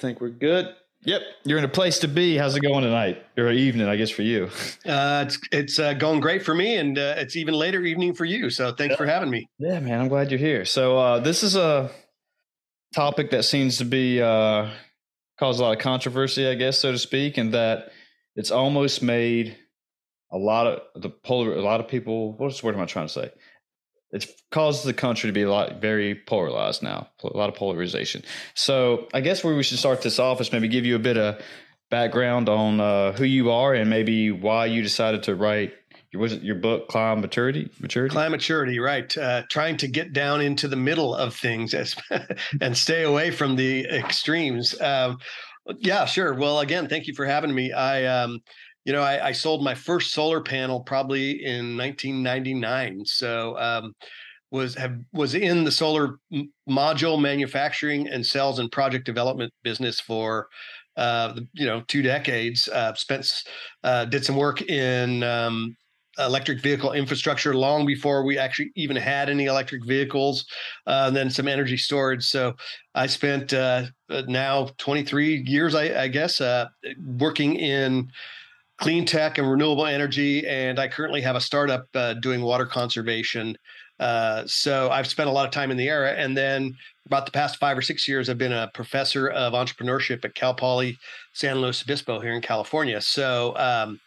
Think 0.00 0.20
we're 0.20 0.30
good. 0.30 0.74
Yep, 1.02 1.22
you're 1.44 1.58
in 1.58 1.64
a 1.64 1.68
place 1.68 2.00
to 2.00 2.08
be. 2.08 2.36
How's 2.36 2.56
it 2.56 2.60
going 2.60 2.84
tonight 2.84 3.24
or 3.38 3.50
evening? 3.50 3.88
I 3.88 3.96
guess 3.96 4.10
for 4.10 4.22
you. 4.22 4.50
Uh, 4.86 5.24
it's 5.26 5.38
it's 5.52 5.78
uh, 5.78 5.92
going 5.92 6.20
great 6.20 6.42
for 6.42 6.54
me, 6.54 6.76
and 6.76 6.98
uh, 6.98 7.14
it's 7.18 7.36
even 7.36 7.54
later 7.54 7.82
evening 7.82 8.14
for 8.14 8.24
you. 8.24 8.50
So 8.50 8.72
thanks 8.72 8.92
yeah. 8.92 8.96
for 8.96 9.06
having 9.06 9.30
me. 9.30 9.48
Yeah, 9.58 9.78
man, 9.78 10.00
I'm 10.00 10.08
glad 10.08 10.30
you're 10.30 10.38
here. 10.38 10.64
So 10.64 10.98
uh, 10.98 11.20
this 11.20 11.42
is 11.42 11.54
a 11.54 11.90
topic 12.94 13.30
that 13.30 13.44
seems 13.44 13.76
to 13.78 13.84
be 13.84 14.20
uh, 14.20 14.70
cause 15.38 15.60
a 15.60 15.62
lot 15.62 15.76
of 15.76 15.78
controversy, 15.78 16.48
I 16.48 16.54
guess, 16.54 16.78
so 16.78 16.92
to 16.92 16.98
speak, 16.98 17.36
and 17.36 17.52
that 17.54 17.92
it's 18.34 18.50
almost 18.50 19.02
made 19.02 19.56
a 20.32 20.38
lot 20.38 20.66
of 20.66 21.02
the 21.02 21.10
polar. 21.10 21.52
A 21.52 21.62
lot 21.62 21.80
of 21.80 21.86
people. 21.86 22.32
What 22.32 22.60
word 22.64 22.74
am 22.74 22.80
I 22.80 22.86
trying 22.86 23.06
to 23.06 23.12
say? 23.12 23.30
It's 24.12 24.26
caused 24.50 24.84
the 24.84 24.92
country 24.92 25.28
to 25.28 25.32
be 25.32 25.42
a 25.42 25.50
lot 25.50 25.80
very 25.80 26.14
polarized 26.14 26.82
now, 26.82 27.08
a 27.22 27.36
lot 27.36 27.48
of 27.48 27.54
polarization. 27.54 28.22
So 28.54 29.08
I 29.14 29.20
guess 29.20 29.44
where 29.44 29.54
we 29.54 29.62
should 29.62 29.78
start 29.78 30.02
this 30.02 30.18
off 30.18 30.40
is 30.40 30.52
maybe 30.52 30.68
give 30.68 30.84
you 30.84 30.96
a 30.96 31.00
bit 31.00 31.16
of 31.16 31.40
background 31.90 32.48
on 32.48 32.80
uh, 32.80 33.12
who 33.12 33.24
you 33.24 33.50
are 33.50 33.74
and 33.74 33.90
maybe 33.90 34.30
why 34.30 34.66
you 34.66 34.82
decided 34.82 35.24
to 35.24 35.34
write 35.34 35.74
your 36.12 36.22
was 36.22 36.32
it 36.32 36.42
your 36.42 36.56
book 36.56 36.88
Climaturity 36.88 37.70
maturity? 37.80 38.14
Climaturity 38.14 38.82
right. 38.82 39.16
Uh, 39.16 39.42
trying 39.48 39.76
to 39.76 39.86
get 39.86 40.12
down 40.12 40.40
into 40.40 40.66
the 40.66 40.76
middle 40.76 41.14
of 41.14 41.34
things 41.34 41.72
as, 41.72 41.94
and 42.60 42.76
stay 42.76 43.04
away 43.04 43.30
from 43.30 43.54
the 43.54 43.86
extremes. 43.86 44.80
Um, 44.80 45.18
yeah 45.78 46.04
sure. 46.06 46.34
Well 46.34 46.60
again 46.60 46.88
thank 46.88 47.06
you 47.06 47.14
for 47.14 47.26
having 47.26 47.54
me. 47.54 47.72
I 47.72 48.06
um, 48.06 48.40
you 48.84 48.92
know, 48.92 49.02
I, 49.02 49.28
I, 49.28 49.32
sold 49.32 49.62
my 49.62 49.74
first 49.74 50.12
solar 50.12 50.40
panel 50.40 50.80
probably 50.80 51.44
in 51.44 51.76
1999. 51.76 53.04
So 53.04 53.58
um, 53.58 53.94
was 54.50 54.74
have 54.74 54.98
was 55.12 55.34
in 55.34 55.64
the 55.64 55.70
solar 55.70 56.18
m- 56.32 56.52
module 56.68 57.20
manufacturing 57.20 58.08
and 58.08 58.24
sales 58.24 58.58
and 58.58 58.70
project 58.72 59.04
development 59.04 59.52
business 59.62 60.00
for 60.00 60.48
uh, 60.96 61.38
you 61.52 61.66
know 61.66 61.82
two 61.88 62.02
decades. 62.02 62.68
Uh, 62.68 62.94
spent 62.94 63.44
uh, 63.84 64.04
did 64.06 64.24
some 64.24 64.36
work 64.36 64.62
in 64.62 65.22
um, 65.22 65.76
electric 66.18 66.60
vehicle 66.60 66.92
infrastructure 66.92 67.54
long 67.54 67.86
before 67.86 68.24
we 68.24 68.38
actually 68.38 68.72
even 68.74 68.96
had 68.96 69.30
any 69.30 69.44
electric 69.44 69.84
vehicles, 69.86 70.46
uh, 70.86 71.04
and 71.06 71.16
then 71.16 71.30
some 71.30 71.46
energy 71.46 71.76
storage. 71.76 72.24
So 72.24 72.54
I 72.94 73.06
spent 73.06 73.52
uh, 73.54 73.84
uh, 74.08 74.22
now 74.26 74.70
23 74.78 75.44
years, 75.46 75.74
I, 75.74 76.02
I 76.02 76.08
guess, 76.08 76.40
working 76.98 77.54
in 77.56 78.10
clean 78.80 79.04
tech 79.04 79.38
and 79.38 79.48
renewable 79.48 79.86
energy. 79.86 80.46
And 80.46 80.78
I 80.78 80.88
currently 80.88 81.20
have 81.20 81.36
a 81.36 81.40
startup 81.40 81.86
uh, 81.94 82.14
doing 82.14 82.40
water 82.40 82.66
conservation. 82.66 83.56
Uh, 84.00 84.44
so 84.46 84.88
I've 84.90 85.06
spent 85.06 85.28
a 85.28 85.32
lot 85.32 85.44
of 85.44 85.52
time 85.52 85.70
in 85.70 85.76
the 85.76 85.88
area. 85.88 86.14
And 86.14 86.34
then 86.36 86.74
about 87.06 87.26
the 87.26 87.32
past 87.32 87.58
five 87.58 87.76
or 87.76 87.82
six 87.82 88.08
years, 88.08 88.30
I've 88.30 88.38
been 88.38 88.52
a 88.52 88.70
professor 88.72 89.28
of 89.28 89.52
entrepreneurship 89.52 90.24
at 90.24 90.34
Cal 90.34 90.54
Poly 90.54 90.96
San 91.34 91.60
Luis 91.60 91.82
Obispo 91.82 92.20
here 92.20 92.32
in 92.32 92.40
California. 92.40 93.00
So, 93.02 93.54
um, 93.56 94.00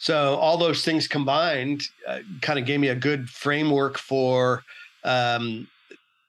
so 0.00 0.34
all 0.34 0.58
those 0.58 0.84
things 0.84 1.06
combined 1.06 1.82
uh, 2.08 2.18
kind 2.42 2.58
of 2.58 2.66
gave 2.66 2.80
me 2.80 2.88
a 2.88 2.96
good 2.96 3.30
framework 3.30 3.96
for, 3.96 4.62
um, 5.04 5.68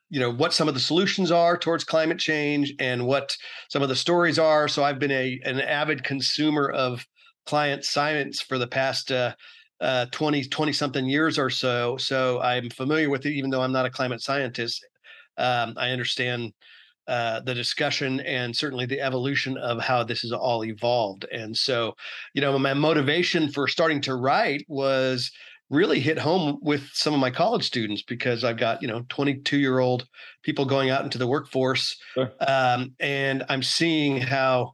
you 0.09 0.19
know, 0.19 0.31
what 0.31 0.53
some 0.53 0.67
of 0.67 0.75
the 0.75 0.79
solutions 0.79 1.31
are 1.31 1.57
towards 1.57 1.83
climate 1.83 2.19
change 2.19 2.73
and 2.79 3.07
what 3.07 3.35
some 3.69 3.81
of 3.81 3.89
the 3.89 3.95
stories 3.95 4.37
are. 4.37 4.67
So 4.67 4.83
I've 4.83 4.99
been 4.99 5.11
a 5.11 5.39
an 5.43 5.59
avid 5.59 6.03
consumer 6.03 6.69
of 6.69 7.05
climate 7.47 7.85
science 7.85 8.41
for 8.41 8.57
the 8.57 8.67
past 8.67 9.11
uh, 9.11 9.33
uh, 9.79 10.05
20, 10.11 10.43
20 10.43 10.73
something 10.73 11.05
years 11.05 11.39
or 11.39 11.49
so. 11.49 11.97
So 11.97 12.41
I'm 12.41 12.69
familiar 12.69 13.09
with 13.09 13.25
it, 13.25 13.33
even 13.33 13.49
though 13.49 13.61
I'm 13.61 13.71
not 13.71 13.85
a 13.85 13.91
climate 13.91 14.21
scientist. 14.21 14.85
Um, 15.37 15.73
I 15.77 15.89
understand 15.89 16.53
uh, 17.07 17.39
the 17.39 17.53
discussion 17.53 18.19
and 18.21 18.55
certainly 18.55 18.85
the 18.85 18.99
evolution 18.99 19.57
of 19.57 19.81
how 19.81 20.03
this 20.03 20.21
has 20.21 20.33
all 20.33 20.65
evolved. 20.65 21.25
And 21.31 21.55
so, 21.55 21.95
you 22.33 22.41
know, 22.41 22.57
my 22.59 22.73
motivation 22.73 23.49
for 23.49 23.67
starting 23.67 24.01
to 24.01 24.15
write 24.15 24.65
was 24.67 25.31
really 25.69 25.99
hit 25.99 26.17
home 26.17 26.57
with 26.61 26.89
some 26.93 27.13
of 27.13 27.19
my 27.19 27.29
college 27.29 27.63
students 27.63 28.01
because 28.01 28.43
I've 28.43 28.57
got, 28.57 28.81
you 28.81 28.87
know, 28.87 29.05
22 29.09 29.57
year 29.57 29.79
old 29.79 30.07
people 30.43 30.65
going 30.65 30.89
out 30.89 31.03
into 31.03 31.17
the 31.17 31.27
workforce. 31.27 31.97
Sure. 32.13 32.31
Um, 32.45 32.93
and 32.99 33.43
I'm 33.47 33.63
seeing 33.63 34.17
how 34.17 34.73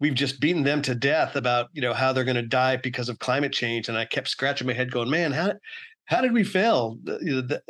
we've 0.00 0.14
just 0.14 0.40
beaten 0.40 0.62
them 0.62 0.82
to 0.82 0.94
death 0.94 1.36
about 1.36 1.68
you 1.72 1.82
know 1.82 1.92
how 1.92 2.12
they're 2.12 2.24
going 2.24 2.36
to 2.36 2.42
die 2.42 2.76
because 2.76 3.08
of 3.08 3.18
climate 3.18 3.52
change. 3.52 3.88
And 3.88 3.98
i 3.98 4.04
kept 4.04 4.28
scratching 4.28 4.66
my 4.66 4.72
head 4.72 4.90
going 4.90 5.10
man 5.10 5.32
how 5.32 5.52
how 6.08 6.22
did 6.22 6.32
we 6.32 6.42
fail? 6.42 6.98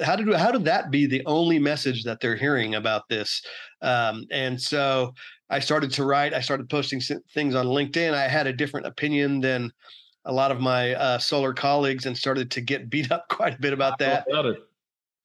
How 0.01 0.15
did 0.15 0.33
how 0.35 0.53
did 0.53 0.65
that 0.65 0.93
be 0.93 1.07
the 1.07 1.25
only 1.27 1.59
message 1.59 2.05
that 2.05 2.21
they're 2.21 2.37
hearing 2.37 2.77
about 2.77 3.09
this? 3.09 3.43
Um, 3.83 4.27
and 4.31 4.61
so 4.61 5.15
i 5.51 5.59
started 5.61 5.91
to 5.91 6.05
write 6.05 6.35
i 6.35 6.41
started 6.41 6.69
posting 6.69 7.01
things 7.35 7.55
on 7.55 7.67
linkedin. 7.67 8.15
I 8.15 8.29
had 8.29 8.47
a 8.47 8.53
different 8.53 8.87
opinion 8.87 9.41
than 9.41 9.73
a 10.25 10.33
lot 10.33 10.51
of 10.51 10.61
my 10.61 10.95
uh, 10.95 11.19
solar 11.19 11.55
colleagues 11.55 12.07
and 12.07 12.17
started 12.17 12.51
to 12.53 12.61
get 12.61 12.91
beat 12.95 13.11
up 13.11 13.29
quite 13.29 13.55
a 13.55 13.59
bit 13.59 13.73
about 13.73 13.99
that. 13.99 14.27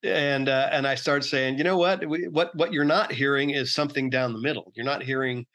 and 0.04 0.50
uh, 0.50 0.70
and 0.72 0.86
i 0.86 0.96
started 0.96 1.24
saying 1.28 1.58
you 1.58 1.64
know 1.64 1.78
what? 1.78 2.08
We, 2.08 2.28
what 2.28 2.56
what 2.56 2.74
you're 2.74 2.84
not 2.84 3.12
hearing 3.12 3.52
is 3.52 3.74
something 3.74 4.10
down 4.10 4.34
the 4.34 4.42
middle. 4.42 4.72
You're 4.76 4.86
not 4.86 5.04
hearing 5.04 5.46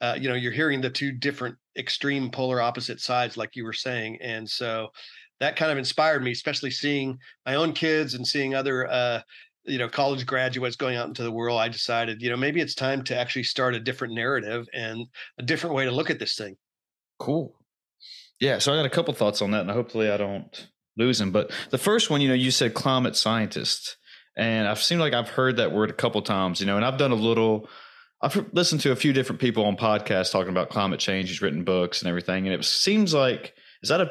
uh, 0.00 0.16
you 0.18 0.28
know 0.28 0.34
you're 0.34 0.52
hearing 0.52 0.80
the 0.80 0.90
two 0.90 1.12
different 1.12 1.56
extreme 1.76 2.30
polar 2.30 2.60
opposite 2.60 3.00
sides 3.00 3.36
like 3.36 3.54
you 3.54 3.64
were 3.64 3.72
saying 3.72 4.18
and 4.20 4.48
so 4.48 4.88
that 5.40 5.56
kind 5.56 5.72
of 5.72 5.78
inspired 5.78 6.22
me 6.22 6.30
especially 6.32 6.70
seeing 6.70 7.18
my 7.46 7.54
own 7.54 7.72
kids 7.72 8.14
and 8.14 8.26
seeing 8.26 8.54
other 8.54 8.90
uh, 8.90 9.20
you 9.64 9.78
know 9.78 9.88
college 9.88 10.26
graduates 10.26 10.76
going 10.76 10.96
out 10.96 11.08
into 11.08 11.22
the 11.22 11.32
world 11.32 11.60
i 11.60 11.68
decided 11.68 12.20
you 12.22 12.30
know 12.30 12.36
maybe 12.36 12.60
it's 12.60 12.74
time 12.74 13.02
to 13.02 13.16
actually 13.16 13.42
start 13.42 13.74
a 13.74 13.80
different 13.80 14.14
narrative 14.14 14.66
and 14.72 15.06
a 15.38 15.42
different 15.42 15.74
way 15.74 15.84
to 15.84 15.90
look 15.90 16.10
at 16.10 16.18
this 16.18 16.34
thing. 16.34 16.56
Cool. 17.18 17.54
Yeah 18.40 18.58
so 18.58 18.72
i 18.72 18.76
got 18.76 18.86
a 18.86 18.90
couple 18.90 19.12
thoughts 19.14 19.42
on 19.42 19.50
that 19.50 19.62
and 19.62 19.70
hopefully 19.70 20.10
i 20.10 20.16
don't 20.16 20.68
lose 20.96 21.18
them 21.18 21.30
but 21.30 21.50
the 21.70 21.78
first 21.78 22.10
one 22.10 22.20
you 22.20 22.28
know 22.28 22.34
you 22.34 22.50
said 22.50 22.74
climate 22.74 23.16
scientist 23.16 23.96
and 24.36 24.66
i've 24.66 24.82
seemed 24.82 25.00
like 25.00 25.12
i've 25.12 25.28
heard 25.28 25.56
that 25.58 25.72
word 25.72 25.90
a 25.90 25.94
couple 25.94 26.20
times 26.22 26.60
you 26.60 26.66
know 26.66 26.76
and 26.76 26.84
i've 26.84 26.98
done 26.98 27.12
a 27.12 27.16
little 27.16 27.68
I've 28.22 28.50
listened 28.52 28.82
to 28.82 28.92
a 28.92 28.96
few 28.96 29.12
different 29.12 29.40
people 29.40 29.64
on 29.64 29.76
podcasts 29.76 30.30
talking 30.30 30.50
about 30.50 30.68
climate 30.68 31.00
change. 31.00 31.28
He's 31.28 31.40
written 31.40 31.64
books 31.64 32.02
and 32.02 32.08
everything, 32.08 32.46
and 32.46 32.54
it 32.54 32.64
seems 32.64 33.14
like 33.14 33.54
is 33.82 33.88
that 33.88 34.00
a 34.00 34.10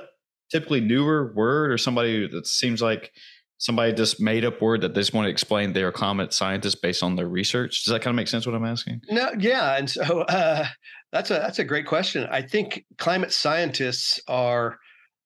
typically 0.51 0.81
newer 0.81 1.31
word 1.33 1.71
or 1.71 1.77
somebody 1.77 2.27
that 2.27 2.47
seems 2.47 2.81
like 2.81 3.11
somebody 3.59 3.94
just 3.94 4.19
made 4.19 4.45
up 4.45 4.61
word 4.61 4.81
that 4.81 4.95
they 4.95 5.01
just 5.01 5.13
want 5.13 5.25
to 5.25 5.29
explain 5.29 5.73
they're 5.73 5.91
climate 5.91 6.33
scientists 6.33 6.75
based 6.75 7.03
on 7.03 7.15
their 7.15 7.27
research. 7.27 7.83
Does 7.83 7.91
that 7.91 8.01
kind 8.01 8.13
of 8.13 8.15
make 8.15 8.27
sense? 8.27 8.45
What 8.45 8.56
I'm 8.56 8.65
asking? 8.65 9.01
No, 9.09 9.31
yeah, 9.38 9.77
and 9.77 9.89
so 9.89 10.21
uh, 10.21 10.65
that's 11.11 11.29
a 11.29 11.35
that's 11.35 11.59
a 11.59 11.63
great 11.63 11.85
question. 11.85 12.27
I 12.31 12.41
think 12.41 12.85
climate 12.97 13.31
scientists 13.31 14.19
are 14.27 14.79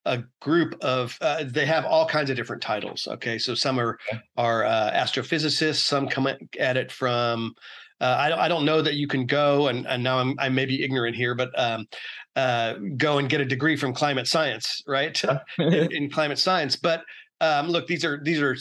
a 0.05 0.23
group 0.41 0.75
of 0.81 1.17
uh, 1.21 1.45
they 1.47 1.65
have 1.65 1.85
all 1.85 2.05
kinds 2.05 2.29
of 2.29 2.35
different 2.35 2.61
titles. 2.61 3.07
Okay, 3.09 3.37
so 3.37 3.55
some 3.55 3.79
are 3.79 3.97
are 4.35 4.65
uh, 4.65 4.91
astrophysicists. 4.93 5.85
Some 5.85 6.09
come 6.09 6.27
at 6.59 6.77
it 6.77 6.91
from 6.91 7.53
uh, 8.01 8.05
I, 8.05 8.45
I, 8.45 8.47
don't 8.47 8.65
know 8.65 8.81
that 8.81 8.95
you 8.95 9.07
can 9.07 9.25
go 9.25 9.67
and, 9.67 9.87
and 9.87 10.03
now 10.03 10.19
I'm 10.19 10.35
I 10.39 10.49
may 10.49 10.65
be 10.65 10.83
ignorant 10.83 11.15
here, 11.15 11.35
but 11.35 11.57
um, 11.57 11.87
uh, 12.35 12.73
go 12.97 13.17
and 13.19 13.29
get 13.29 13.41
a 13.41 13.45
degree 13.45 13.75
from 13.75 13.93
climate 13.93 14.27
science, 14.27 14.81
right? 14.87 15.21
in, 15.59 15.91
in, 15.91 16.09
climate 16.09 16.39
science, 16.39 16.75
but 16.75 17.03
um, 17.41 17.67
look, 17.69 17.87
these 17.87 18.03
are 18.03 18.19
these 18.23 18.41
are 18.41 18.55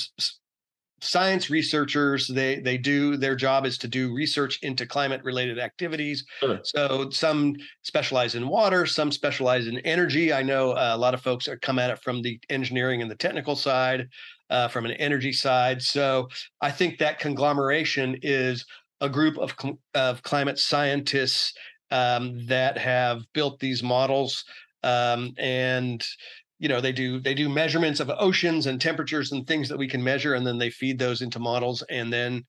science 1.03 1.51
researchers. 1.51 2.29
They 2.29 2.61
they 2.61 2.79
do 2.79 3.17
their 3.17 3.35
job 3.35 3.67
is 3.67 3.77
to 3.79 3.89
do 3.89 4.15
research 4.15 4.59
into 4.63 4.87
climate 4.87 5.23
related 5.25 5.59
activities. 5.59 6.25
Sure. 6.41 6.61
so 6.63 7.11
some 7.11 7.57
specialize 7.83 8.35
in 8.35 8.49
water 8.49 8.87
some 8.87 9.11
specialize 9.11 9.67
in 9.67 9.79
energy. 9.81 10.33
I 10.33 10.43
know 10.43 10.73
uh, 10.73 10.93
a 10.95 10.99
lot 10.99 11.15
of 11.15 11.21
folks 11.21 11.49
are 11.49 11.59
come 11.59 11.79
at 11.79 11.91
it 11.91 11.99
from 12.03 12.23
the 12.23 12.39
engineering 12.49 13.03
and 13.03 13.11
the 13.11 13.17
technical 13.17 13.57
side 13.57 14.09
uh, 14.51 14.69
from 14.69 14.87
an 14.87 14.93
energy 14.93 15.33
side. 15.33 15.83
So 15.83 16.29
i 16.61 16.71
think 16.71 16.99
that 16.99 17.19
conglomeration 17.19 18.19
is 18.23 18.65
a 19.03 19.09
group 19.09 19.37
of, 19.37 19.55
of 19.95 20.23
climate 20.23 20.59
scientists 20.59 21.53
um, 21.91 22.47
that 22.47 22.79
have 22.79 23.21
built 23.35 23.61
these 23.61 23.83
models 23.83 24.45
um, 24.83 25.35
and 25.37 26.03
you 26.59 26.69
know 26.69 26.81
they 26.81 26.93
do 26.93 27.21
they 27.21 27.35
do 27.35 27.49
measurements 27.49 28.01
of 28.01 28.11
oceans 28.19 28.67
and 28.67 28.81
temperatures 28.81 29.33
and 29.33 29.47
things 29.47 29.69
that 29.69 29.77
we 29.77 29.89
can 29.89 30.03
measure 30.03 30.35
and 30.35 30.47
then 30.47 30.57
they 30.57 30.71
feed 30.71 30.99
those 30.99 31.21
into 31.21 31.39
models 31.39 31.83
and 31.91 32.13
then 32.13 32.45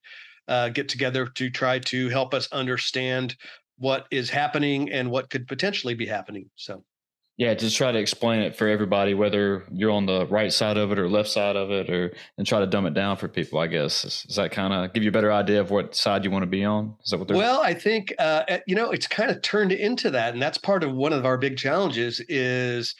uh, 0.48 0.68
get 0.68 0.88
together 0.88 1.26
to 1.26 1.50
try 1.50 1.78
to 1.78 2.08
help 2.08 2.32
us 2.32 2.48
understand 2.52 3.36
what 3.76 4.06
is 4.10 4.30
happening 4.30 4.90
and 4.92 5.10
what 5.10 5.28
could 5.28 5.46
potentially 5.48 5.94
be 5.94 6.06
happening 6.06 6.48
so 6.54 6.84
yeah 7.36 7.54
just 7.54 7.76
try 7.76 7.90
to 7.90 7.98
explain 7.98 8.40
it 8.40 8.54
for 8.56 8.68
everybody 8.68 9.14
whether 9.14 9.64
you're 9.72 9.90
on 9.90 10.06
the 10.06 10.26
right 10.26 10.52
side 10.52 10.76
of 10.76 10.92
it 10.92 10.98
or 10.98 11.08
left 11.08 11.28
side 11.28 11.56
of 11.56 11.70
it 11.70 11.90
or 11.90 12.12
and 12.38 12.46
try 12.46 12.60
to 12.60 12.66
dumb 12.66 12.86
it 12.86 12.94
down 12.94 13.16
for 13.16 13.28
people 13.28 13.58
i 13.58 13.66
guess. 13.66 14.24
Does 14.24 14.36
that 14.36 14.52
kind 14.52 14.72
of 14.72 14.92
give 14.92 15.02
you 15.02 15.08
a 15.08 15.12
better 15.12 15.32
idea 15.32 15.60
of 15.60 15.70
what 15.70 15.94
side 15.94 16.24
you 16.24 16.30
want 16.30 16.42
to 16.42 16.48
be 16.48 16.64
on? 16.64 16.94
Is 17.04 17.10
that 17.10 17.18
what 17.18 17.28
they're 17.28 17.36
well 17.36 17.62
i 17.62 17.74
think 17.74 18.12
uh, 18.18 18.44
you 18.66 18.74
know 18.74 18.90
it's 18.90 19.06
kind 19.06 19.30
of 19.30 19.42
turned 19.42 19.72
into 19.72 20.10
that 20.10 20.32
and 20.32 20.42
that's 20.42 20.58
part 20.58 20.84
of 20.84 20.92
one 20.92 21.12
of 21.12 21.24
our 21.24 21.38
big 21.38 21.56
challenges 21.56 22.20
is 22.28 22.94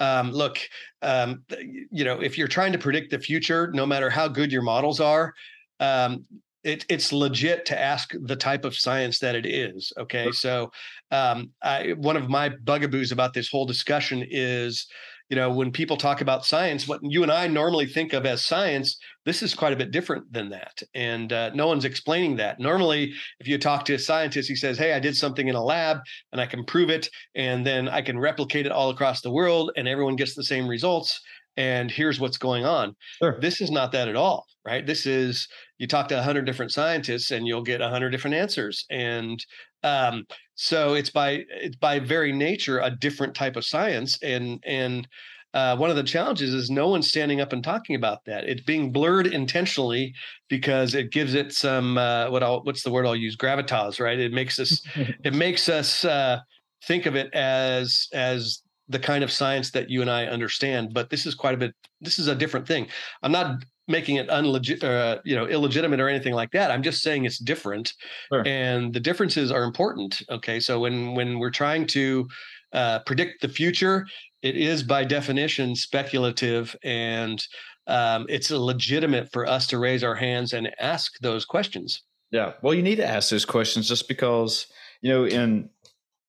um, 0.00 0.32
look, 0.32 0.58
um, 1.02 1.44
you 1.90 2.04
know, 2.04 2.20
if 2.20 2.38
you're 2.38 2.48
trying 2.48 2.72
to 2.72 2.78
predict 2.78 3.10
the 3.10 3.18
future, 3.18 3.70
no 3.72 3.84
matter 3.86 4.08
how 4.08 4.26
good 4.28 4.50
your 4.50 4.62
models 4.62 4.98
are, 4.98 5.34
um, 5.78 6.24
it, 6.64 6.84
it's 6.88 7.12
legit 7.12 7.64
to 7.66 7.80
ask 7.80 8.12
the 8.22 8.36
type 8.36 8.64
of 8.64 8.76
science 8.76 9.18
that 9.20 9.34
it 9.34 9.46
is. 9.46 9.92
Okay, 9.98 10.30
so 10.32 10.70
um, 11.10 11.50
I, 11.62 11.94
one 11.96 12.16
of 12.16 12.28
my 12.28 12.50
bugaboos 12.50 13.12
about 13.12 13.32
this 13.32 13.48
whole 13.48 13.66
discussion 13.66 14.24
is 14.28 14.86
you 15.30 15.36
know, 15.36 15.48
when 15.48 15.70
people 15.70 15.96
talk 15.96 16.20
about 16.20 16.44
science, 16.44 16.88
what 16.88 17.00
you 17.04 17.22
and 17.22 17.30
I 17.30 17.46
normally 17.46 17.86
think 17.86 18.12
of 18.12 18.26
as 18.26 18.44
science, 18.44 18.98
this 19.24 19.44
is 19.44 19.54
quite 19.54 19.72
a 19.72 19.76
bit 19.76 19.92
different 19.92 20.30
than 20.32 20.50
that. 20.50 20.82
And 20.92 21.32
uh, 21.32 21.50
no 21.54 21.68
one's 21.68 21.84
explaining 21.84 22.34
that. 22.36 22.58
Normally, 22.58 23.12
if 23.38 23.46
you 23.46 23.56
talk 23.56 23.84
to 23.84 23.94
a 23.94 23.98
scientist, 23.98 24.48
he 24.48 24.56
says, 24.56 24.76
Hey, 24.76 24.92
I 24.92 24.98
did 24.98 25.16
something 25.16 25.46
in 25.46 25.54
a 25.54 25.62
lab 25.62 25.98
and 26.32 26.40
I 26.40 26.46
can 26.46 26.64
prove 26.64 26.90
it. 26.90 27.08
And 27.36 27.64
then 27.64 27.88
I 27.88 28.02
can 28.02 28.18
replicate 28.18 28.66
it 28.66 28.72
all 28.72 28.90
across 28.90 29.20
the 29.20 29.30
world 29.30 29.70
and 29.76 29.86
everyone 29.86 30.16
gets 30.16 30.34
the 30.34 30.42
same 30.42 30.66
results. 30.66 31.20
And 31.60 31.90
here's 31.90 32.18
what's 32.18 32.38
going 32.38 32.64
on. 32.64 32.96
Sure. 33.18 33.38
This 33.38 33.60
is 33.60 33.70
not 33.70 33.92
that 33.92 34.08
at 34.08 34.16
all, 34.16 34.46
right? 34.64 34.86
This 34.86 35.04
is 35.04 35.46
you 35.76 35.86
talk 35.86 36.08
to 36.08 36.14
100 36.14 36.46
different 36.46 36.72
scientists 36.72 37.30
and 37.32 37.46
you'll 37.46 37.62
get 37.62 37.82
100 37.82 38.08
different 38.08 38.34
answers. 38.34 38.86
And 38.88 39.44
um, 39.82 40.24
so 40.54 40.94
it's 40.94 41.10
by 41.10 41.44
it's 41.50 41.76
by 41.76 41.98
very 41.98 42.32
nature 42.32 42.78
a 42.80 42.90
different 42.90 43.34
type 43.34 43.56
of 43.56 43.66
science, 43.66 44.18
and 44.22 44.62
and 44.66 45.06
uh, 45.52 45.76
one 45.76 45.90
of 45.90 45.96
the 45.96 46.02
challenges 46.02 46.54
is 46.54 46.70
no 46.70 46.88
one's 46.88 47.08
standing 47.08 47.42
up 47.42 47.52
and 47.52 47.62
talking 47.62 47.94
about 47.94 48.24
that. 48.24 48.44
It's 48.44 48.62
being 48.62 48.90
blurred 48.90 49.26
intentionally 49.26 50.14
because 50.48 50.94
it 50.94 51.12
gives 51.12 51.34
it 51.34 51.52
some 51.52 51.98
uh, 51.98 52.30
what 52.30 52.42
I'll 52.42 52.62
what's 52.62 52.82
the 52.82 52.90
word 52.90 53.04
I'll 53.04 53.16
use 53.16 53.36
gravitas, 53.36 54.00
right? 54.00 54.18
It 54.18 54.32
makes 54.32 54.58
us 54.58 54.82
it 55.24 55.34
makes 55.34 55.68
us 55.68 56.06
uh, 56.06 56.40
think 56.84 57.04
of 57.04 57.16
it 57.16 57.34
as 57.34 58.08
as 58.14 58.62
the 58.90 58.98
kind 58.98 59.24
of 59.24 59.30
science 59.30 59.70
that 59.70 59.88
you 59.88 60.02
and 60.02 60.10
I 60.10 60.26
understand. 60.26 60.92
But 60.92 61.08
this 61.08 61.24
is 61.24 61.34
quite 61.34 61.54
a 61.54 61.56
bit. 61.56 61.74
This 62.00 62.18
is 62.18 62.26
a 62.26 62.34
different 62.34 62.66
thing. 62.66 62.88
I'm 63.22 63.32
not 63.32 63.64
making 63.88 64.16
it 64.16 64.28
unlegit, 64.28 64.84
uh, 64.84 65.20
you 65.24 65.34
know, 65.34 65.46
illegitimate 65.46 66.00
or 66.00 66.08
anything 66.08 66.34
like 66.34 66.50
that. 66.52 66.70
I'm 66.70 66.82
just 66.82 67.02
saying 67.02 67.24
it's 67.24 67.38
different, 67.38 67.92
sure. 68.32 68.46
and 68.46 68.92
the 68.92 69.00
differences 69.00 69.50
are 69.50 69.64
important. 69.64 70.22
Okay, 70.30 70.60
so 70.60 70.80
when 70.80 71.14
when 71.14 71.38
we're 71.38 71.50
trying 71.50 71.86
to 71.88 72.28
uh, 72.72 73.00
predict 73.00 73.42
the 73.42 73.48
future, 73.48 74.06
it 74.42 74.56
is 74.56 74.82
by 74.82 75.04
definition 75.04 75.76
speculative, 75.76 76.74
and 76.82 77.42
um, 77.86 78.26
it's 78.28 78.50
legitimate 78.50 79.30
for 79.32 79.46
us 79.46 79.66
to 79.68 79.78
raise 79.78 80.04
our 80.04 80.14
hands 80.14 80.52
and 80.52 80.70
ask 80.80 81.12
those 81.20 81.44
questions. 81.44 82.02
Yeah, 82.30 82.52
well, 82.62 82.74
you 82.74 82.82
need 82.82 82.96
to 82.96 83.06
ask 83.06 83.30
those 83.30 83.44
questions 83.44 83.88
just 83.88 84.08
because 84.08 84.66
you 85.00 85.10
know 85.12 85.26
in 85.26 85.68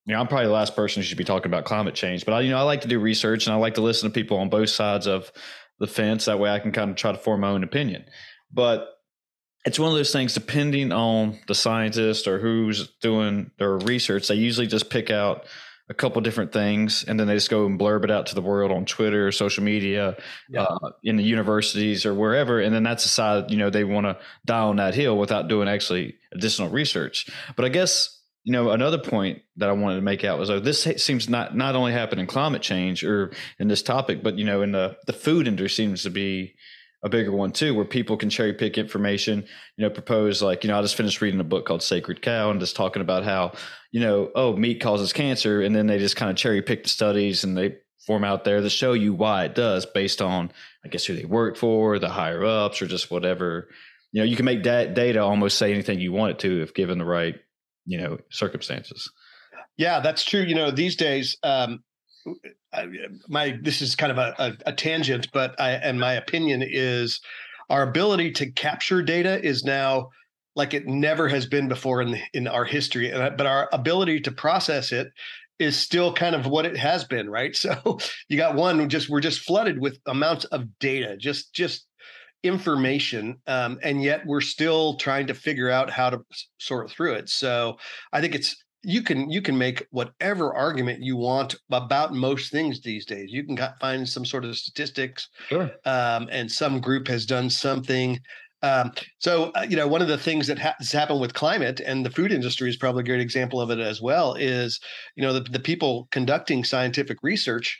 you 0.05 0.13
know, 0.13 0.19
I'm 0.19 0.27
probably 0.27 0.47
the 0.47 0.53
last 0.53 0.75
person 0.75 1.01
who 1.01 1.05
should 1.05 1.17
be 1.17 1.23
talking 1.23 1.51
about 1.51 1.65
climate 1.65 1.95
change, 1.95 2.25
but 2.25 2.33
I, 2.33 2.41
you 2.41 2.49
know, 2.49 2.57
I 2.57 2.63
like 2.63 2.81
to 2.81 2.87
do 2.87 2.99
research 2.99 3.45
and 3.45 3.53
I 3.53 3.57
like 3.57 3.75
to 3.75 3.81
listen 3.81 4.09
to 4.09 4.13
people 4.13 4.37
on 4.37 4.49
both 4.49 4.69
sides 4.69 5.07
of 5.07 5.31
the 5.79 5.87
fence. 5.87 6.25
That 6.25 6.39
way 6.39 6.49
I 6.49 6.59
can 6.59 6.71
kind 6.71 6.89
of 6.89 6.97
try 6.97 7.11
to 7.11 7.17
form 7.17 7.41
my 7.41 7.49
own 7.49 7.63
opinion. 7.63 8.05
But 8.51 8.87
it's 9.63 9.77
one 9.77 9.89
of 9.91 9.95
those 9.95 10.11
things, 10.11 10.33
depending 10.33 10.91
on 10.91 11.39
the 11.47 11.53
scientist 11.55 12.27
or 12.27 12.39
who's 12.39 12.87
doing 13.01 13.51
their 13.59 13.77
research, 13.77 14.27
they 14.27 14.35
usually 14.35 14.67
just 14.67 14.89
pick 14.89 15.11
out 15.11 15.45
a 15.87 15.93
couple 15.93 16.21
different 16.21 16.53
things 16.53 17.03
and 17.03 17.19
then 17.19 17.27
they 17.27 17.35
just 17.35 17.49
go 17.49 17.65
and 17.65 17.77
blurb 17.79 18.03
it 18.05 18.09
out 18.09 18.27
to 18.27 18.33
the 18.33 18.41
world 18.41 18.71
on 18.71 18.85
Twitter, 18.85 19.31
social 19.31 19.63
media, 19.63 20.15
yeah. 20.49 20.63
uh, 20.63 20.89
in 21.03 21.17
the 21.17 21.23
universities 21.23 22.05
or 22.05 22.13
wherever. 22.13 22.59
And 22.59 22.73
then 22.73 22.81
that's 22.81 23.03
the 23.03 23.09
side, 23.09 23.51
you 23.51 23.57
know, 23.57 23.69
they 23.69 23.83
want 23.83 24.05
to 24.05 24.17
die 24.45 24.61
on 24.61 24.77
that 24.77 24.95
hill 24.95 25.17
without 25.17 25.47
doing 25.49 25.67
actually 25.67 26.15
additional 26.31 26.69
research. 26.69 27.29
But 27.55 27.65
I 27.65 27.69
guess 27.69 28.20
you 28.43 28.51
know, 28.51 28.71
another 28.71 28.97
point 28.97 29.41
that 29.57 29.69
I 29.69 29.73
wanted 29.73 29.97
to 29.97 30.01
make 30.01 30.23
out 30.23 30.39
was 30.39 30.49
oh, 30.49 30.59
this 30.59 30.83
seems 30.97 31.29
not 31.29 31.55
not 31.55 31.75
only 31.75 31.91
happen 31.91 32.19
in 32.19 32.27
climate 32.27 32.61
change 32.61 33.03
or 33.03 33.31
in 33.59 33.67
this 33.67 33.83
topic, 33.83 34.23
but 34.23 34.37
you 34.37 34.45
know, 34.45 34.61
in 34.61 34.71
the 34.71 34.97
the 35.05 35.13
food 35.13 35.47
industry 35.47 35.85
seems 35.85 36.03
to 36.03 36.09
be 36.09 36.55
a 37.03 37.09
bigger 37.09 37.31
one 37.31 37.51
too, 37.51 37.73
where 37.75 37.85
people 37.85 38.17
can 38.17 38.29
cherry 38.29 38.53
pick 38.53 38.77
information. 38.77 39.45
You 39.77 39.83
know, 39.83 39.89
propose 39.89 40.41
like 40.41 40.63
you 40.63 40.69
know, 40.69 40.77
I 40.77 40.81
just 40.81 40.95
finished 40.95 41.21
reading 41.21 41.39
a 41.39 41.45
book 41.45 41.65
called 41.65 41.83
Sacred 41.83 42.21
Cow 42.21 42.49
and 42.49 42.59
just 42.59 42.75
talking 42.75 43.01
about 43.01 43.23
how 43.23 43.53
you 43.91 43.99
know, 43.99 44.31
oh, 44.33 44.55
meat 44.55 44.81
causes 44.81 45.13
cancer, 45.13 45.61
and 45.61 45.75
then 45.75 45.85
they 45.85 45.99
just 45.99 46.15
kind 46.15 46.31
of 46.31 46.37
cherry 46.37 46.61
pick 46.61 46.83
the 46.83 46.89
studies 46.89 47.43
and 47.43 47.55
they 47.55 47.77
form 48.07 48.23
out 48.23 48.43
there 48.43 48.61
to 48.61 48.69
show 48.69 48.93
you 48.93 49.13
why 49.13 49.45
it 49.45 49.53
does 49.53 49.85
based 49.85 50.21
on, 50.21 50.51
I 50.83 50.87
guess, 50.87 51.05
who 51.05 51.15
they 51.15 51.25
work 51.25 51.57
for, 51.57 51.99
the 51.99 52.09
higher 52.09 52.43
ups, 52.43 52.81
or 52.81 52.87
just 52.87 53.11
whatever. 53.11 53.67
You 54.11 54.21
know, 54.21 54.25
you 54.25 54.35
can 54.35 54.45
make 54.45 54.63
that 54.63 54.95
data 54.95 55.21
almost 55.21 55.59
say 55.59 55.71
anything 55.71 55.99
you 55.99 56.11
want 56.11 56.31
it 56.31 56.39
to 56.39 56.63
if 56.63 56.73
given 56.73 56.97
the 56.97 57.05
right 57.05 57.35
you 57.85 57.97
know 57.97 58.17
circumstances. 58.29 59.11
Yeah 59.77 59.99
that's 59.99 60.23
true. 60.23 60.41
You 60.41 60.55
know 60.55 60.71
these 60.71 60.95
days 60.95 61.37
um 61.43 61.83
I, 62.73 62.87
my 63.27 63.57
this 63.61 63.81
is 63.81 63.95
kind 63.95 64.11
of 64.11 64.17
a, 64.17 64.35
a, 64.37 64.53
a 64.67 64.73
tangent 64.73 65.29
but 65.33 65.59
i 65.59 65.71
and 65.71 65.99
my 65.99 66.13
opinion 66.13 66.63
is 66.63 67.19
our 67.69 67.81
ability 67.81 68.31
to 68.33 68.51
capture 68.51 69.01
data 69.01 69.43
is 69.43 69.63
now 69.63 70.09
like 70.55 70.75
it 70.75 70.85
never 70.85 71.27
has 71.29 71.47
been 71.47 71.67
before 71.67 72.01
in 72.01 72.19
in 72.33 72.47
our 72.47 72.63
history 72.63 73.11
but 73.11 73.45
our 73.47 73.69
ability 73.73 74.21
to 74.21 74.31
process 74.31 74.91
it 74.91 75.11
is 75.61 75.77
still 75.77 76.11
kind 76.11 76.35
of 76.35 76.47
what 76.47 76.65
it 76.65 76.75
has 76.75 77.05
been 77.05 77.29
right? 77.29 77.55
So 77.61 77.99
you 78.27 78.37
got 78.37 78.55
one 78.55 78.89
just 78.89 79.09
we're 79.09 79.21
just 79.21 79.41
flooded 79.41 79.79
with 79.79 79.99
amounts 80.07 80.45
of 80.45 80.67
data 80.79 81.15
just 81.17 81.53
just 81.53 81.85
information 82.43 83.37
um, 83.47 83.79
and 83.83 84.01
yet 84.01 84.25
we're 84.25 84.41
still 84.41 84.95
trying 84.97 85.27
to 85.27 85.33
figure 85.33 85.69
out 85.69 85.89
how 85.89 86.09
to 86.09 86.19
sort 86.57 86.89
through 86.89 87.13
it 87.13 87.29
so 87.29 87.77
i 88.13 88.21
think 88.21 88.33
it's 88.33 88.55
you 88.83 89.03
can 89.03 89.29
you 89.29 89.41
can 89.41 89.57
make 89.57 89.85
whatever 89.91 90.53
argument 90.55 91.03
you 91.03 91.15
want 91.15 91.55
about 91.71 92.13
most 92.13 92.51
things 92.51 92.81
these 92.81 93.05
days 93.05 93.31
you 93.31 93.43
can 93.43 93.57
find 93.79 94.07
some 94.07 94.25
sort 94.25 94.43
of 94.43 94.57
statistics 94.57 95.29
sure. 95.49 95.71
um, 95.85 96.27
and 96.31 96.51
some 96.51 96.81
group 96.81 97.07
has 97.07 97.25
done 97.25 97.49
something 97.49 98.19
um, 98.63 98.91
so 99.19 99.51
uh, 99.55 99.65
you 99.67 99.75
know 99.75 99.87
one 99.87 100.01
of 100.01 100.07
the 100.07 100.17
things 100.17 100.47
that 100.47 100.57
ha- 100.57 100.75
has 100.79 100.91
happened 100.91 101.21
with 101.21 101.33
climate 101.33 101.79
and 101.79 102.05
the 102.05 102.11
food 102.11 102.31
industry 102.31 102.69
is 102.69 102.77
probably 102.77 103.01
a 103.01 103.05
great 103.05 103.21
example 103.21 103.61
of 103.61 103.69
it 103.69 103.79
as 103.79 104.01
well 104.01 104.33
is 104.33 104.79
you 105.15 105.23
know 105.23 105.33
the, 105.33 105.41
the 105.41 105.59
people 105.59 106.07
conducting 106.11 106.63
scientific 106.63 107.17
research 107.21 107.79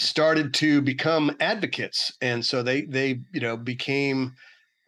started 0.00 0.54
to 0.54 0.80
become 0.80 1.36
advocates, 1.40 2.12
and 2.20 2.44
so 2.44 2.62
they 2.62 2.82
they 2.82 3.20
you 3.32 3.40
know 3.40 3.56
became 3.56 4.34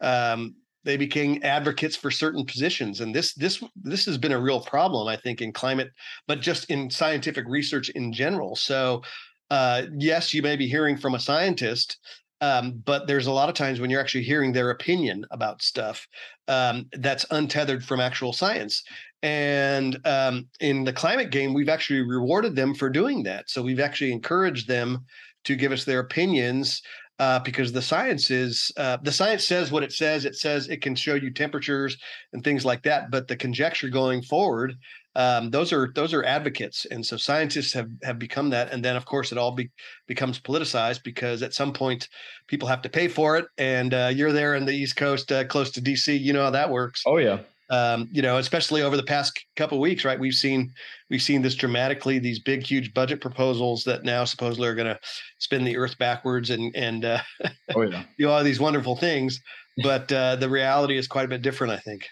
um, 0.01 0.55
they 0.83 0.97
became 0.97 1.39
advocates 1.43 1.95
for 1.95 2.11
certain 2.11 2.45
positions, 2.45 2.99
and 2.99 3.13
this 3.13 3.33
this 3.35 3.63
this 3.75 4.05
has 4.05 4.17
been 4.17 4.31
a 4.31 4.39
real 4.39 4.59
problem, 4.59 5.07
I 5.07 5.15
think, 5.15 5.41
in 5.41 5.53
climate, 5.53 5.91
but 6.27 6.41
just 6.41 6.69
in 6.69 6.89
scientific 6.89 7.45
research 7.47 7.89
in 7.89 8.11
general. 8.11 8.55
So, 8.55 9.03
uh, 9.49 9.83
yes, 9.97 10.33
you 10.33 10.41
may 10.41 10.55
be 10.55 10.67
hearing 10.67 10.97
from 10.97 11.15
a 11.15 11.19
scientist. 11.19 11.97
Um, 12.41 12.81
but 12.83 13.07
there's 13.07 13.27
a 13.27 13.31
lot 13.31 13.47
of 13.47 13.55
times 13.55 13.79
when 13.79 13.89
you're 13.89 14.01
actually 14.01 14.25
hearing 14.25 14.51
their 14.51 14.71
opinion 14.71 15.23
about 15.31 15.61
stuff 15.61 16.05
um, 16.49 16.89
that's 16.91 17.25
untethered 17.31 17.85
from 17.85 18.01
actual 18.01 18.33
science. 18.33 18.83
And 19.23 20.05
um, 20.05 20.47
in 20.59 20.83
the 20.83 20.91
climate 20.91 21.31
game, 21.31 21.53
we've 21.53 21.69
actually 21.69 22.01
rewarded 22.01 22.57
them 22.57 22.75
for 22.75 22.89
doing 22.89 23.23
that. 23.23 23.49
So 23.49 23.63
we've 23.63 23.79
actually 23.79 24.11
encouraged 24.11 24.67
them 24.67 25.05
to 25.45 25.55
give 25.55 25.71
us 25.71 25.85
their 25.85 25.99
opinions 25.99 26.81
uh, 27.19 27.39
because 27.39 27.71
the 27.71 27.81
science 27.81 28.29
is 28.31 28.69
uh, 28.75 28.97
the 29.01 29.11
science 29.11 29.47
says 29.47 29.71
what 29.71 29.83
it 29.83 29.93
says. 29.93 30.25
It 30.25 30.35
says 30.35 30.67
it 30.67 30.81
can 30.81 30.93
show 30.95 31.15
you 31.15 31.31
temperatures 31.31 31.97
and 32.33 32.43
things 32.43 32.65
like 32.65 32.83
that. 32.83 33.11
But 33.11 33.29
the 33.29 33.37
conjecture 33.37 33.87
going 33.87 34.23
forward, 34.23 34.75
um, 35.15 35.51
those 35.51 35.71
are 35.71 35.91
those 35.95 36.13
are 36.13 36.25
advocates, 36.25 36.85
and 36.85 37.05
so 37.05 37.15
scientists 37.15 37.71
have 37.73 37.87
have 38.01 38.19
become 38.19 38.49
that. 38.49 38.73
And 38.73 38.83
then 38.83 38.97
of 38.97 39.05
course 39.05 39.31
it 39.31 39.37
all 39.37 39.51
be, 39.51 39.69
becomes 40.07 40.39
politicized 40.39 41.03
because 41.03 41.43
at 41.43 41.53
some 41.53 41.71
point 41.71 42.09
people 42.47 42.67
have 42.67 42.81
to 42.81 42.89
pay 42.89 43.07
for 43.07 43.37
it. 43.37 43.45
And 43.57 43.93
uh, 43.93 44.11
you're 44.13 44.33
there 44.33 44.55
in 44.55 44.65
the 44.65 44.73
East 44.73 44.95
Coast, 44.95 45.31
uh, 45.31 45.45
close 45.45 45.69
to 45.71 45.81
DC. 45.81 46.19
You 46.19 46.33
know 46.33 46.43
how 46.43 46.49
that 46.49 46.71
works. 46.71 47.03
Oh 47.05 47.17
yeah 47.17 47.39
um, 47.73 48.07
you 48.11 48.21
know, 48.21 48.37
especially 48.37 48.83
over 48.83 48.95
the 48.95 49.03
past 49.03 49.43
couple 49.55 49.79
weeks, 49.79 50.05
right? 50.05 50.19
We've 50.19 50.33
seen 50.33 50.71
we've 51.09 51.21
seen 51.21 51.41
this 51.41 51.55
dramatically. 51.55 52.19
These 52.19 52.39
big, 52.39 52.61
huge 52.61 52.93
budget 52.93 53.19
proposals 53.19 53.83
that 53.85 54.03
now 54.03 54.25
supposedly 54.25 54.67
are 54.67 54.75
going 54.75 54.87
to 54.87 54.99
spin 55.39 55.63
the 55.63 55.75
Earth 55.77 55.97
backwards 55.97 56.51
and 56.51 56.75
and 56.75 57.03
uh, 57.03 57.21
oh, 57.75 57.81
yeah. 57.81 58.03
do 58.19 58.29
all 58.29 58.43
these 58.43 58.59
wonderful 58.59 58.95
things. 58.95 59.41
But 59.81 60.11
uh, 60.11 60.35
the 60.35 60.49
reality 60.49 60.97
is 60.97 61.07
quite 61.07 61.25
a 61.25 61.27
bit 61.27 61.41
different, 61.41 61.73
I 61.73 61.77
think. 61.77 62.07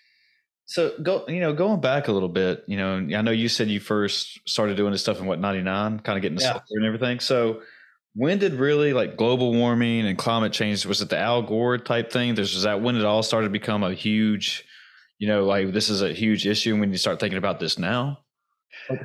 So 0.66 0.94
go, 1.04 1.26
you 1.28 1.42
know, 1.42 1.54
going 1.54 1.80
back 1.80 2.08
a 2.08 2.12
little 2.12 2.30
bit, 2.30 2.64
you 2.66 2.78
know, 2.78 2.96
I 2.96 3.22
know 3.22 3.32
you 3.32 3.48
said 3.48 3.68
you 3.68 3.80
first 3.80 4.40
started 4.50 4.78
doing 4.78 4.94
this 4.94 5.02
stuff 5.02 5.20
in 5.20 5.28
what 5.28 5.40
ninety 5.40 5.62
nine, 5.62 6.00
kind 6.00 6.18
of 6.18 6.24
getting 6.24 6.40
the 6.40 6.44
yeah. 6.44 6.60
and 6.72 6.86
everything. 6.86 7.20
So 7.20 7.62
when 8.16 8.40
did 8.40 8.54
really 8.54 8.94
like 8.94 9.16
global 9.16 9.54
warming 9.54 10.08
and 10.08 10.18
climate 10.18 10.54
change? 10.54 10.88
Was 10.88 11.02
it 11.02 11.10
the 11.10 11.20
Al 11.20 11.44
Gore 11.44 11.78
type 11.78 12.12
thing? 12.12 12.34
There's 12.34 12.64
that 12.64 12.82
when 12.82 12.96
it 12.96 13.06
all 13.06 13.22
started 13.22 13.48
to 13.48 13.52
become 13.52 13.84
a 13.84 13.94
huge 13.94 14.66
you 15.22 15.28
know, 15.28 15.46
like 15.46 15.72
this 15.72 15.88
is 15.88 16.02
a 16.02 16.12
huge 16.12 16.48
issue 16.48 16.76
when 16.80 16.92
you 16.92 16.98
start 16.98 17.20
thinking 17.20 17.38
about 17.38 17.60
this 17.60 17.78
now? 17.78 18.18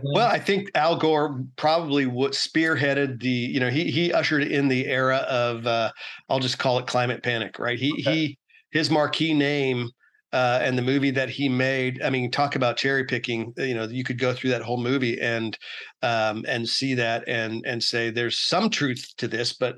Well, 0.02 0.26
I 0.26 0.38
think 0.38 0.70
Al 0.75 0.96
Gore 0.96 1.44
probably 1.56 2.06
what 2.06 2.32
spearheaded 2.32 3.20
the, 3.20 3.28
you 3.28 3.61
know, 3.61 3.68
he 3.68 3.90
he 3.90 4.14
ushered 4.14 4.42
in 4.42 4.68
the 4.68 4.87
era 4.87 5.18
of 5.28 5.66
uh, 5.66 5.92
I'll 6.30 6.38
just 6.38 6.58
call 6.58 6.78
it 6.78 6.87
climate 6.87 7.23
panic, 7.23 7.58
right? 7.58 7.78
He 7.78 7.92
okay. 7.92 8.02
he 8.02 8.38
his 8.70 8.90
marquee 8.90 9.35
name 9.35 9.90
uh, 10.32 10.61
and 10.62 10.78
the 10.78 10.82
movie 10.82 11.11
that 11.11 11.28
he 11.28 11.50
made. 11.50 12.00
I 12.02 12.08
mean, 12.08 12.30
talk 12.30 12.56
about 12.56 12.78
cherry 12.78 13.04
picking. 13.04 13.52
You 13.58 13.75
know, 13.75 13.85
you 13.85 14.02
could 14.02 14.18
go 14.18 14.32
through 14.32 14.50
that 14.50 14.62
whole 14.62 14.82
movie 14.82 15.20
and 15.20 15.54
um, 16.00 16.46
and 16.49 16.66
see 16.66 16.94
that 16.94 17.28
and 17.28 17.62
and 17.66 17.82
say 17.82 18.08
there's 18.08 18.38
some 18.38 18.70
truth 18.70 19.06
to 19.18 19.28
this, 19.28 19.52
but 19.52 19.76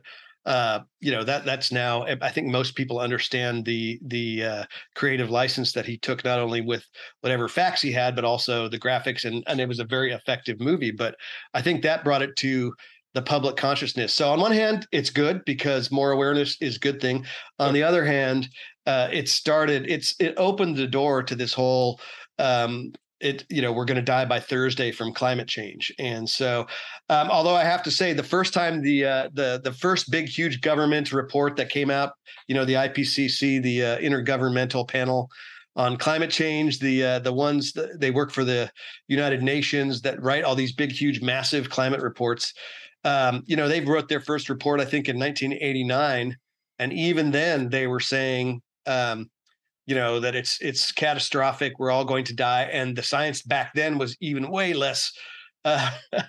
uh, 0.49 0.81
you 1.01 1.13
know 1.13 1.23
that 1.23 1.45
that's 1.45 1.71
now 1.71 2.07
i 2.23 2.31
think 2.31 2.47
most 2.47 2.75
people 2.75 2.99
understand 2.99 3.65
the 3.65 4.01
the 4.07 4.43
uh, 4.43 4.65
creative 4.97 5.31
license 5.31 5.73
that 5.73 5.85
he 5.85 5.99
took 5.99 6.25
not 6.25 6.41
only 6.41 6.63
with 6.63 6.85
whatever 7.21 7.49
facts 7.49 7.83
he 7.83 7.93
had 7.93 8.17
but 8.17 8.25
also 8.25 8.67
the 8.67 8.81
graphics 8.81 9.25
and 9.25 9.45
and 9.47 9.61
it 9.61 9.69
was 9.69 9.79
a 9.79 9.85
very 9.85 10.11
effective 10.13 10.59
movie 10.59 10.91
but 10.91 11.15
i 11.53 11.61
think 11.61 11.83
that 11.83 12.03
brought 12.03 12.23
it 12.23 12.35
to 12.37 12.73
the 13.15 13.23
public 13.23 13.57
consciousness. 13.57 14.13
So 14.13 14.31
on 14.31 14.39
one 14.39 14.53
hand 14.53 14.87
it's 14.93 15.11
good 15.11 15.45
because 15.45 15.91
more 15.91 16.13
awareness 16.13 16.61
is 16.61 16.77
a 16.77 16.81
good 16.81 17.01
thing. 17.01 17.25
On 17.59 17.73
the 17.73 17.83
other 17.83 18.05
hand 18.05 18.49
uh, 18.87 19.09
it 19.11 19.29
started 19.29 19.91
it's 19.91 20.15
it 20.21 20.35
opened 20.37 20.77
the 20.77 20.87
door 20.87 21.23
to 21.23 21.35
this 21.35 21.53
whole 21.53 22.01
um, 22.39 22.93
it 23.21 23.45
you 23.49 23.61
know 23.63 23.73
we're 23.73 23.85
going 23.85 23.97
to 23.97 24.03
die 24.03 24.25
by 24.25 24.41
thursday 24.41 24.93
from 24.93 25.13
climate 25.13 25.49
change. 25.49 25.93
And 25.99 26.29
so 26.29 26.67
um, 27.09 27.31
although 27.31 27.55
i 27.55 27.65
have 27.65 27.83
to 27.85 27.91
say 27.91 28.13
the 28.13 28.23
first 28.23 28.55
time 28.55 28.83
the 28.83 29.05
uh, 29.05 29.29
the 29.33 29.61
the 29.63 29.73
first 29.73 30.11
big 30.11 30.29
huge 30.29 30.61
government 30.61 31.13
report 31.13 31.57
that 31.57 31.69
came 31.71 31.91
out 31.91 32.13
you 32.47 32.55
know 32.55 32.65
the 32.65 32.75
ipcc 32.75 33.63
the 33.63 33.85
uh, 33.85 33.99
intergovernmental 33.99 34.89
panel 34.89 35.29
on 35.77 35.97
climate 35.97 36.31
change 36.31 36.79
the 36.81 37.05
uh, 37.05 37.19
the 37.21 37.33
ones 37.33 37.73
that 37.73 38.01
they 38.01 38.11
work 38.11 38.33
for 38.33 38.45
the 38.45 38.71
united 39.09 39.43
nations 39.43 40.03
that 40.03 40.23
write 40.23 40.45
all 40.45 40.55
these 40.55 40.73
big 40.73 40.93
huge 40.93 41.21
massive 41.21 41.71
climate 41.71 42.01
reports. 42.01 42.53
Um, 43.05 43.45
you 43.47 43.57
know 43.57 43.69
they 43.69 43.81
wrote 43.81 44.09
their 44.09 44.21
first 44.21 44.49
report 44.49 44.81
i 44.81 44.85
think 44.85 45.09
in 45.09 45.19
1989 45.19 46.37
and 46.81 46.93
even 46.93 47.31
then 47.31 47.69
they 47.69 47.87
were 47.87 48.01
saying 48.01 48.61
um, 48.87 49.31
you 49.89 49.95
know 49.95 50.21
that 50.21 50.35
it's 50.35 50.61
it's 50.61 50.93
catastrophic 50.93 51.79
we're 51.79 51.91
all 51.91 52.05
going 52.05 52.25
to 52.25 52.35
die 52.35 52.65
and 52.65 52.95
the 52.95 53.03
science 53.03 53.41
back 53.41 53.73
then 53.75 53.97
was 53.97 54.15
even 54.21 54.51
way 54.51 54.75
less 54.75 55.11
uh, 55.65 55.91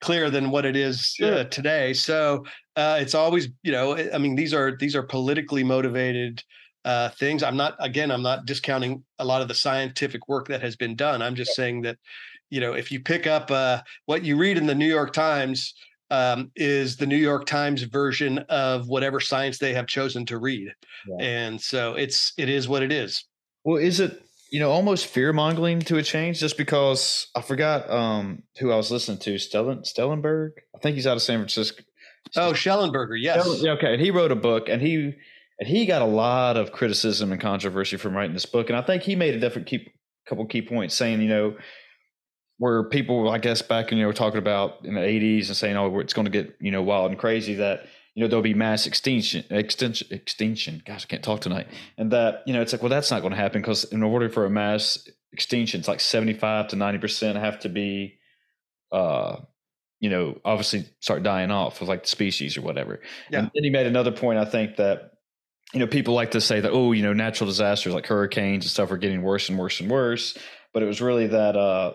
clear 0.00 0.30
than 0.30 0.50
what 0.50 0.64
it 0.64 0.76
is 0.76 1.16
uh, 1.22 1.44
today. 1.44 1.92
So 1.92 2.44
uh, 2.76 2.98
it's 3.00 3.14
always 3.14 3.48
you 3.62 3.72
know 3.72 3.96
i 4.14 4.18
mean 4.18 4.36
these 4.36 4.52
are 4.52 4.76
these 4.76 4.94
are 4.94 5.02
politically 5.02 5.64
motivated 5.64 6.42
uh, 6.84 7.08
things. 7.08 7.42
I'm 7.42 7.56
not 7.56 7.74
again 7.80 8.10
i'm 8.10 8.22
not 8.22 8.44
discounting 8.44 9.02
a 9.18 9.24
lot 9.24 9.42
of 9.42 9.48
the 9.48 9.54
scientific 9.54 10.28
work 10.28 10.48
that 10.48 10.62
has 10.62 10.76
been 10.76 10.94
done. 10.94 11.22
I'm 11.22 11.34
just 11.34 11.54
saying 11.54 11.82
that 11.82 11.96
you 12.50 12.60
know 12.60 12.74
if 12.74 12.92
you 12.92 13.00
pick 13.00 13.26
up 13.26 13.50
uh, 13.50 13.80
what 14.04 14.24
you 14.24 14.36
read 14.36 14.58
in 14.58 14.66
the 14.66 14.74
new 14.74 14.86
york 14.86 15.12
times 15.12 15.74
um, 16.10 16.50
is 16.54 16.96
the 16.96 17.06
New 17.06 17.16
York 17.16 17.46
Times 17.46 17.82
version 17.82 18.38
of 18.48 18.88
whatever 18.88 19.20
science 19.20 19.58
they 19.58 19.74
have 19.74 19.86
chosen 19.86 20.26
to 20.26 20.38
read, 20.38 20.72
yeah. 21.08 21.26
and 21.26 21.60
so 21.60 21.94
it's 21.94 22.32
it 22.36 22.48
is 22.48 22.68
what 22.68 22.82
it 22.82 22.92
is. 22.92 23.24
Well, 23.64 23.76
is 23.76 24.00
it 24.00 24.22
you 24.50 24.60
know 24.60 24.70
almost 24.70 25.06
fear 25.06 25.32
mongering 25.32 25.80
to 25.80 25.98
a 25.98 26.02
change 26.02 26.40
just 26.40 26.56
because 26.56 27.28
I 27.34 27.42
forgot 27.42 27.90
um, 27.90 28.42
who 28.58 28.70
I 28.70 28.76
was 28.76 28.90
listening 28.90 29.18
to 29.18 29.34
Stellen 29.34 29.82
Stellenberg. 29.82 30.50
I 30.74 30.78
think 30.78 30.96
he's 30.96 31.06
out 31.06 31.16
of 31.16 31.22
San 31.22 31.38
Francisco. 31.38 31.82
Oh, 32.36 32.52
Schellenberger, 32.52 33.20
yes. 33.20 33.46
Schellen, 33.46 33.76
okay, 33.78 33.94
and 33.94 34.02
he 34.02 34.10
wrote 34.10 34.32
a 34.32 34.36
book, 34.36 34.68
and 34.68 34.80
he 34.82 35.14
and 35.58 35.68
he 35.68 35.86
got 35.86 36.02
a 36.02 36.06
lot 36.06 36.56
of 36.56 36.72
criticism 36.72 37.32
and 37.32 37.40
controversy 37.40 37.96
from 37.96 38.16
writing 38.16 38.34
this 38.34 38.46
book, 38.46 38.68
and 38.68 38.76
I 38.76 38.82
think 38.82 39.02
he 39.02 39.16
made 39.16 39.34
a 39.34 39.40
different 39.40 39.66
key 39.66 39.92
couple 40.26 40.44
key 40.46 40.62
points, 40.62 40.94
saying 40.94 41.20
you 41.20 41.28
know 41.28 41.56
where 42.58 42.84
people, 42.84 43.28
I 43.28 43.38
guess, 43.38 43.62
back 43.62 43.92
in 43.92 43.98
you 43.98 44.04
know 44.04 44.12
talking 44.12 44.38
about 44.38 44.84
in 44.84 44.94
the 44.94 45.00
'80s 45.00 45.48
and 45.48 45.56
saying, 45.56 45.76
"Oh, 45.76 45.98
it's 45.98 46.12
going 46.12 46.24
to 46.24 46.30
get 46.30 46.56
you 46.60 46.70
know 46.70 46.82
wild 46.82 47.10
and 47.10 47.20
crazy," 47.20 47.54
that 47.54 47.86
you 48.14 48.22
know 48.22 48.28
there'll 48.28 48.42
be 48.42 48.54
mass 48.54 48.86
extinction, 48.86 49.44
extinction, 49.50 50.08
extinction. 50.10 50.82
Gosh, 50.84 51.04
I 51.04 51.06
can't 51.06 51.22
talk 51.22 51.40
tonight. 51.42 51.68
And 51.98 52.10
that 52.12 52.42
you 52.46 52.54
know 52.54 52.62
it's 52.62 52.72
like, 52.72 52.82
well, 52.82 52.88
that's 52.88 53.10
not 53.10 53.20
going 53.20 53.32
to 53.32 53.38
happen 53.38 53.60
because 53.60 53.84
in 53.84 54.02
order 54.02 54.28
for 54.30 54.46
a 54.46 54.50
mass 54.50 55.06
extinction, 55.32 55.80
it's 55.80 55.88
like 55.88 56.00
75 56.00 56.68
to 56.68 56.76
90 56.76 56.98
percent 56.98 57.38
have 57.38 57.58
to 57.60 57.68
be, 57.68 58.18
uh, 58.90 59.36
you 60.00 60.08
know, 60.08 60.40
obviously 60.46 60.86
start 61.00 61.22
dying 61.22 61.50
off 61.50 61.82
of 61.82 61.88
like 61.88 62.04
the 62.04 62.08
species 62.08 62.56
or 62.56 62.62
whatever. 62.62 63.00
Yeah. 63.30 63.40
And 63.40 63.50
then 63.54 63.64
he 63.64 63.70
made 63.70 63.86
another 63.86 64.12
point. 64.12 64.38
I 64.38 64.46
think 64.46 64.76
that 64.76 65.12
you 65.74 65.80
know 65.80 65.86
people 65.86 66.14
like 66.14 66.30
to 66.30 66.40
say 66.40 66.60
that 66.60 66.72
oh, 66.72 66.92
you 66.92 67.02
know, 67.02 67.12
natural 67.12 67.48
disasters 67.48 67.92
like 67.92 68.06
hurricanes 68.06 68.64
and 68.64 68.70
stuff 68.70 68.90
are 68.90 68.96
getting 68.96 69.20
worse 69.20 69.50
and 69.50 69.58
worse 69.58 69.78
and 69.80 69.90
worse. 69.90 70.38
But 70.72 70.82
it 70.82 70.86
was 70.86 71.02
really 71.02 71.26
that 71.26 71.54
uh 71.54 71.92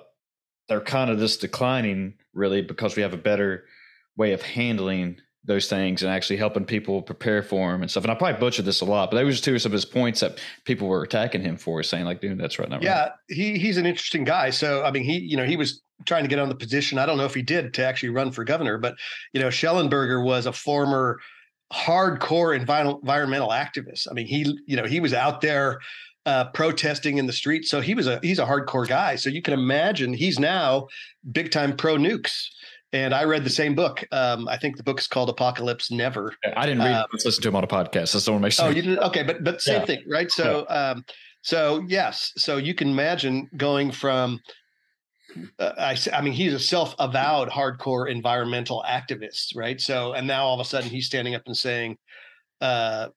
they're 0.72 0.80
kind 0.80 1.12
of 1.12 1.20
just 1.20 1.42
declining 1.42 2.14
really 2.34 2.62
because 2.62 2.96
we 2.96 3.02
have 3.02 3.14
a 3.14 3.18
better 3.18 3.66
way 4.16 4.32
of 4.32 4.42
handling 4.42 5.18
those 5.44 5.68
things 5.68 6.02
and 6.02 6.10
actually 6.10 6.38
helping 6.38 6.64
people 6.64 7.02
prepare 7.02 7.44
for 7.44 7.74
them 7.74 7.82
and 7.82 7.92
stuff. 7.92 8.06
And 8.06 8.12
I 8.12 8.16
probably 8.16 8.40
butchered 8.40 8.64
this 8.64 8.80
a 8.80 8.86
lot, 8.86 9.12
but 9.12 9.22
was 9.26 9.42
just 9.42 9.44
two 9.44 9.56
of 9.56 9.72
his 9.74 9.84
points 9.84 10.22
that 10.22 10.40
people 10.64 10.88
were 10.88 11.04
attacking 11.04 11.42
him 11.42 11.58
for, 11.58 11.84
saying 11.84 12.06
like, 12.06 12.22
"Dude, 12.22 12.40
that's 12.40 12.58
right." 12.58 12.70
now." 12.70 12.80
yeah, 12.82 13.02
right. 13.02 13.12
he 13.28 13.60
he's 13.60 13.76
an 13.76 13.86
interesting 13.86 14.24
guy. 14.24 14.50
So 14.50 14.86
I 14.86 14.92
mean, 14.92 15.04
he 15.04 15.18
you 15.18 15.36
know 15.36 15.44
he 15.44 15.58
was 15.58 15.82
trying 16.06 16.24
to 16.24 16.30
get 16.30 16.40
on 16.40 16.48
the 16.48 16.56
position. 16.56 16.98
I 16.98 17.06
don't 17.06 17.18
know 17.18 17.26
if 17.26 17.34
he 17.34 17.42
did 17.42 17.74
to 17.74 17.86
actually 17.86 18.10
run 18.10 18.32
for 18.32 18.46
governor, 18.46 18.78
but 18.78 18.96
you 19.34 19.42
know, 19.42 19.50
Schellenberger 19.50 20.24
was 20.24 20.46
a 20.46 20.54
former 20.54 21.20
hardcore 21.74 22.56
environmental 22.56 23.50
activist. 23.50 24.08
I 24.10 24.14
mean, 24.14 24.26
he 24.26 24.58
you 24.68 24.78
know 24.78 24.86
he 24.86 25.02
was 25.02 25.14
out 25.14 25.42
there 25.42 25.82
uh, 26.26 26.46
protesting 26.52 27.18
in 27.18 27.28
the 27.28 27.34
street. 27.34 27.66
So 27.66 27.82
he 27.82 27.94
was 27.94 28.08
a 28.08 28.20
he's 28.22 28.40
a 28.40 28.46
hardcore 28.46 28.88
guy. 28.88 29.16
So 29.16 29.30
you 29.30 29.42
can 29.42 29.54
imagine 29.54 30.14
he's 30.14 30.40
now 30.40 30.88
big 31.32 31.52
time 31.52 31.76
pro 31.76 31.98
nukes. 31.98 32.46
And 32.94 33.14
I 33.14 33.24
read 33.24 33.46
the 33.46 33.50
same 33.50 33.74
book. 33.74 34.06
Um, 34.12 34.50
I 34.50 34.58
think 34.58 34.76
the 34.76 34.84
book 34.84 35.00
is 35.00 35.08
called 35.08 35.30
Apocalypse 35.30 35.92
Never. 35.92 36.36
I 36.58 36.66
didn't 36.66 36.84
read. 36.84 36.94
Uh, 36.94 37.08
let's 37.14 37.26
listen 37.26 37.42
to 37.44 37.48
him 37.48 37.56
on 37.56 37.64
a 37.64 37.68
podcast. 37.68 38.12
That's 38.12 38.26
the 38.26 38.34
one. 38.34 38.44
Oh, 38.60 38.70
you 38.70 38.82
did. 38.82 39.00
Okay, 39.00 39.24
but 39.24 39.44
but 39.44 39.62
same 39.62 39.80
yeah. 39.80 39.86
thing, 39.86 40.04
right? 40.10 40.30
So 40.30 40.66
yeah. 40.70 40.92
um, 40.92 41.06
so 41.42 41.86
yes, 41.88 42.34
so 42.36 42.58
you 42.58 42.74
can 42.74 42.90
imagine 42.90 43.50
going 43.56 43.92
from. 43.92 44.40
Uh, 45.58 45.72
I, 45.78 45.98
I 46.12 46.22
mean, 46.22 46.34
he's 46.34 46.54
a 46.54 46.60
self-avowed 46.60 47.48
hardcore 47.50 48.12
environmental 48.12 48.84
activist, 48.86 49.56
right? 49.56 49.80
So, 49.80 50.12
and 50.12 50.28
now 50.28 50.44
all 50.44 50.56
of 50.56 50.60
a 50.60 50.68
sudden 50.68 50.90
he's 50.90 51.06
standing 51.06 51.36
up 51.36 51.44
and 51.46 51.56
saying, 51.56 51.96
uh, 52.60 53.08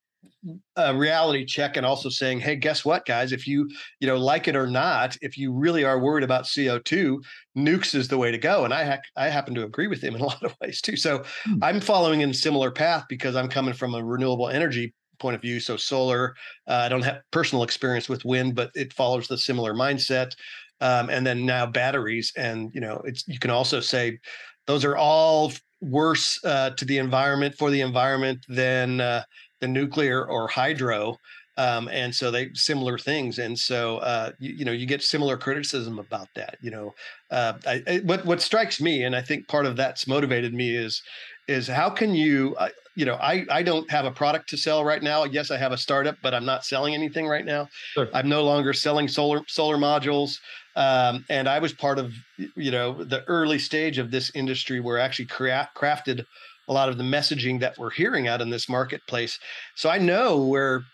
a 0.77 0.95
reality 0.95 1.45
check 1.45 1.77
and 1.77 1.87
also 1.87 2.09
saying, 2.09 2.41
hey, 2.41 2.57
guess 2.57 2.85
what, 2.85 3.07
guys? 3.07 3.33
If 3.33 3.47
you 3.47 3.69
you 4.01 4.07
know 4.07 4.17
like 4.17 4.49
it 4.49 4.57
or 4.57 4.67
not, 4.67 5.17
if 5.23 5.39
you 5.39 5.53
really 5.53 5.85
are 5.85 5.99
worried 5.99 6.25
about 6.25 6.49
CO 6.53 6.79
two, 6.79 7.23
nukes 7.57 7.95
is 7.95 8.09
the 8.09 8.19
way 8.19 8.31
to 8.31 8.39
go. 8.39 8.65
And 8.65 8.75
I 8.75 8.85
ha- 8.85 9.01
I 9.17 9.29
happen 9.29 9.55
to 9.55 9.65
agree 9.65 9.87
with 9.87 10.03
him 10.03 10.15
in 10.15 10.21
a 10.21 10.25
lot 10.27 10.43
of 10.43 10.55
ways 10.61 10.81
too. 10.81 10.97
So 10.97 11.25
hmm. 11.45 11.63
I'm 11.63 11.81
following 11.81 12.21
in 12.21 12.31
a 12.31 12.35
similar 12.35 12.71
path 12.71 13.05
because 13.09 13.37
I'm 13.37 13.49
coming 13.49 13.75
from 13.75 13.95
a 13.95 14.05
renewable 14.05 14.49
energy 14.49 14.95
point 15.19 15.37
of 15.37 15.43
view. 15.43 15.61
So 15.61 15.77
solar, 15.77 16.35
uh, 16.69 16.83
I 16.85 16.89
don't 16.89 17.05
have 17.05 17.21
personal 17.31 17.63
experience 17.63 18.09
with 18.09 18.25
wind, 18.25 18.55
but 18.55 18.71
it 18.75 18.93
follows 18.93 19.29
the 19.29 19.39
similar 19.39 19.75
mindset. 19.75 20.33
Um, 20.81 21.09
and 21.09 21.27
then 21.27 21.47
now 21.47 21.67
batteries, 21.67 22.33
and 22.37 22.71
you 22.75 22.81
know, 22.81 23.01
it's 23.05 23.27
you 23.29 23.39
can 23.39 23.51
also 23.51 23.81
say 23.81 24.19
those 24.67 24.85
are 24.85 24.97
all 24.97 25.53
worse 25.81 26.43
uh, 26.45 26.71
to 26.71 26.85
the 26.85 26.99
environment 26.99 27.55
for 27.55 27.71
the 27.71 27.81
environment 27.81 28.45
than 28.49 29.01
uh, 29.01 29.23
the 29.65 29.69
nuclear 29.69 30.27
or 30.27 30.47
hydro. 30.47 31.19
um, 31.57 31.89
and 31.89 32.13
so 32.13 32.33
they 32.33 32.51
similar 32.55 32.99
things 32.99 33.39
and 33.39 33.57
so 33.57 33.99
uh, 33.99 34.33
you, 34.41 34.53
you, 34.59 34.65
know 34.65 34.73
you 34.73 34.87
get 34.87 35.03
similar 35.03 35.37
criticism 35.37 36.01
about 36.01 36.29
that 36.35 36.57
you 36.61 36.71
know 36.71 36.93
uh, 37.31 37.53
I, 37.65 37.83
I, 37.87 37.97
what 38.05 38.27
what 38.27 38.43
strikes 38.43 38.81
me 38.81 39.05
and 39.05 39.15
i 39.15 39.23
think 39.23 39.47
part 39.47 39.65
of 39.65 39.77
that's 39.77 40.09
motivated 40.09 40.53
me 40.53 40.75
is 40.75 41.01
is 41.47 41.69
how 41.69 41.89
can 41.91 42.13
you 42.13 42.57
uh, 42.59 42.71
you 42.97 43.05
know 43.05 43.15
i 43.33 43.47
i 43.59 43.63
don't 43.63 43.89
have 43.89 44.05
a 44.05 44.11
product 44.11 44.49
to 44.51 44.57
sell 44.57 44.85
right 44.85 45.03
now 45.03 45.23
yes 45.23 45.53
i 45.53 45.57
have 45.57 45.71
a 45.71 45.79
startup 45.79 46.17
but 46.25 46.35
i'm 46.35 46.45
not 46.45 46.65
selling 46.65 46.93
anything 46.93 47.29
right 47.29 47.45
now 47.45 47.69
sure. 47.93 48.09
i'm 48.13 48.29
no 48.29 48.43
longer 48.43 48.73
selling 48.73 49.07
solar 49.07 49.41
solar 49.47 49.77
modules 49.77 50.41
um, 50.75 51.25
and 51.31 51.49
i 51.49 51.61
was 51.61 51.73
part 51.73 52.01
of 52.01 52.13
you 52.57 52.73
know 52.73 53.05
the 53.05 53.23
early 53.29 53.61
stage 53.61 53.99
of 53.99 54.11
this 54.11 54.33
industry 54.35 54.81
where 54.81 54.99
I 54.99 55.05
actually 55.05 55.27
cra- 55.27 55.71
crafted 55.77 56.27
a 56.69 56.73
lot 56.73 56.89
of 56.89 56.99
the 56.99 57.05
messaging 57.05 57.61
that 57.61 57.79
we're 57.79 57.91
hearing 57.91 58.29
out 58.29 58.41
in 58.41 58.51
this 58.51 58.69
marketplace 58.69 59.39
so 59.75 59.89
i 59.91 59.99
know 59.99 60.45
where 60.45 60.85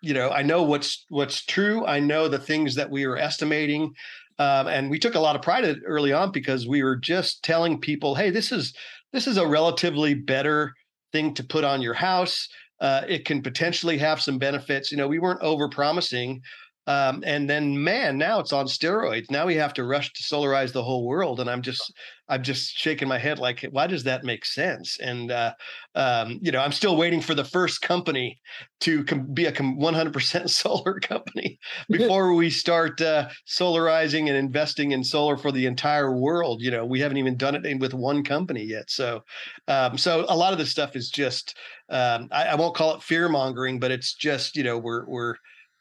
you 0.00 0.14
know 0.14 0.30
i 0.30 0.42
know 0.42 0.62
what's 0.62 1.04
what's 1.08 1.44
true 1.44 1.84
i 1.86 1.98
know 2.00 2.28
the 2.28 2.38
things 2.38 2.74
that 2.74 2.90
we 2.90 3.04
are 3.04 3.16
estimating 3.16 3.92
um, 4.38 4.68
and 4.68 4.90
we 4.90 4.98
took 4.98 5.14
a 5.14 5.20
lot 5.20 5.36
of 5.36 5.42
pride 5.42 5.76
early 5.84 6.12
on 6.12 6.32
because 6.32 6.66
we 6.66 6.82
were 6.82 6.96
just 6.96 7.42
telling 7.42 7.80
people 7.80 8.14
hey 8.14 8.30
this 8.30 8.52
is 8.52 8.74
this 9.12 9.26
is 9.26 9.36
a 9.36 9.46
relatively 9.46 10.14
better 10.14 10.74
thing 11.12 11.34
to 11.34 11.44
put 11.44 11.64
on 11.64 11.82
your 11.82 11.94
house. 11.94 12.48
Uh, 12.80 13.02
it 13.08 13.24
can 13.24 13.42
potentially 13.42 13.98
have 13.98 14.20
some 14.20 14.38
benefits. 14.38 14.90
You 14.90 14.96
know, 14.96 15.08
we 15.08 15.18
weren't 15.18 15.42
over 15.42 15.68
promising. 15.68 16.40
Um, 16.86 17.22
and 17.26 17.48
then, 17.48 17.82
man, 17.82 18.18
now 18.18 18.40
it's 18.40 18.52
on 18.52 18.66
steroids. 18.66 19.30
Now 19.30 19.46
we 19.46 19.54
have 19.56 19.74
to 19.74 19.84
rush 19.84 20.12
to 20.12 20.22
solarize 20.22 20.72
the 20.72 20.82
whole 20.82 21.06
world, 21.06 21.38
and 21.38 21.48
I'm 21.48 21.62
just, 21.62 21.92
I'm 22.28 22.42
just 22.42 22.76
shaking 22.76 23.06
my 23.06 23.18
head 23.18 23.38
like, 23.38 23.66
why 23.70 23.86
does 23.86 24.04
that 24.04 24.24
make 24.24 24.44
sense? 24.44 24.98
And 24.98 25.30
uh, 25.30 25.52
um, 25.94 26.38
you 26.42 26.50
know, 26.50 26.60
I'm 26.60 26.72
still 26.72 26.96
waiting 26.96 27.20
for 27.20 27.34
the 27.34 27.44
first 27.44 27.82
company 27.82 28.40
to 28.80 29.04
com- 29.04 29.32
be 29.32 29.46
a 29.46 29.52
com- 29.52 29.78
100% 29.78 30.48
solar 30.50 31.00
company 31.00 31.58
before 31.88 32.34
we 32.34 32.48
start 32.50 33.00
uh, 33.00 33.28
solarizing 33.46 34.28
and 34.28 34.36
investing 34.36 34.92
in 34.92 35.04
solar 35.04 35.36
for 35.36 35.52
the 35.52 35.66
entire 35.66 36.16
world. 36.16 36.62
You 36.62 36.70
know, 36.70 36.86
we 36.86 37.00
haven't 37.00 37.18
even 37.18 37.36
done 37.36 37.54
it 37.54 37.80
with 37.80 37.94
one 37.94 38.24
company 38.24 38.64
yet. 38.64 38.90
So, 38.90 39.22
um, 39.68 39.98
so 39.98 40.24
a 40.28 40.36
lot 40.36 40.52
of 40.52 40.58
this 40.58 40.70
stuff 40.70 40.96
is 40.96 41.10
just, 41.10 41.56
um, 41.90 42.28
I, 42.32 42.46
I 42.46 42.54
won't 42.54 42.74
call 42.74 42.94
it 42.94 43.02
fear 43.02 43.28
mongering, 43.28 43.78
but 43.78 43.90
it's 43.90 44.14
just, 44.14 44.56
you 44.56 44.64
know, 44.64 44.78
we're 44.78 45.04
we're 45.06 45.34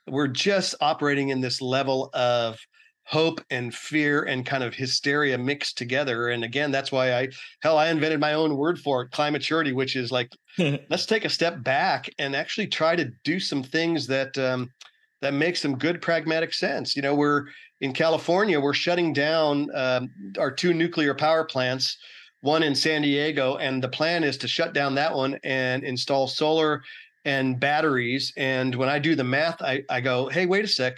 we're 0.10 0.28
just 0.28 0.76
operating 0.82 1.30
in 1.30 1.42
this 1.42 1.62
level 1.62 2.10
of 2.14 2.58
hope 3.10 3.42
and 3.50 3.74
fear 3.74 4.22
and 4.24 4.46
kind 4.46 4.64
of 4.64 4.76
hysteria 4.76 5.36
mixed 5.36 5.80
together. 5.80 6.30
And 6.30 6.44
again, 6.44 6.70
that's 6.70 6.92
why 6.92 7.14
I 7.14 7.30
hell 7.62 7.78
I 7.78 7.88
invented 7.88 8.20
my 8.20 8.34
own 8.34 8.56
word 8.56 8.80
for 8.80 9.02
it, 9.02 9.12
climaturity, 9.12 9.74
which 9.74 9.96
is 9.96 10.12
like 10.12 10.32
let's 10.58 11.08
take 11.08 11.26
a 11.26 11.30
step 11.30 11.64
back 11.64 12.08
and 12.20 12.36
actually 12.36 12.68
try 12.68 12.96
to 12.96 13.10
do 13.24 13.40
some 13.40 13.64
things 13.64 14.06
that 14.08 14.38
um, 14.38 14.70
that 15.22 15.34
make 15.34 15.58
some 15.58 15.78
good 15.78 16.02
pragmatic 16.02 16.54
sense. 16.54 16.96
You 16.96 17.02
know, 17.02 17.16
we're 17.16 17.46
in 17.82 17.94
California, 17.94 18.60
we're 18.60 18.74
shutting 18.74 19.12
down 19.12 19.70
um, 19.74 20.10
our 20.38 20.52
two 20.52 20.74
nuclear 20.74 21.16
power 21.16 21.46
plants, 21.46 21.98
one 22.42 22.62
in 22.62 22.76
San 22.76 23.02
Diego, 23.02 23.56
and 23.58 23.84
the 23.84 23.90
plan 23.90 24.24
is 24.24 24.38
to 24.38 24.48
shut 24.48 24.74
down 24.74 24.94
that 24.96 25.16
one 25.16 25.40
and 25.44 25.84
install 25.84 26.28
solar 26.28 26.84
and 27.26 27.60
batteries. 27.60 28.34
And 28.38 28.76
when 28.76 28.90
I 28.90 29.00
do 29.00 29.16
the 29.16 29.24
math, 29.24 29.62
I, 29.62 29.84
I 29.90 30.02
go, 30.02 30.30
hey, 30.30 30.46
wait 30.46 30.66
a 30.66 30.68
sec, 30.68 30.98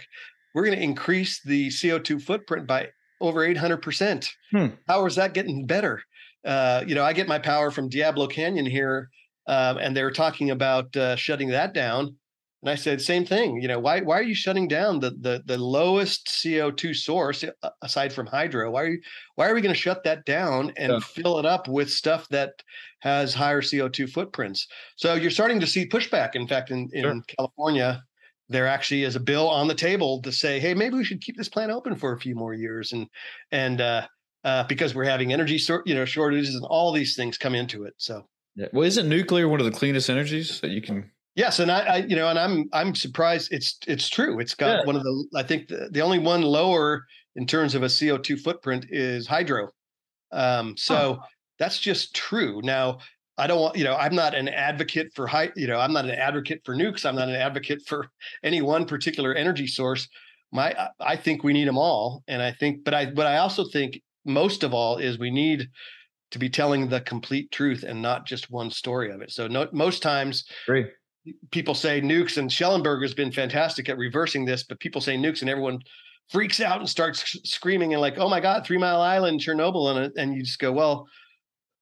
we're 0.54 0.64
going 0.64 0.76
to 0.76 0.82
increase 0.82 1.40
the 1.42 1.68
CO2 1.68 2.22
footprint 2.22 2.66
by 2.66 2.90
over 3.20 3.46
800%. 3.46 4.28
Hmm. 4.50 4.66
How 4.88 5.06
is 5.06 5.16
that 5.16 5.34
getting 5.34 5.66
better? 5.66 6.02
Uh, 6.44 6.84
you 6.86 6.94
know, 6.94 7.04
I 7.04 7.12
get 7.12 7.28
my 7.28 7.38
power 7.38 7.70
from 7.70 7.88
Diablo 7.88 8.26
Canyon 8.26 8.66
here, 8.66 9.08
um, 9.46 9.78
and 9.78 9.96
they 9.96 10.02
were 10.02 10.10
talking 10.10 10.50
about 10.50 10.94
uh, 10.96 11.16
shutting 11.16 11.48
that 11.48 11.72
down. 11.72 12.16
And 12.62 12.70
I 12.70 12.76
said, 12.76 13.00
same 13.00 13.24
thing. 13.24 13.60
You 13.60 13.66
know, 13.66 13.80
why 13.80 14.00
why 14.00 14.18
are 14.18 14.22
you 14.22 14.34
shutting 14.34 14.68
down 14.68 15.00
the 15.00 15.10
the 15.10 15.42
the 15.46 15.58
lowest 15.58 16.28
CO2 16.28 16.94
source 16.94 17.44
uh, 17.44 17.70
aside 17.82 18.12
from 18.12 18.26
hydro? 18.26 18.70
Why 18.70 18.82
are 18.82 18.88
you 18.88 19.00
why 19.34 19.48
are 19.48 19.54
we 19.54 19.60
going 19.60 19.74
to 19.74 19.80
shut 19.80 20.04
that 20.04 20.24
down 20.24 20.72
and 20.76 20.92
yeah. 20.92 20.98
fill 21.00 21.38
it 21.38 21.46
up 21.46 21.66
with 21.66 21.90
stuff 21.90 22.28
that 22.28 22.62
has 23.02 23.34
higher 23.34 23.60
CO2 23.60 24.10
footprints? 24.10 24.66
So 24.96 25.14
you're 25.14 25.30
starting 25.30 25.60
to 25.60 25.66
see 25.66 25.88
pushback. 25.88 26.34
In 26.34 26.46
fact, 26.46 26.70
in 26.70 26.88
in 26.92 27.02
sure. 27.02 27.22
California, 27.36 28.02
there 28.48 28.66
actually 28.66 29.04
is 29.04 29.16
a 29.16 29.20
bill 29.20 29.48
on 29.48 29.68
the 29.68 29.74
table 29.74 30.20
to 30.22 30.32
say, 30.32 30.58
hey, 30.58 30.74
maybe 30.74 30.96
we 30.96 31.04
should 31.04 31.20
keep 31.20 31.36
this 31.36 31.48
plant 31.48 31.70
open 31.70 31.94
for 31.94 32.12
a 32.12 32.18
few 32.18 32.34
more 32.34 32.54
years, 32.54 32.92
and 32.92 33.06
and 33.50 33.80
uh, 33.80 34.06
uh, 34.44 34.64
because 34.64 34.94
we're 34.94 35.04
having 35.04 35.32
energy 35.32 35.58
sort 35.58 35.86
you 35.86 35.94
know 35.94 36.04
shortages 36.04 36.54
and 36.54 36.64
all 36.64 36.92
these 36.92 37.14
things 37.14 37.38
come 37.38 37.54
into 37.54 37.84
it. 37.84 37.94
So 37.98 38.26
yeah, 38.56 38.66
well, 38.72 38.86
isn't 38.86 39.08
nuclear 39.08 39.48
one 39.48 39.60
of 39.60 39.66
the 39.66 39.72
cleanest 39.72 40.10
energies 40.10 40.60
that 40.60 40.70
you 40.70 40.82
can 40.82 41.10
Yes, 41.34 41.60
and 41.60 41.70
I, 41.70 41.80
I, 41.80 41.96
you 41.96 42.14
know, 42.14 42.28
and 42.28 42.38
I'm 42.38 42.68
I'm 42.72 42.94
surprised. 42.94 43.52
It's 43.52 43.78
it's 43.86 44.08
true. 44.08 44.38
It's 44.38 44.54
got 44.54 44.80
yeah. 44.80 44.84
one 44.84 44.96
of 44.96 45.02
the. 45.02 45.26
I 45.34 45.42
think 45.42 45.68
the, 45.68 45.88
the, 45.90 46.02
only 46.02 46.18
one 46.18 46.42
lower 46.42 47.06
in 47.36 47.46
terms 47.46 47.74
of 47.74 47.82
a 47.82 47.88
CO 47.88 48.18
two 48.18 48.36
footprint 48.36 48.86
is 48.90 49.26
hydro. 49.26 49.70
Um, 50.30 50.76
so 50.76 51.14
huh. 51.14 51.26
That's 51.62 51.78
just 51.78 52.12
true. 52.12 52.60
Now, 52.64 52.98
I 53.38 53.46
don't 53.46 53.60
want 53.60 53.76
you 53.76 53.84
know. 53.84 53.94
I'm 53.94 54.16
not 54.16 54.34
an 54.34 54.48
advocate 54.48 55.12
for 55.14 55.28
high. 55.28 55.50
You 55.54 55.68
know, 55.68 55.78
I'm 55.78 55.92
not 55.92 56.04
an 56.04 56.10
advocate 56.10 56.60
for 56.64 56.74
nukes. 56.74 57.06
I'm 57.06 57.14
not 57.14 57.28
an 57.28 57.36
advocate 57.36 57.82
for 57.86 58.08
any 58.42 58.62
one 58.62 58.84
particular 58.84 59.32
energy 59.32 59.68
source. 59.68 60.08
My, 60.54 60.74
I 61.00 61.16
think 61.16 61.44
we 61.44 61.54
need 61.54 61.68
them 61.68 61.78
all, 61.78 62.24
and 62.28 62.42
I 62.42 62.52
think, 62.52 62.84
but 62.84 62.92
I, 62.92 63.06
but 63.06 63.26
I 63.26 63.38
also 63.38 63.64
think 63.64 64.02
most 64.26 64.64
of 64.64 64.74
all 64.74 64.98
is 64.98 65.18
we 65.18 65.30
need 65.30 65.70
to 66.30 66.38
be 66.38 66.50
telling 66.50 66.88
the 66.88 67.00
complete 67.00 67.50
truth 67.50 67.84
and 67.84 68.02
not 68.02 68.26
just 68.26 68.50
one 68.50 68.70
story 68.70 69.10
of 69.10 69.22
it. 69.22 69.30
So 69.30 69.46
no, 69.46 69.68
most 69.72 70.02
times, 70.02 70.44
Great 70.66 70.88
people 71.52 71.74
say 71.74 72.00
nukes 72.00 72.36
and 72.36 72.50
Schellenberger 72.50 73.02
has 73.02 73.14
been 73.14 73.30
fantastic 73.30 73.88
at 73.88 73.96
reversing 73.96 74.44
this, 74.44 74.64
but 74.64 74.80
people 74.80 75.00
say 75.00 75.16
nukes 75.16 75.40
and 75.40 75.48
everyone 75.48 75.78
freaks 76.28 76.60
out 76.60 76.80
and 76.80 76.88
starts 76.88 77.38
screaming 77.44 77.92
and 77.92 78.00
like, 78.00 78.18
oh 78.18 78.28
my 78.28 78.40
God, 78.40 78.66
Three 78.66 78.78
Mile 78.78 79.00
Island, 79.00 79.40
Chernobyl. 79.40 79.96
And, 79.96 80.12
and 80.16 80.34
you 80.34 80.42
just 80.42 80.58
go, 80.58 80.72
well, 80.72 81.06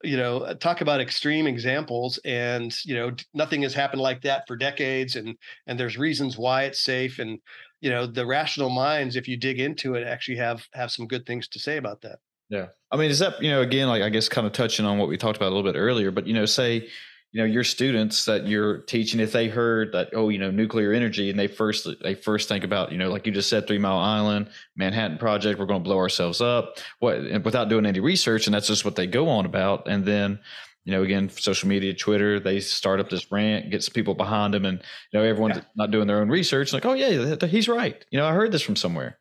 you 0.02 0.16
know, 0.16 0.38
uh, 0.38 0.54
talk 0.54 0.80
about 0.80 1.00
extreme 1.00 1.46
examples 1.46 2.18
and, 2.24 2.74
you 2.84 2.94
know, 2.94 3.12
nothing 3.34 3.62
has 3.62 3.74
happened 3.74 4.02
like 4.02 4.22
that 4.22 4.46
for 4.46 4.56
decades. 4.56 5.16
And, 5.16 5.36
and 5.66 5.78
there's 5.78 5.98
reasons 5.98 6.38
why 6.38 6.64
it's 6.64 6.80
safe. 6.80 7.18
And, 7.18 7.38
you 7.80 7.90
know, 7.90 8.06
the 8.06 8.24
rational 8.24 8.70
minds, 8.70 9.16
if 9.16 9.28
you 9.28 9.36
dig 9.36 9.60
into 9.60 9.94
it, 9.94 10.06
actually 10.06 10.38
have, 10.38 10.66
have 10.72 10.90
some 10.90 11.06
good 11.06 11.26
things 11.26 11.48
to 11.48 11.58
say 11.58 11.76
about 11.76 12.00
that. 12.02 12.18
Yeah. 12.48 12.66
I 12.90 12.96
mean, 12.96 13.10
is 13.10 13.18
that, 13.20 13.42
you 13.42 13.50
know, 13.50 13.62
again, 13.62 13.88
like, 13.88 14.02
I 14.02 14.08
guess 14.08 14.28
kind 14.28 14.46
of 14.46 14.52
touching 14.52 14.84
on 14.86 14.98
what 14.98 15.08
we 15.08 15.16
talked 15.16 15.36
about 15.36 15.52
a 15.52 15.54
little 15.54 15.70
bit 15.70 15.78
earlier, 15.78 16.10
but, 16.10 16.26
you 16.26 16.34
know, 16.34 16.46
say, 16.46 16.88
you 17.32 17.40
know 17.40 17.46
your 17.46 17.62
students 17.62 18.24
that 18.24 18.46
you're 18.46 18.78
teaching 18.78 19.20
if 19.20 19.32
they 19.32 19.48
heard 19.48 19.92
that 19.92 20.10
oh 20.14 20.28
you 20.28 20.38
know 20.38 20.50
nuclear 20.50 20.92
energy 20.92 21.30
and 21.30 21.38
they 21.38 21.46
first 21.46 21.86
they 22.02 22.14
first 22.14 22.48
think 22.48 22.64
about 22.64 22.90
you 22.90 22.98
know 22.98 23.10
like 23.10 23.26
you 23.26 23.32
just 23.32 23.48
said 23.48 23.66
three 23.66 23.78
mile 23.78 23.98
island 23.98 24.48
manhattan 24.76 25.16
project 25.16 25.58
we're 25.58 25.66
going 25.66 25.80
to 25.80 25.84
blow 25.84 25.98
ourselves 25.98 26.40
up. 26.40 26.78
What 26.98 27.20
without 27.44 27.68
doing 27.68 27.86
any 27.86 28.00
research 28.00 28.46
and 28.46 28.54
that's 28.54 28.66
just 28.66 28.84
what 28.84 28.96
they 28.96 29.06
go 29.06 29.28
on 29.28 29.46
about 29.46 29.86
and 29.86 30.04
then 30.04 30.40
you 30.84 30.92
know 30.92 31.02
again 31.02 31.28
social 31.28 31.68
media 31.68 31.94
twitter 31.94 32.40
they 32.40 32.58
start 32.58 32.98
up 32.98 33.10
this 33.10 33.30
rant 33.30 33.70
gets 33.70 33.88
people 33.88 34.14
behind 34.14 34.54
them 34.54 34.64
and 34.64 34.82
you 35.12 35.18
know 35.18 35.24
everyone's 35.24 35.56
yeah. 35.56 35.62
not 35.76 35.90
doing 35.90 36.08
their 36.08 36.20
own 36.20 36.28
research 36.28 36.72
like 36.72 36.86
oh 36.86 36.94
yeah 36.94 37.36
he's 37.46 37.68
right. 37.68 38.04
You 38.10 38.18
know 38.18 38.26
i 38.26 38.32
heard 38.32 38.50
this 38.50 38.62
from 38.62 38.76
somewhere 38.76 39.19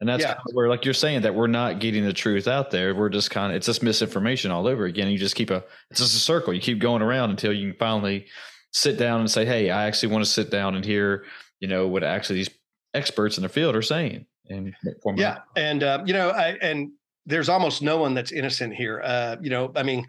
and 0.00 0.08
that's 0.08 0.22
yeah. 0.22 0.38
where, 0.52 0.68
like 0.68 0.84
you're 0.84 0.94
saying, 0.94 1.22
that 1.22 1.34
we're 1.34 1.46
not 1.46 1.78
getting 1.78 2.04
the 2.04 2.12
truth 2.12 2.48
out 2.48 2.70
there. 2.70 2.94
We're 2.94 3.10
just 3.10 3.30
kind 3.30 3.52
of, 3.52 3.56
it's 3.56 3.66
just 3.66 3.82
misinformation 3.82 4.50
all 4.50 4.66
over 4.66 4.86
again. 4.86 5.08
You 5.10 5.18
just 5.18 5.34
keep 5.34 5.50
a, 5.50 5.62
it's 5.90 6.00
just 6.00 6.14
a 6.14 6.18
circle. 6.18 6.54
You 6.54 6.60
keep 6.60 6.78
going 6.78 7.02
around 7.02 7.30
until 7.30 7.52
you 7.52 7.70
can 7.70 7.78
finally 7.78 8.26
sit 8.72 8.98
down 8.98 9.20
and 9.20 9.30
say, 9.30 9.44
Hey, 9.44 9.70
I 9.70 9.86
actually 9.86 10.12
want 10.12 10.24
to 10.24 10.30
sit 10.30 10.50
down 10.50 10.74
and 10.74 10.84
hear, 10.84 11.24
you 11.60 11.68
know, 11.68 11.86
what 11.86 12.02
actually 12.02 12.36
these 12.36 12.50
experts 12.94 13.36
in 13.36 13.42
the 13.42 13.48
field 13.50 13.76
are 13.76 13.82
saying. 13.82 14.24
And 14.48 14.74
yeah. 15.16 15.40
And, 15.54 15.82
uh, 15.82 16.02
you 16.06 16.14
know, 16.14 16.30
I, 16.30 16.56
and 16.62 16.92
there's 17.26 17.50
almost 17.50 17.82
no 17.82 17.98
one 17.98 18.14
that's 18.14 18.32
innocent 18.32 18.74
here. 18.74 19.02
Uh, 19.04 19.36
you 19.40 19.50
know, 19.50 19.70
I 19.76 19.82
mean, 19.82 20.06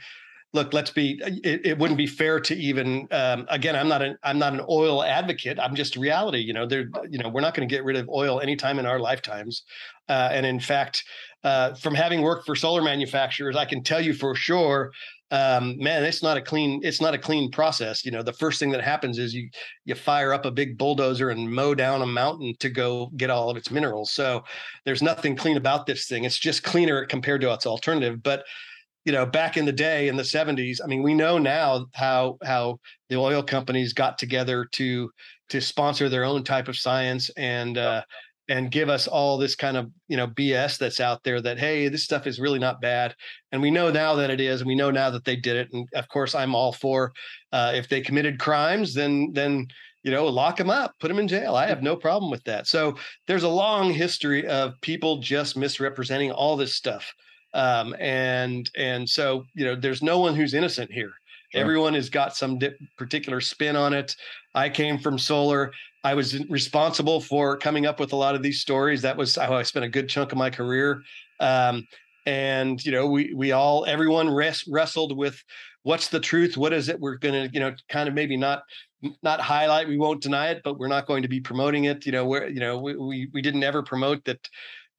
look 0.54 0.74
let's 0.74 0.92
be 0.92 1.20
it, 1.24 1.66
it 1.66 1.78
wouldn't 1.78 1.98
be 1.98 2.08
fair 2.08 2.40
to 2.40 2.56
even 2.56 3.08
um, 3.12 3.46
again 3.50 3.76
i'm 3.76 3.88
not 3.88 4.02
an 4.02 4.18
i'm 4.24 4.40
not 4.40 4.54
an 4.54 4.62
oil 4.70 5.04
advocate. 5.04 5.60
I'm 5.60 5.76
just 5.76 5.96
reality 5.96 6.40
you 6.40 6.54
know 6.54 6.66
there 6.66 6.90
you 7.10 7.18
know 7.18 7.30
we're 7.30 7.42
not 7.42 7.54
going 7.54 7.68
to 7.68 7.74
get 7.74 7.84
rid 7.84 7.96
of 7.96 8.10
oil 8.10 8.40
anytime 8.42 8.80
in 8.80 8.86
our 8.86 9.00
lifetimes. 9.00 9.64
Uh, 10.10 10.30
and 10.32 10.46
in 10.46 10.60
fact 10.60 11.04
uh, 11.44 11.74
from 11.76 11.96
having 11.96 12.22
worked 12.22 12.46
for 12.46 12.56
solar 12.56 12.82
manufacturers 12.82 13.56
i 13.56 13.66
can 13.66 13.84
tell 13.84 14.02
you 14.02 14.14
for 14.14 14.36
sure 14.36 14.92
um, 15.32 15.78
man 15.78 16.04
it's 16.04 16.22
not 16.22 16.36
a 16.36 16.42
clean 16.42 16.82
it's 16.84 17.00
not 17.00 17.14
a 17.14 17.18
clean 17.18 17.50
process. 17.50 18.04
You 18.06 18.12
know 18.12 18.22
the 18.22 18.34
first 18.34 18.60
thing 18.60 18.72
that 18.72 18.84
happens 18.84 19.18
is 19.18 19.34
you 19.34 19.50
you 19.86 19.96
fire 19.96 20.34
up 20.34 20.46
a 20.46 20.52
big 20.52 20.78
bulldozer 20.78 21.30
and 21.30 21.50
mow 21.50 21.74
down 21.74 22.02
a 22.02 22.06
mountain 22.06 22.54
to 22.60 22.70
go 22.70 23.10
get 23.16 23.30
all 23.30 23.50
of 23.50 23.56
its 23.56 23.72
minerals. 23.72 24.12
So 24.12 24.44
there's 24.84 25.02
nothing 25.02 25.38
clean 25.38 25.56
about 25.56 25.86
this 25.86 26.06
thing. 26.06 26.26
It's 26.26 26.38
just 26.38 26.64
cleaner 26.64 27.06
compared 27.06 27.40
to 27.42 27.54
its 27.54 27.66
alternative. 27.66 28.22
But 28.22 28.44
you 29.06 29.12
know 29.12 29.26
back 29.26 29.58
in 29.58 29.66
the 29.66 29.72
day 29.72 30.08
in 30.08 30.16
the 30.16 30.24
70s 30.24 30.80
i 30.84 30.88
mean 30.88 31.04
we 31.04 31.14
know 31.14 31.38
now 31.38 31.86
how 31.94 32.38
how 32.44 32.80
the 33.10 33.16
oil 33.16 33.44
companies 33.44 33.94
got 33.94 34.18
together 34.18 34.66
to 34.72 35.10
to 35.50 35.62
sponsor 35.62 36.10
their 36.10 36.24
own 36.24 36.44
type 36.44 36.68
of 36.68 36.78
science 36.78 37.30
and 37.38 37.78
uh 37.78 38.02
and 38.50 38.72
give 38.72 38.90
us 38.90 39.08
all 39.08 39.38
this 39.38 39.56
kind 39.56 39.78
of 39.78 39.90
you 40.08 40.18
know 40.18 40.28
bs 40.28 40.78
that's 40.78 41.00
out 41.00 41.24
there 41.24 41.42
that 41.42 41.60
hey 41.60 41.88
this 41.88 42.04
stuff 42.04 42.28
is 42.28 42.40
really 42.40 42.60
not 42.60 42.82
bad 42.82 43.16
and 43.52 43.62
we 43.62 43.72
know 43.72 43.90
now 43.92 44.16
that 44.16 44.30
it 44.30 44.42
is 44.42 44.62
and 44.62 44.68
we 44.68 44.76
know 44.76 44.92
now 44.92 45.10
that 45.10 45.26
they 45.26 45.36
did 45.36 45.56
it 45.56 45.70
and 45.74 45.88
of 45.96 46.08
course 46.10 46.36
i'm 46.36 46.56
all 46.56 46.74
for 46.74 47.12
uh 47.52 47.72
if 47.74 47.88
they 47.90 48.02
committed 48.02 48.40
crimes 48.40 48.94
then 48.94 49.30
then 49.34 49.68
you 50.04 50.12
know, 50.12 50.26
lock 50.26 50.58
them 50.58 50.70
up, 50.70 50.96
put 51.00 51.10
them 51.10 51.20
in 51.20 51.28
jail. 51.28 51.56
I 51.56 51.68
have 51.68 51.84
no 51.84 51.96
problem 51.96 52.32
with 52.32 52.44
that. 52.46 52.68
So 52.68 52.96
there's 53.28 53.44
a 53.44 53.50
long 53.50 53.94
history 53.94 54.48
of 54.48 54.74
people 54.82 55.18
just 55.18 55.56
misrepresenting 55.56 56.32
all 56.32 56.58
this 56.58 56.76
stuff. 56.76 57.14
Um, 57.54 57.96
and 58.00 58.70
and 58.78 59.08
so 59.08 59.46
you 59.54 59.66
know, 59.66 59.76
there's 59.76 60.02
no 60.02 60.20
one 60.20 60.36
who's 60.36 60.54
innocent 60.54 60.92
here. 60.92 61.12
Sure. 61.52 61.62
Everyone 61.62 61.94
has 61.96 62.10
got 62.10 62.36
some 62.36 62.60
dip, 62.60 62.78
particular 62.98 63.42
spin 63.42 63.76
on 63.76 63.94
it. 63.94 64.16
I 64.56 64.70
came 64.70 64.98
from 64.98 65.18
solar. 65.18 65.72
I 66.04 66.14
was 66.14 66.40
responsible 66.50 67.20
for 67.20 67.58
coming 67.58 67.86
up 67.86 68.00
with 68.00 68.14
a 68.14 68.16
lot 68.16 68.36
of 68.36 68.42
these 68.42 68.62
stories. 68.62 69.02
That 69.02 69.18
was 69.18 69.36
how 69.36 69.54
I 69.54 69.64
spent 69.64 69.86
a 69.86 69.90
good 69.90 70.08
chunk 70.08 70.32
of 70.32 70.38
my 70.38 70.50
career. 70.50 71.02
Um, 71.40 71.86
and 72.26 72.84
you 72.86 72.92
know, 72.92 73.08
we 73.08 73.34
we 73.34 73.52
all 73.52 73.86
everyone 73.86 74.30
res- 74.30 74.68
wrestled 74.68 75.18
with 75.18 75.44
what's 75.84 76.08
the 76.08 76.20
truth, 76.20 76.58
what 76.58 76.74
is 76.74 76.90
it 76.90 77.00
we're 77.00 77.18
going 77.18 77.34
to 77.34 77.54
you 77.54 77.60
know 77.60 77.74
kind 77.90 78.08
of 78.08 78.16
maybe 78.16 78.38
not 78.38 78.64
not 79.24 79.42
highlight. 79.42 79.88
We 79.88 79.98
won't 79.98 80.22
deny 80.22 80.50
it, 80.50 80.62
but 80.64 80.78
we're 80.78 80.88
not 80.88 81.08
going 81.08 81.24
to 81.24 81.28
be 81.28 81.40
promoting 81.40 81.86
it. 81.86 82.06
You 82.06 82.12
know, 82.12 82.26
where 82.26 82.48
you 82.50 82.60
know 82.60 82.80
we 82.80 82.96
we, 82.96 83.30
we 83.34 83.42
didn't 83.42 83.64
ever 83.64 83.84
promote 83.84 84.24
that 84.26 84.48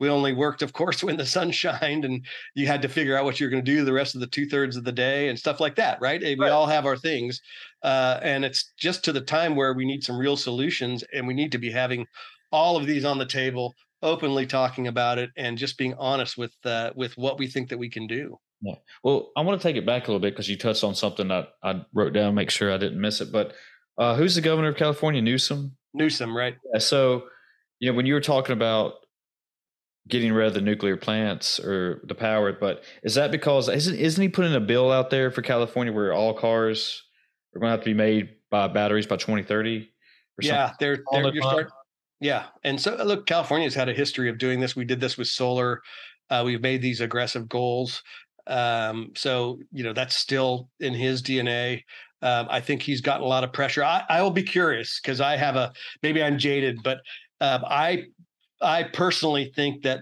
we 0.03 0.09
only 0.09 0.33
worked, 0.33 0.63
of 0.63 0.73
course, 0.73 1.05
when 1.05 1.17
the 1.17 1.25
sun 1.25 1.51
shined 1.63 2.05
and 2.05 2.27
you 2.55 2.67
had 2.67 2.83
to 2.83 2.89
figure 2.89 3.17
out 3.17 3.25
what 3.25 3.39
you're 3.39 3.49
going 3.49 3.65
to 3.65 3.71
do 3.71 3.85
the 3.85 3.93
rest 3.93 4.17
of 4.17 4.21
the 4.21 4.27
two 4.27 4.47
thirds 4.47 4.77
of 4.77 4.83
the 4.83 4.91
day 4.91 5.29
and 5.29 5.39
stuff 5.39 5.61
like 5.61 5.77
that, 5.77 6.01
right? 6.01 6.21
We 6.21 6.49
all 6.49 6.67
have 6.67 6.87
our 6.87 6.97
things. 6.97 7.41
Uh, 7.85 8.19
and 8.21 8.45
it's 8.45 8.73
just 8.77 9.05
to 9.05 9.13
the 9.13 9.21
time 9.21 9.55
where 9.55 9.75
we 9.75 9.85
need 9.85 10.03
some 10.03 10.19
real 10.19 10.37
solutions 10.37 11.05
and 11.15 11.25
we 11.25 11.35
need 11.35 11.53
to 11.53 11.59
be 11.59 11.71
having 11.71 12.05
all 12.51 12.77
of 12.77 12.85
these 12.85 13.05
on 13.05 13.17
the 13.17 13.27
table, 13.27 13.75
openly 14.03 14.45
talking 14.45 14.89
about 14.89 15.19
it 15.19 15.31
and 15.37 15.57
just 15.57 15.79
being 15.79 15.95
honest 15.95 16.37
with 16.37 16.53
uh, 16.65 16.91
with 16.97 17.17
what 17.17 17.39
we 17.39 17.47
think 17.47 17.69
that 17.69 17.79
we 17.79 17.89
can 17.89 18.09
do. 18.09 18.37
Yeah. 18.61 18.75
Well, 19.05 19.31
I 19.37 19.43
want 19.43 19.61
to 19.61 19.69
take 19.69 19.77
it 19.77 19.87
back 19.87 20.09
a 20.09 20.11
little 20.11 20.19
bit 20.19 20.35
because 20.35 20.49
you 20.49 20.57
touched 20.57 20.83
on 20.83 20.97
something 20.97 21.29
that 21.29 21.51
I 21.63 21.81
wrote 21.95 22.13
down, 22.13 22.35
make 22.35 22.51
sure 22.51 22.73
I 22.73 22.77
didn't 22.77 23.01
miss 23.01 23.21
it. 23.21 23.31
But 23.31 23.53
uh, 23.99 24.17
who's 24.17 24.35
the 24.35 24.41
governor 24.41 24.71
of 24.71 24.77
California? 24.77 25.23
Newsom. 25.23 25.77
Newsom, 25.95 26.37
right? 26.37 26.57
Yeah. 26.73 26.81
So, 26.81 27.23
you 27.79 27.91
know, 27.91 27.97
when 27.97 28.07
you 28.07 28.15
were 28.15 28.21
talking 28.21 28.53
about 28.53 28.95
getting 30.09 30.33
rid 30.33 30.49
of 30.49 30.55
the 30.55 30.61
nuclear 30.61 30.97
plants 30.97 31.61
or 31.61 32.01
the 32.05 32.15
power. 32.15 32.53
But 32.53 32.85
is 33.03 33.15
that 33.15 33.31
because 33.31 33.69
isn't 33.69 33.97
isn't 33.97 34.23
he 34.23 34.29
putting 34.29 34.55
a 34.55 34.61
bill 34.61 34.91
out 34.91 35.11
there 35.11 35.31
for 35.31 35.43
California 35.43 35.93
where 35.93 36.13
all 36.13 36.35
cars 36.35 37.03
are 37.55 37.61
going 37.61 37.69
to 37.71 37.77
have 37.77 37.81
to 37.81 37.91
be 37.91 37.95
made 37.95 38.31
by 38.51 38.69
batteries 38.69 39.07
by 39.07 39.17
2030? 39.17 39.89
Yeah, 40.41 40.73
they're, 40.81 40.99
they're 41.13 41.33
you're 41.33 41.43
start, 41.43 41.71
yeah, 42.21 42.47
and 42.65 42.81
so 42.81 42.97
look, 43.05 43.27
California's 43.27 43.75
had 43.75 43.89
a 43.89 43.93
history 43.93 44.29
of 44.29 44.39
doing 44.39 44.61
this. 44.61 44.75
We 44.75 44.85
did 44.85 45.01
this 45.01 45.19
with 45.19 45.29
solar. 45.29 45.83
Uh, 46.31 46.43
we've 46.45 46.63
made 46.63 46.81
these 46.81 47.01
aggressive 47.01 47.49
goals. 47.49 48.03
Um, 48.47 49.13
so 49.15 49.61
you 49.71 49.85
know 49.85 49.93
that's 49.93 50.17
still 50.17 50.69
in 50.81 50.95
his 50.95 51.23
DNA. 51.23 51.83
Um, 52.23 52.47
I 52.49 52.61
think 52.61 52.83
he's 52.83 53.01
gotten 53.01 53.25
a 53.25 53.29
lot 53.29 53.45
of 53.45 53.53
pressure. 53.53 53.85
I, 53.85 54.05
I 54.09 54.23
will 54.23 54.31
be 54.31 54.43
curious 54.43 55.01
because 55.01 55.21
I 55.21 55.37
have 55.37 55.57
a 55.57 55.73
maybe 56.03 56.23
I'm 56.23 56.39
jaded, 56.39 56.83
but 56.83 56.99
um, 57.41 57.65
I 57.67 58.05
I 58.63 58.85
personally 58.85 59.53
think 59.55 59.83
that 59.83 60.01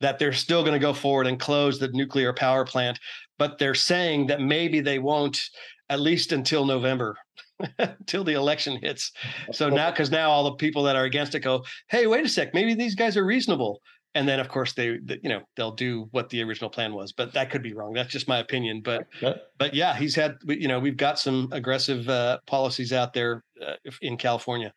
that 0.00 0.18
they're 0.18 0.32
still 0.32 0.62
going 0.62 0.74
to 0.74 0.78
go 0.78 0.92
forward 0.92 1.26
and 1.26 1.40
close 1.40 1.78
the 1.78 1.88
nuclear 1.88 2.32
power 2.32 2.64
plant, 2.64 3.00
but 3.38 3.58
they're 3.58 3.74
saying 3.74 4.26
that 4.26 4.40
maybe 4.40 4.80
they 4.80 4.98
won't 4.98 5.40
at 5.88 6.00
least 6.00 6.32
until 6.32 6.64
November, 6.64 7.16
until 7.78 8.24
the 8.24 8.34
election 8.34 8.78
hits. 8.82 9.12
So 9.52 9.70
now, 9.70 9.90
because 9.90 10.10
now 10.10 10.30
all 10.30 10.44
the 10.44 10.56
people 10.56 10.82
that 10.82 10.96
are 10.96 11.04
against 11.04 11.34
it 11.34 11.40
go, 11.40 11.64
hey, 11.88 12.06
wait 12.06 12.24
a 12.24 12.28
sec, 12.28 12.52
maybe 12.54 12.74
these 12.74 12.94
guys 12.94 13.16
are 13.16 13.24
reasonable. 13.24 13.80
And 14.14 14.26
then, 14.26 14.40
of 14.40 14.48
course, 14.48 14.72
they, 14.72 14.98
you 15.22 15.28
know, 15.28 15.42
they'll 15.56 15.74
do 15.74 16.08
what 16.10 16.30
the 16.30 16.42
original 16.42 16.70
plan 16.70 16.94
was, 16.94 17.12
but 17.12 17.34
that 17.34 17.50
could 17.50 17.62
be 17.62 17.74
wrong. 17.74 17.92
That's 17.92 18.10
just 18.10 18.28
my 18.28 18.38
opinion. 18.38 18.80
But, 18.82 19.06
but 19.58 19.74
yeah, 19.74 19.94
he's 19.94 20.14
had, 20.14 20.36
you 20.46 20.68
know, 20.68 20.80
we've 20.80 20.96
got 20.96 21.18
some 21.18 21.50
aggressive 21.52 22.08
uh, 22.08 22.38
policies 22.46 22.94
out 22.94 23.12
there 23.12 23.44
uh, 23.66 23.74
in 24.00 24.16
California. 24.16 24.72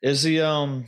Is 0.00 0.22
the 0.22 0.42
um 0.42 0.86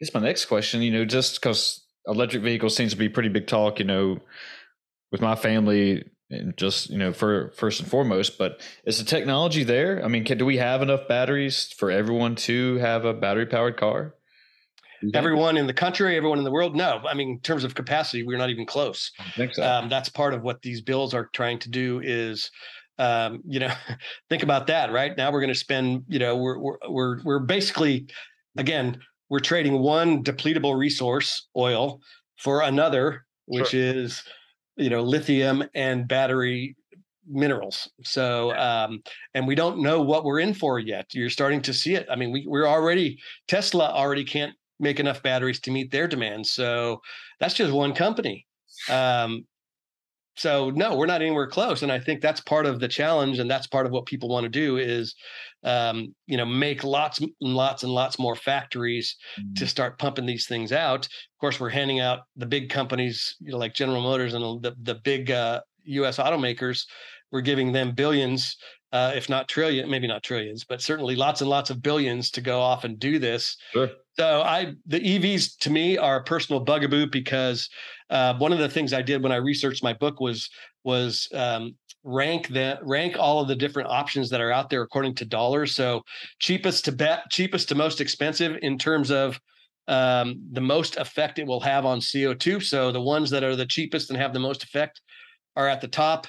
guess 0.00 0.14
my 0.14 0.20
next 0.20 0.46
question, 0.46 0.82
you 0.82 0.90
know, 0.90 1.04
just 1.04 1.40
because 1.40 1.84
electric 2.06 2.42
vehicles 2.42 2.74
seems 2.74 2.92
to 2.92 2.98
be 2.98 3.08
pretty 3.08 3.28
big 3.28 3.46
talk, 3.46 3.78
you 3.78 3.84
know, 3.84 4.18
with 5.12 5.20
my 5.20 5.34
family 5.34 6.04
and 6.30 6.56
just 6.56 6.90
you 6.90 6.98
know 6.98 7.12
for 7.12 7.50
first 7.56 7.80
and 7.80 7.90
foremost 7.90 8.38
but 8.38 8.60
is 8.84 8.98
the 8.98 9.04
technology 9.04 9.64
there? 9.64 10.02
I 10.04 10.08
mean 10.08 10.24
can, 10.24 10.38
do 10.38 10.46
we 10.46 10.56
have 10.58 10.82
enough 10.82 11.08
batteries 11.08 11.72
for 11.76 11.90
everyone 11.90 12.36
to 12.36 12.76
have 12.76 13.04
a 13.04 13.12
battery 13.12 13.46
powered 13.46 13.76
car 13.76 14.14
everyone 15.14 15.56
in 15.56 15.66
the 15.66 15.74
country 15.74 16.16
everyone 16.16 16.38
in 16.38 16.44
the 16.44 16.50
world? 16.50 16.76
No. 16.76 17.02
I 17.06 17.14
mean 17.14 17.30
in 17.30 17.40
terms 17.40 17.64
of 17.64 17.74
capacity 17.74 18.22
we're 18.22 18.38
not 18.38 18.50
even 18.50 18.66
close. 18.66 19.10
So. 19.52 19.62
um, 19.62 19.88
that's 19.88 20.08
part 20.08 20.34
of 20.34 20.42
what 20.42 20.62
these 20.62 20.80
bills 20.80 21.14
are 21.14 21.28
trying 21.32 21.58
to 21.60 21.68
do 21.68 22.00
is 22.02 22.50
um, 22.98 23.42
you 23.46 23.60
know 23.60 23.72
think 24.28 24.42
about 24.42 24.68
that 24.68 24.92
right? 24.92 25.16
Now 25.16 25.32
we're 25.32 25.40
going 25.40 25.52
to 25.52 25.58
spend 25.58 26.04
you 26.08 26.18
know 26.18 26.36
we're, 26.36 26.58
we're 26.58 26.78
we're 26.88 27.22
we're 27.24 27.38
basically 27.40 28.06
again 28.56 29.00
we're 29.30 29.38
trading 29.38 29.78
one 29.78 30.22
depletable 30.22 30.76
resource, 30.76 31.48
oil, 31.56 32.00
for 32.36 32.62
another, 32.62 33.24
which 33.46 33.68
sure. 33.68 33.80
is 33.80 34.22
you 34.76 34.90
know 34.90 35.02
lithium 35.02 35.64
and 35.74 36.06
battery 36.06 36.76
minerals. 37.26 37.88
So, 38.02 38.54
um, 38.56 39.02
and 39.34 39.46
we 39.46 39.54
don't 39.54 39.80
know 39.82 40.00
what 40.00 40.24
we're 40.24 40.40
in 40.40 40.52
for 40.52 40.78
yet. 40.78 41.06
You're 41.14 41.30
starting 41.30 41.62
to 41.62 41.72
see 41.72 41.94
it. 41.94 42.06
I 42.10 42.16
mean, 42.16 42.32
we, 42.32 42.44
we're 42.46 42.66
already 42.66 43.18
Tesla 43.48 43.90
already 43.90 44.24
can't 44.24 44.52
make 44.80 44.98
enough 44.98 45.22
batteries 45.22 45.60
to 45.60 45.70
meet 45.70 45.90
their 45.90 46.08
demand. 46.08 46.46
So 46.46 47.00
that's 47.38 47.54
just 47.54 47.72
one 47.72 47.94
company. 47.94 48.46
Um, 48.88 49.46
so 50.40 50.70
no, 50.70 50.96
we're 50.96 51.04
not 51.04 51.20
anywhere 51.20 51.46
close. 51.46 51.82
And 51.82 51.92
I 51.92 52.00
think 52.00 52.22
that's 52.22 52.40
part 52.40 52.64
of 52.64 52.80
the 52.80 52.88
challenge, 52.88 53.38
and 53.38 53.50
that's 53.50 53.66
part 53.66 53.84
of 53.84 53.92
what 53.92 54.06
people 54.06 54.30
want 54.30 54.44
to 54.44 54.48
do 54.48 54.78
is 54.78 55.14
um, 55.64 56.14
you 56.26 56.38
know, 56.38 56.46
make 56.46 56.82
lots 56.82 57.20
and 57.20 57.30
lots 57.42 57.82
and 57.82 57.92
lots 57.92 58.18
more 58.18 58.34
factories 58.34 59.16
mm-hmm. 59.38 59.52
to 59.52 59.66
start 59.66 59.98
pumping 59.98 60.24
these 60.24 60.46
things 60.46 60.72
out. 60.72 61.04
Of 61.04 61.40
course, 61.40 61.60
we're 61.60 61.68
handing 61.68 62.00
out 62.00 62.20
the 62.36 62.46
big 62.46 62.70
companies, 62.70 63.36
you 63.38 63.52
know, 63.52 63.58
like 63.58 63.74
General 63.74 64.02
Motors 64.02 64.32
and 64.32 64.62
the 64.62 64.74
the 64.82 64.94
big 64.94 65.30
uh, 65.30 65.60
U.S. 65.84 66.16
automakers. 66.16 66.86
We're 67.32 67.42
giving 67.42 67.72
them 67.72 67.92
billions, 67.92 68.56
uh, 68.92 69.12
if 69.14 69.28
not 69.28 69.46
trillion, 69.46 69.90
maybe 69.90 70.06
not 70.06 70.22
trillions, 70.22 70.64
but 70.64 70.80
certainly 70.80 71.16
lots 71.16 71.42
and 71.42 71.50
lots 71.50 71.68
of 71.68 71.82
billions 71.82 72.30
to 72.30 72.40
go 72.40 72.60
off 72.60 72.84
and 72.84 72.98
do 72.98 73.18
this. 73.18 73.58
Sure. 73.72 73.90
So 74.20 74.42
I, 74.42 74.74
the 74.84 75.00
EVs 75.00 75.56
to 75.60 75.70
me 75.70 75.96
are 75.96 76.16
a 76.16 76.22
personal 76.22 76.60
bugaboo 76.60 77.06
because 77.06 77.70
uh, 78.10 78.34
one 78.36 78.52
of 78.52 78.58
the 78.58 78.68
things 78.68 78.92
I 78.92 79.00
did 79.00 79.22
when 79.22 79.32
I 79.32 79.36
researched 79.36 79.82
my 79.82 79.94
book 79.94 80.20
was 80.20 80.50
was 80.84 81.26
um, 81.32 81.74
rank 82.04 82.48
that 82.48 82.84
rank 82.84 83.16
all 83.18 83.40
of 83.40 83.48
the 83.48 83.56
different 83.56 83.88
options 83.88 84.28
that 84.28 84.42
are 84.42 84.52
out 84.52 84.68
there 84.68 84.82
according 84.82 85.14
to 85.14 85.24
dollars. 85.24 85.74
So 85.74 86.02
cheapest 86.38 86.84
to 86.84 86.92
bet, 86.92 87.30
cheapest 87.30 87.70
to 87.70 87.74
most 87.74 88.02
expensive 88.02 88.58
in 88.60 88.76
terms 88.76 89.10
of 89.10 89.40
um, 89.88 90.38
the 90.52 90.60
most 90.60 90.98
effect 90.98 91.38
it 91.38 91.46
will 91.46 91.60
have 91.60 91.86
on 91.86 92.00
CO2. 92.00 92.62
So 92.62 92.92
the 92.92 93.00
ones 93.00 93.30
that 93.30 93.42
are 93.42 93.56
the 93.56 93.64
cheapest 93.64 94.10
and 94.10 94.20
have 94.20 94.34
the 94.34 94.38
most 94.38 94.62
effect 94.62 95.00
are 95.56 95.66
at 95.66 95.80
the 95.80 95.88
top. 95.88 96.26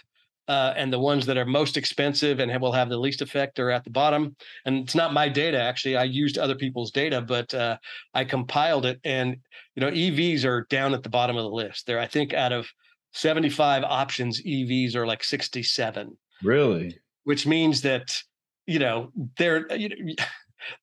Uh, 0.47 0.73
and 0.75 0.91
the 0.91 0.99
ones 0.99 1.25
that 1.25 1.37
are 1.37 1.45
most 1.45 1.77
expensive 1.77 2.39
and 2.39 2.51
have, 2.51 2.61
will 2.61 2.71
have 2.71 2.89
the 2.89 2.97
least 2.97 3.21
effect 3.21 3.59
are 3.59 3.69
at 3.69 3.83
the 3.83 3.89
bottom. 3.89 4.35
And 4.65 4.79
it's 4.79 4.95
not 4.95 5.13
my 5.13 5.29
data, 5.29 5.61
actually. 5.61 5.95
I 5.95 6.03
used 6.03 6.37
other 6.37 6.55
people's 6.55 6.91
data, 6.91 7.21
but 7.21 7.53
uh, 7.53 7.77
I 8.13 8.25
compiled 8.25 8.85
it. 8.85 8.99
And 9.03 9.37
you 9.75 9.81
know, 9.81 9.91
EVs 9.91 10.43
are 10.43 10.65
down 10.69 10.93
at 10.93 11.03
the 11.03 11.09
bottom 11.09 11.37
of 11.37 11.43
the 11.43 11.49
list. 11.49 11.87
They're, 11.87 11.99
I 11.99 12.07
think, 12.07 12.33
out 12.33 12.51
of 12.51 12.67
75 13.13 13.83
options, 13.83 14.41
EVs 14.41 14.95
are 14.95 15.07
like 15.07 15.23
67. 15.23 16.17
Really? 16.43 16.97
Which 17.23 17.45
means 17.45 17.81
that, 17.81 18.21
you 18.65 18.79
know, 18.79 19.11
they're 19.37 19.71
you 19.75 19.89
know, 19.89 19.95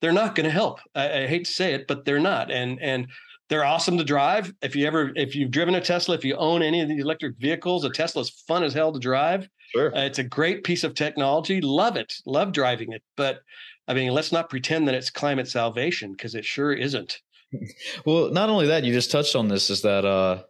they're 0.00 0.12
not 0.12 0.34
going 0.34 0.44
to 0.44 0.52
help. 0.52 0.80
I, 0.94 1.22
I, 1.22 1.26
hate 1.26 1.44
to 1.46 1.50
say 1.50 1.74
it, 1.74 1.86
but 1.86 2.04
they're 2.04 2.20
not. 2.20 2.50
And 2.50 2.80
and 2.80 3.08
they're 3.48 3.64
awesome 3.64 3.98
to 3.98 4.04
drive. 4.04 4.52
If 4.62 4.76
you 4.76 4.86
ever 4.86 5.12
if 5.16 5.34
you've 5.34 5.50
driven 5.50 5.74
a 5.74 5.80
Tesla, 5.80 6.14
if 6.14 6.24
you 6.24 6.36
own 6.36 6.62
any 6.62 6.80
of 6.80 6.88
these 6.88 7.02
electric 7.02 7.36
vehicles, 7.38 7.84
a 7.84 7.90
Tesla 7.90 8.22
is 8.22 8.30
fun 8.30 8.62
as 8.62 8.74
hell 8.74 8.92
to 8.92 8.98
drive. 8.98 9.48
Sure. 9.72 9.94
Uh, 9.94 10.04
it's 10.04 10.18
a 10.18 10.24
great 10.24 10.64
piece 10.64 10.84
of 10.84 10.94
technology. 10.94 11.60
Love 11.60 11.96
it. 11.96 12.14
Love 12.26 12.52
driving 12.52 12.92
it. 12.92 13.02
But 13.16 13.40
I 13.86 13.94
mean, 13.94 14.12
let's 14.12 14.32
not 14.32 14.50
pretend 14.50 14.86
that 14.88 14.94
it's 14.94 15.10
climate 15.10 15.48
salvation 15.48 16.12
because 16.12 16.34
it 16.34 16.44
sure 16.44 16.72
isn't. 16.72 17.20
well, 18.04 18.30
not 18.30 18.50
only 18.50 18.66
that, 18.66 18.84
you 18.84 18.92
just 18.92 19.10
touched 19.10 19.34
on 19.34 19.48
this 19.48 19.70
is 19.70 19.82
that 19.82 20.04
uh 20.04 20.42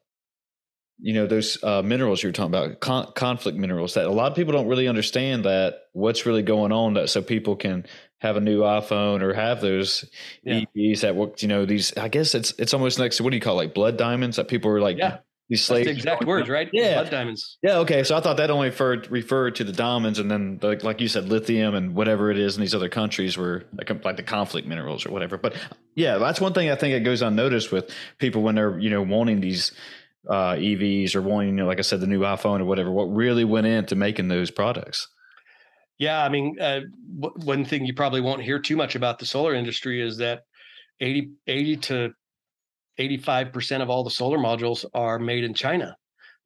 you 1.00 1.14
know 1.14 1.26
those 1.26 1.62
uh, 1.62 1.82
minerals 1.82 2.22
you 2.22 2.28
were 2.28 2.32
talking 2.32 2.54
about 2.54 2.80
con- 2.80 3.12
conflict 3.14 3.56
minerals 3.56 3.94
that 3.94 4.06
a 4.06 4.10
lot 4.10 4.30
of 4.30 4.36
people 4.36 4.52
don't 4.52 4.66
really 4.66 4.88
understand 4.88 5.44
that 5.44 5.82
what's 5.92 6.26
really 6.26 6.42
going 6.42 6.72
on 6.72 6.94
that 6.94 7.08
so 7.08 7.22
people 7.22 7.56
can 7.56 7.86
have 8.18 8.36
a 8.36 8.40
new 8.40 8.60
iphone 8.60 9.22
or 9.22 9.32
have 9.32 9.60
those 9.60 10.04
yeah. 10.42 10.62
evs 10.76 11.00
that 11.00 11.14
work 11.14 11.40
you 11.40 11.48
know 11.48 11.64
these 11.64 11.96
i 11.96 12.08
guess 12.08 12.34
it's 12.34 12.52
it's 12.58 12.74
almost 12.74 12.98
next 12.98 13.16
to 13.16 13.22
what 13.22 13.30
do 13.30 13.36
you 13.36 13.40
call 13.40 13.54
it, 13.54 13.64
like 13.64 13.74
blood 13.74 13.96
diamonds 13.96 14.36
that 14.36 14.48
people 14.48 14.70
are 14.70 14.80
like 14.80 14.98
yeah. 14.98 15.18
these 15.48 15.64
slaves 15.64 15.86
the 15.86 15.92
exact 15.92 16.24
words 16.24 16.48
right? 16.48 16.68
yeah 16.72 16.94
blood 16.94 17.10
diamonds. 17.10 17.58
Yeah. 17.62 17.78
Okay 17.78 18.02
so 18.02 18.16
i 18.16 18.20
thought 18.20 18.38
that 18.38 18.50
only 18.50 18.70
referred 18.70 19.08
referred 19.08 19.54
to 19.56 19.64
the 19.64 19.72
diamonds 19.72 20.18
and 20.18 20.28
then 20.28 20.58
the, 20.58 20.80
like 20.82 21.00
you 21.00 21.06
said 21.06 21.28
lithium 21.28 21.76
and 21.76 21.94
whatever 21.94 22.32
it 22.32 22.38
is 22.38 22.56
in 22.56 22.60
these 22.60 22.74
other 22.74 22.88
countries 22.88 23.38
were 23.38 23.64
like, 23.72 24.04
like 24.04 24.16
the 24.16 24.24
conflict 24.24 24.66
minerals 24.66 25.06
or 25.06 25.12
whatever 25.12 25.38
but 25.38 25.54
yeah 25.94 26.18
that's 26.18 26.40
one 26.40 26.52
thing 26.52 26.70
i 26.70 26.74
think 26.74 26.92
it 26.92 27.04
goes 27.04 27.22
unnoticed 27.22 27.70
with 27.70 27.88
people 28.18 28.42
when 28.42 28.56
they're 28.56 28.76
you 28.80 28.90
know 28.90 29.02
wanting 29.02 29.40
these 29.40 29.70
uh, 30.28 30.54
EVs 30.54 31.14
or 31.14 31.22
wanting, 31.22 31.50
you 31.50 31.54
know, 31.56 31.66
like 31.66 31.78
I 31.78 31.82
said, 31.82 32.00
the 32.00 32.06
new 32.06 32.20
iPhone 32.20 32.60
or 32.60 32.64
whatever, 32.64 32.90
what 32.90 33.04
really 33.04 33.44
went 33.44 33.66
into 33.66 33.96
making 33.96 34.28
those 34.28 34.50
products? 34.50 35.08
Yeah, 35.98 36.22
I 36.22 36.28
mean, 36.28 36.56
uh, 36.60 36.80
w- 37.18 37.46
one 37.46 37.64
thing 37.64 37.84
you 37.84 37.94
probably 37.94 38.20
won't 38.20 38.42
hear 38.42 38.58
too 38.58 38.76
much 38.76 38.94
about 38.94 39.18
the 39.18 39.26
solar 39.26 39.54
industry 39.54 40.00
is 40.00 40.18
that 40.18 40.42
80, 41.00 41.30
80 41.46 41.76
to 41.76 42.10
85% 42.98 43.82
of 43.82 43.90
all 43.90 44.04
the 44.04 44.10
solar 44.10 44.38
modules 44.38 44.84
are 44.94 45.18
made 45.18 45.44
in 45.44 45.54
China. 45.54 45.96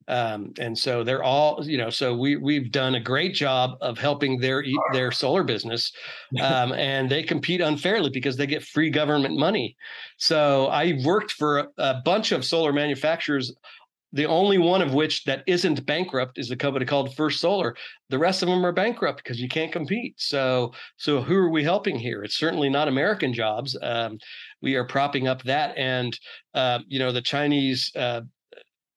Um, 0.07 0.53
and 0.59 0.77
so 0.77 1.03
they're 1.03 1.23
all, 1.23 1.65
you 1.65 1.77
know, 1.77 1.89
so 1.89 2.15
we 2.15 2.35
we've 2.35 2.71
done 2.71 2.95
a 2.95 2.99
great 2.99 3.33
job 3.33 3.77
of 3.81 3.97
helping 3.97 4.39
their 4.39 4.63
their 4.91 5.11
solar 5.11 5.43
business, 5.43 5.91
um, 6.41 6.73
and 6.73 7.09
they 7.09 7.23
compete 7.23 7.61
unfairly 7.61 8.09
because 8.09 8.37
they 8.37 8.47
get 8.47 8.63
free 8.63 8.89
government 8.89 9.37
money. 9.37 9.75
So 10.17 10.67
I 10.67 10.99
worked 11.03 11.33
for 11.33 11.59
a, 11.59 11.67
a 11.77 12.01
bunch 12.03 12.31
of 12.31 12.45
solar 12.45 12.73
manufacturers 12.73 13.53
the 14.13 14.25
only 14.25 14.59
one 14.59 14.81
of 14.83 14.93
which 14.93 15.23
that 15.23 15.43
isn't 15.47 15.85
bankrupt 15.87 16.37
is 16.37 16.51
a 16.51 16.55
company 16.55 16.85
called 16.85 17.15
First 17.15 17.41
Solar. 17.41 17.75
The 18.09 18.19
rest 18.19 18.43
of 18.43 18.47
them 18.47 18.63
are 18.63 18.71
bankrupt 18.71 19.23
because 19.23 19.41
you 19.41 19.49
can't 19.49 19.71
compete. 19.71 20.13
So, 20.17 20.71
so 20.97 21.19
who 21.19 21.35
are 21.35 21.49
we 21.49 21.63
helping 21.63 21.97
here? 21.97 22.23
It's 22.23 22.37
certainly 22.37 22.69
not 22.69 22.87
American 22.87 23.33
jobs. 23.33 23.75
Um, 23.81 24.19
we 24.61 24.75
are 24.75 24.85
propping 24.85 25.27
up 25.27 25.41
that, 25.43 25.75
and 25.77 26.17
uh, 26.53 26.79
you 26.87 26.99
know 26.99 27.11
the 27.11 27.23
Chinese 27.23 27.91
uh, 27.95 28.21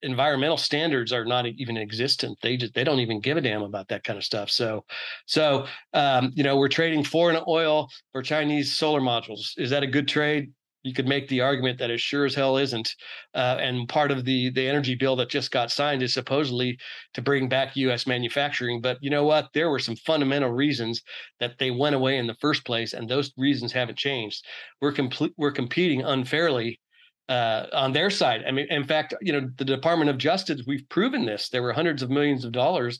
environmental 0.03 0.57
standards 0.57 1.13
are 1.13 1.25
not 1.25 1.47
even 1.47 1.77
existent. 1.77 2.39
They 2.43 2.57
just 2.57 2.75
they 2.75 2.85
don't 2.85 3.01
even 3.01 3.21
give 3.21 3.37
a 3.37 3.41
damn 3.41 3.63
about 3.63 3.89
that 3.89 4.05
kind 4.05 4.17
of 4.17 4.25
stuff. 4.25 4.51
So, 4.51 4.85
so 5.27 5.67
um, 5.93 6.33
you 6.35 6.43
know 6.43 6.57
we're 6.57 6.69
trading 6.69 7.05
foreign 7.05 7.43
oil 7.47 7.89
for 8.13 8.23
Chinese 8.23 8.77
solar 8.77 9.01
modules. 9.01 9.53
Is 9.57 9.71
that 9.71 9.83
a 9.83 9.87
good 9.87 10.09
trade? 10.09 10.53
You 10.83 10.95
could 10.95 11.09
make 11.09 11.27
the 11.27 11.41
argument 11.41 11.81
that 11.81 11.91
it 11.91 11.99
sure 11.99 12.27
as 12.27 12.35
hell 12.37 12.59
isn't. 12.59 12.95
Uh, 13.35 13.57
and 13.59 13.89
part 13.89 14.13
of 14.13 14.25
the 14.25 14.51
the 14.51 14.69
energy 14.69 14.95
bill 14.95 15.17
that 15.17 15.29
just 15.29 15.51
got 15.51 15.73
signed 15.73 16.03
is 16.03 16.15
supposedly 16.15 16.79
to 17.15 17.23
bring 17.23 17.49
back 17.49 17.75
U.S. 17.77 18.07
manufacturing. 18.07 18.81
But 18.81 18.99
you 19.01 19.11
know 19.11 19.25
what? 19.25 19.49
There 19.53 19.71
were 19.71 19.81
some 19.81 19.97
fundamental 19.97 20.51
reasons 20.51 21.03
that 21.41 21.59
they 21.59 21.73
went 21.73 21.97
away 21.97 22.19
in 22.19 22.29
the 22.29 22.37
first 22.41 22.65
place, 22.65 22.93
and 22.93 23.09
those 23.09 23.33
reasons 23.37 23.73
haven't 23.73 23.99
changed. 23.99 24.45
We're 24.81 24.93
complete. 24.93 25.33
We're 25.37 25.51
competing 25.51 26.03
unfairly 26.03 26.79
uh, 27.29 27.67
on 27.73 27.93
their 27.93 28.11
side. 28.11 28.43
I 28.47 28.51
mean, 28.51 28.67
in 28.71 28.85
fact, 28.85 29.15
you 29.21 29.33
know, 29.33 29.49
the 29.57 29.65
Department 29.65 30.11
of 30.11 30.19
Justice, 30.19 30.63
we've 30.67 30.89
proven 30.89 31.25
this. 31.25 31.49
There 31.49 31.63
were 31.63 31.73
hundreds 31.73 32.03
of 32.03 32.11
millions 32.11 32.45
of 32.45 32.53
dollars 32.53 32.99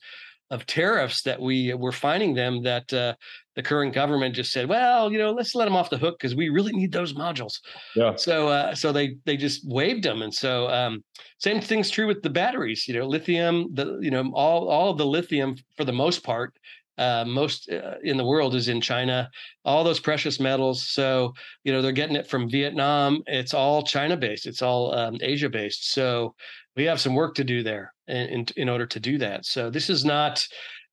of 0.51 0.65
tariffs 0.67 1.23
that 1.23 1.41
we 1.41 1.75
were 1.75 1.93
finding 1.93 2.35
them 2.35 2.63
that 2.63 2.93
uh, 2.93 3.15
the 3.57 3.63
current 3.63 3.93
government 3.93 4.35
just 4.35 4.53
said, 4.53 4.69
well, 4.69 5.11
you 5.11 5.19
know, 5.19 5.33
let's 5.33 5.55
let 5.55 5.65
them 5.65 5.75
off 5.75 5.91
the 5.91 5.99
hook 5.99 6.17
because 6.19 6.37
we 6.37 6.51
really 6.51 6.73
need 6.73 6.93
those 6.93 7.15
modules. 7.15 7.55
Yeah. 7.97 8.15
So, 8.17 8.49
uh, 8.49 8.75
so 8.75 8.93
they 8.93 9.17
they 9.25 9.37
just 9.37 9.67
waived 9.69 10.05
them, 10.05 10.23
and 10.23 10.33
so 10.33 10.69
um, 10.69 11.03
same 11.39 11.61
thing's 11.61 11.91
true 11.91 12.07
with 12.07 12.23
the 12.23 12.31
batteries. 12.31 12.87
You 12.87 12.95
know, 12.95 13.07
lithium, 13.07 13.75
the 13.75 13.99
you 14.01 14.11
know 14.11 14.31
all 14.35 14.69
all 14.69 14.91
of 14.91 14.99
the 14.99 15.07
lithium 15.07 15.57
for 15.77 15.85
the 15.85 15.93
most 15.93 16.23
part 16.23 16.55
uh, 16.99 17.25
most 17.27 17.71
uh, 17.71 17.95
in 18.03 18.17
the 18.17 18.25
world 18.25 18.55
is 18.55 18.69
in 18.69 18.81
China. 18.81 19.31
All 19.65 19.85
those 19.85 20.01
precious 20.01 20.41
metals. 20.41 20.89
So 20.89 21.35
you 21.65 21.73
know 21.73 21.83
they're 21.83 21.93
getting 21.93 22.17
it 22.17 22.27
from 22.27 22.51
Vietnam. 22.51 23.23
It's 23.27 23.55
all 23.55 23.83
China 23.83 24.17
based. 24.17 24.47
It's 24.47 24.63
all 24.63 24.95
um, 24.95 25.19
Asia 25.21 25.49
based. 25.49 25.93
So 25.93 26.35
we 26.77 26.85
have 26.85 27.01
some 27.01 27.15
work 27.15 27.35
to 27.37 27.45
do 27.45 27.63
there 27.63 27.93
in, 28.07 28.27
in, 28.29 28.47
in 28.57 28.69
order 28.69 28.87
to 28.87 29.01
do 29.01 29.19
that. 29.19 29.47
So 29.47 29.71
this 29.71 29.89
is 29.89 30.05
not 30.05 30.47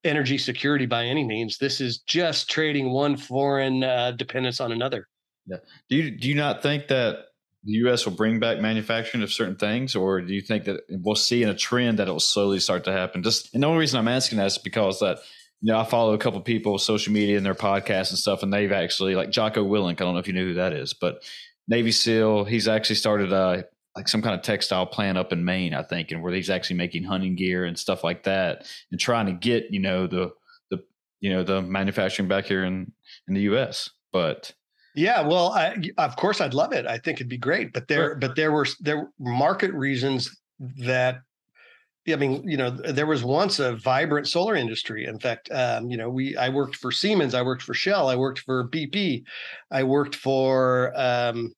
energy 0.03 0.37
security 0.37 0.85
by 0.85 1.05
any 1.05 1.23
means. 1.23 1.57
This 1.57 1.81
is 1.81 1.99
just 1.99 2.49
trading 2.49 2.91
one 2.91 3.17
foreign 3.17 3.83
uh, 3.83 4.11
dependence 4.11 4.59
on 4.59 4.71
another. 4.71 5.07
Yeah. 5.45 5.57
Do 5.89 5.97
you 5.97 6.11
do 6.11 6.29
you 6.29 6.35
not 6.35 6.63
think 6.63 6.87
that 6.87 7.25
the 7.65 7.73
U.S. 7.73 8.05
will 8.05 8.13
bring 8.13 8.39
back 8.39 8.59
manufacturing 8.59 9.23
of 9.23 9.31
certain 9.31 9.55
things, 9.55 9.95
or 9.95 10.21
do 10.21 10.33
you 10.33 10.41
think 10.41 10.65
that 10.65 10.81
we'll 10.89 11.15
see 11.15 11.43
in 11.43 11.49
a 11.49 11.55
trend 11.55 11.99
that 11.99 12.07
it 12.07 12.11
will 12.11 12.19
slowly 12.19 12.59
start 12.59 12.83
to 12.85 12.91
happen? 12.91 13.23
Just 13.23 13.53
and 13.53 13.63
the 13.63 13.67
only 13.67 13.79
reason 13.79 13.99
I'm 13.99 14.07
asking 14.07 14.37
that 14.37 14.47
is 14.47 14.57
because 14.57 14.99
that 14.99 15.19
you 15.63 15.71
know, 15.71 15.79
I 15.79 15.85
follow 15.85 16.13
a 16.13 16.17
couple 16.17 16.41
people 16.41 16.73
on 16.73 16.79
social 16.79 17.13
media 17.13 17.37
and 17.37 17.45
their 17.45 17.55
podcasts 17.55 18.09
and 18.09 18.19
stuff, 18.19 18.43
and 18.43 18.51
they've 18.53 18.73
actually 18.73 19.15
like 19.15 19.29
Jocko 19.29 19.63
Willink. 19.63 19.93
I 19.93 20.03
don't 20.03 20.13
know 20.13 20.19
if 20.19 20.27
you 20.27 20.33
knew 20.33 20.49
who 20.49 20.53
that 20.55 20.73
is, 20.73 20.93
but 20.93 21.23
Navy 21.69 21.93
SEAL. 21.93 22.43
He's 22.43 22.67
actually 22.67 22.97
started 22.97 23.31
a 23.31 23.63
like 23.95 24.09
some 24.09 24.21
kind 24.21 24.35
of 24.35 24.41
textile 24.41 24.85
plant 24.85 25.17
up 25.17 25.31
in 25.31 25.45
Maine, 25.45 25.73
I 25.73 25.81
think, 25.81 26.11
and 26.11 26.21
where 26.21 26.33
he's 26.33 26.49
actually 26.49 26.75
making 26.75 27.05
hunting 27.05 27.35
gear 27.35 27.63
and 27.63 27.79
stuff 27.79 28.03
like 28.03 28.23
that, 28.23 28.69
and 28.91 28.99
trying 28.99 29.27
to 29.27 29.31
get 29.31 29.67
you 29.71 29.79
know 29.79 30.05
the 30.05 30.33
the 30.69 30.83
you 31.21 31.29
know 31.29 31.43
the 31.43 31.61
manufacturing 31.61 32.27
back 32.27 32.43
here 32.43 32.65
in 32.65 32.91
in 33.29 33.33
the 33.33 33.41
U.S. 33.43 33.89
But 34.11 34.51
yeah, 34.95 35.25
well, 35.25 35.53
I, 35.53 35.77
of 35.97 36.17
course, 36.17 36.41
I'd 36.41 36.53
love 36.53 36.73
it. 36.73 36.85
I 36.85 36.97
think 36.97 37.19
it'd 37.19 37.29
be 37.29 37.37
great, 37.37 37.71
but 37.71 37.87
there, 37.87 38.09
sure. 38.09 38.15
but 38.15 38.35
there 38.35 38.51
were 38.51 38.67
there 38.81 38.97
were 38.97 39.09
market 39.17 39.71
reasons 39.71 40.29
that 40.59 41.21
I 42.07 42.15
mean, 42.17 42.47
you 42.47 42.57
know, 42.57 42.69
there 42.69 43.05
was 43.05 43.23
once 43.23 43.59
a 43.59 43.77
vibrant 43.77 44.27
solar 44.27 44.55
industry. 44.55 45.05
In 45.05 45.19
fact, 45.19 45.49
um, 45.51 45.89
you 45.89 45.95
know, 45.95 46.09
we 46.09 46.35
I 46.35 46.49
worked 46.49 46.75
for 46.75 46.91
Siemens, 46.91 47.33
I 47.33 47.41
worked 47.41 47.61
for 47.61 47.73
Shell, 47.73 48.09
I 48.09 48.15
worked 48.15 48.39
for 48.39 48.67
BP, 48.69 49.23
I 49.71 49.83
worked 49.83 50.15
for 50.15 50.91
um, 50.95 51.53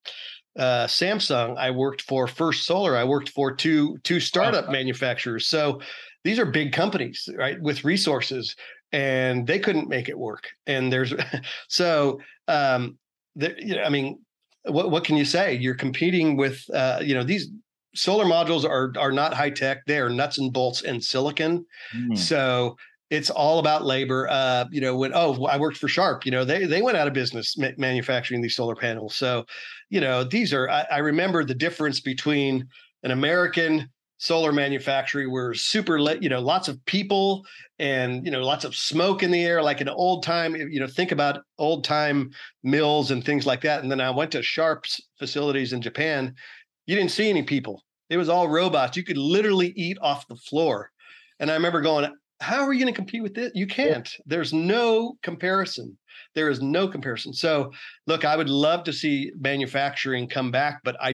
uh, 0.57 0.85
Samsung, 0.85 1.57
I 1.57 1.71
worked 1.71 2.03
for 2.03 2.27
First 2.27 2.65
Solar, 2.65 2.95
I 2.95 3.03
worked 3.03 3.29
for 3.29 3.55
two 3.55 3.97
two 4.03 4.19
startup 4.19 4.69
manufacturers. 4.69 5.47
So 5.47 5.81
these 6.23 6.37
are 6.37 6.45
big 6.45 6.73
companies, 6.73 7.27
right, 7.35 7.59
with 7.59 7.83
resources, 7.83 8.55
and 8.91 9.47
they 9.47 9.57
couldn't 9.57 9.89
make 9.89 10.09
it 10.09 10.17
work. 10.17 10.49
And 10.67 10.93
there's 10.93 11.13
so 11.69 12.19
um, 12.47 12.99
the, 13.35 13.55
you 13.57 13.75
know, 13.75 13.83
I 13.83 13.89
mean, 13.89 14.19
what 14.65 14.91
what 14.91 15.03
can 15.03 15.17
you 15.17 15.25
say? 15.25 15.55
You're 15.55 15.75
competing 15.75 16.37
with 16.37 16.63
uh, 16.71 16.99
you 17.03 17.15
know 17.15 17.23
these 17.23 17.49
solar 17.95 18.25
modules 18.25 18.63
are 18.63 18.93
are 18.97 19.11
not 19.11 19.33
high 19.33 19.49
tech. 19.49 19.85
They 19.87 19.99
are 19.99 20.09
nuts 20.09 20.37
and 20.37 20.51
bolts 20.51 20.83
and 20.83 21.03
silicon. 21.03 21.65
Mm. 21.95 22.17
So 22.17 22.75
it's 23.09 23.29
all 23.29 23.59
about 23.59 23.85
labor. 23.85 24.27
Uh, 24.29 24.65
you 24.71 24.81
know, 24.81 24.95
when 24.97 25.11
oh, 25.13 25.45
I 25.45 25.57
worked 25.57 25.77
for 25.77 25.87
Sharp. 25.87 26.25
You 26.25 26.31
know, 26.31 26.45
they 26.45 26.65
they 26.65 26.81
went 26.81 26.97
out 26.97 27.07
of 27.07 27.13
business 27.13 27.57
ma- 27.57 27.69
manufacturing 27.77 28.41
these 28.41 28.55
solar 28.55 28.75
panels. 28.75 29.15
So, 29.15 29.45
you 29.89 30.01
know, 30.01 30.23
these 30.23 30.53
are. 30.53 30.69
I, 30.69 30.85
I 30.91 30.97
remember 30.99 31.43
the 31.43 31.55
difference 31.55 31.99
between 31.99 32.67
an 33.03 33.11
American 33.11 33.89
solar 34.17 34.51
manufacturing 34.51 35.31
where 35.31 35.53
super 35.53 35.99
lit, 35.99 36.23
you 36.23 36.29
know, 36.29 36.39
lots 36.39 36.67
of 36.67 36.83
people 36.85 37.45
and 37.79 38.25
you 38.25 38.31
know, 38.31 38.41
lots 38.41 38.63
of 38.63 38.75
smoke 38.75 39.21
in 39.23 39.31
the 39.31 39.43
air, 39.43 39.61
like 39.61 39.81
an 39.81 39.89
old 39.89 40.23
time. 40.23 40.55
You 40.55 40.79
know, 40.79 40.87
think 40.87 41.11
about 41.11 41.41
old 41.57 41.83
time 41.83 42.31
mills 42.63 43.11
and 43.11 43.23
things 43.23 43.45
like 43.45 43.61
that. 43.61 43.83
And 43.83 43.91
then 43.91 44.01
I 44.01 44.09
went 44.09 44.31
to 44.31 44.41
Sharp's 44.41 45.01
facilities 45.19 45.73
in 45.73 45.81
Japan. 45.81 46.33
You 46.85 46.95
didn't 46.95 47.11
see 47.11 47.29
any 47.29 47.43
people. 47.43 47.81
It 48.09 48.17
was 48.17 48.29
all 48.29 48.47
robots. 48.47 48.95
You 48.95 49.03
could 49.03 49.17
literally 49.17 49.73
eat 49.75 49.97
off 50.01 50.27
the 50.27 50.35
floor. 50.35 50.91
And 51.39 51.49
I 51.49 51.55
remember 51.55 51.81
going, 51.81 52.13
how 52.39 52.63
are 52.63 52.73
you 52.73 52.81
going 52.81 52.93
to 52.93 52.97
compete 52.97 53.23
with 53.23 53.33
this? 53.33 53.51
You 53.55 53.65
can't. 53.65 54.09
There's 54.25 54.53
no 54.53 55.17
comparison. 55.23 55.97
There 56.35 56.49
is 56.49 56.61
no 56.61 56.87
comparison. 56.87 57.33
So, 57.33 57.71
look, 58.07 58.25
I 58.25 58.35
would 58.35 58.49
love 58.49 58.83
to 58.83 58.93
see 58.93 59.31
manufacturing 59.39 60.27
come 60.27 60.51
back, 60.51 60.81
but 60.83 60.95
I 61.01 61.13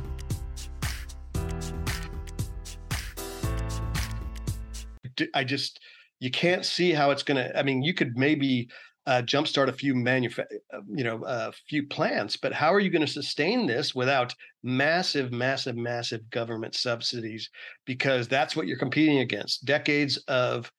I 5.33 5.43
just 5.43 5.79
you 6.19 6.31
can't 6.31 6.65
see 6.65 6.91
how 6.91 7.11
it's 7.11 7.23
going 7.23 7.43
to. 7.43 7.57
I 7.57 7.63
mean, 7.63 7.81
you 7.81 7.93
could 7.93 8.17
maybe 8.17 8.69
uh, 9.07 9.23
jumpstart 9.23 9.67
a 9.67 9.73
few 9.73 9.95
manufa- 9.95 10.45
uh, 10.73 10.81
you 10.87 11.03
know, 11.03 11.23
a 11.25 11.51
few 11.67 11.87
plants, 11.87 12.37
but 12.37 12.53
how 12.53 12.71
are 12.73 12.79
you 12.79 12.91
going 12.91 13.05
to 13.05 13.11
sustain 13.11 13.65
this 13.65 13.95
without 13.95 14.33
massive, 14.63 15.31
massive, 15.31 15.75
massive 15.75 16.29
government 16.29 16.75
subsidies? 16.75 17.49
Because 17.85 18.27
that's 18.27 18.55
what 18.55 18.67
you're 18.67 18.77
competing 18.77 19.19
against. 19.19 19.65
Decades 19.65 20.17
of 20.27 20.71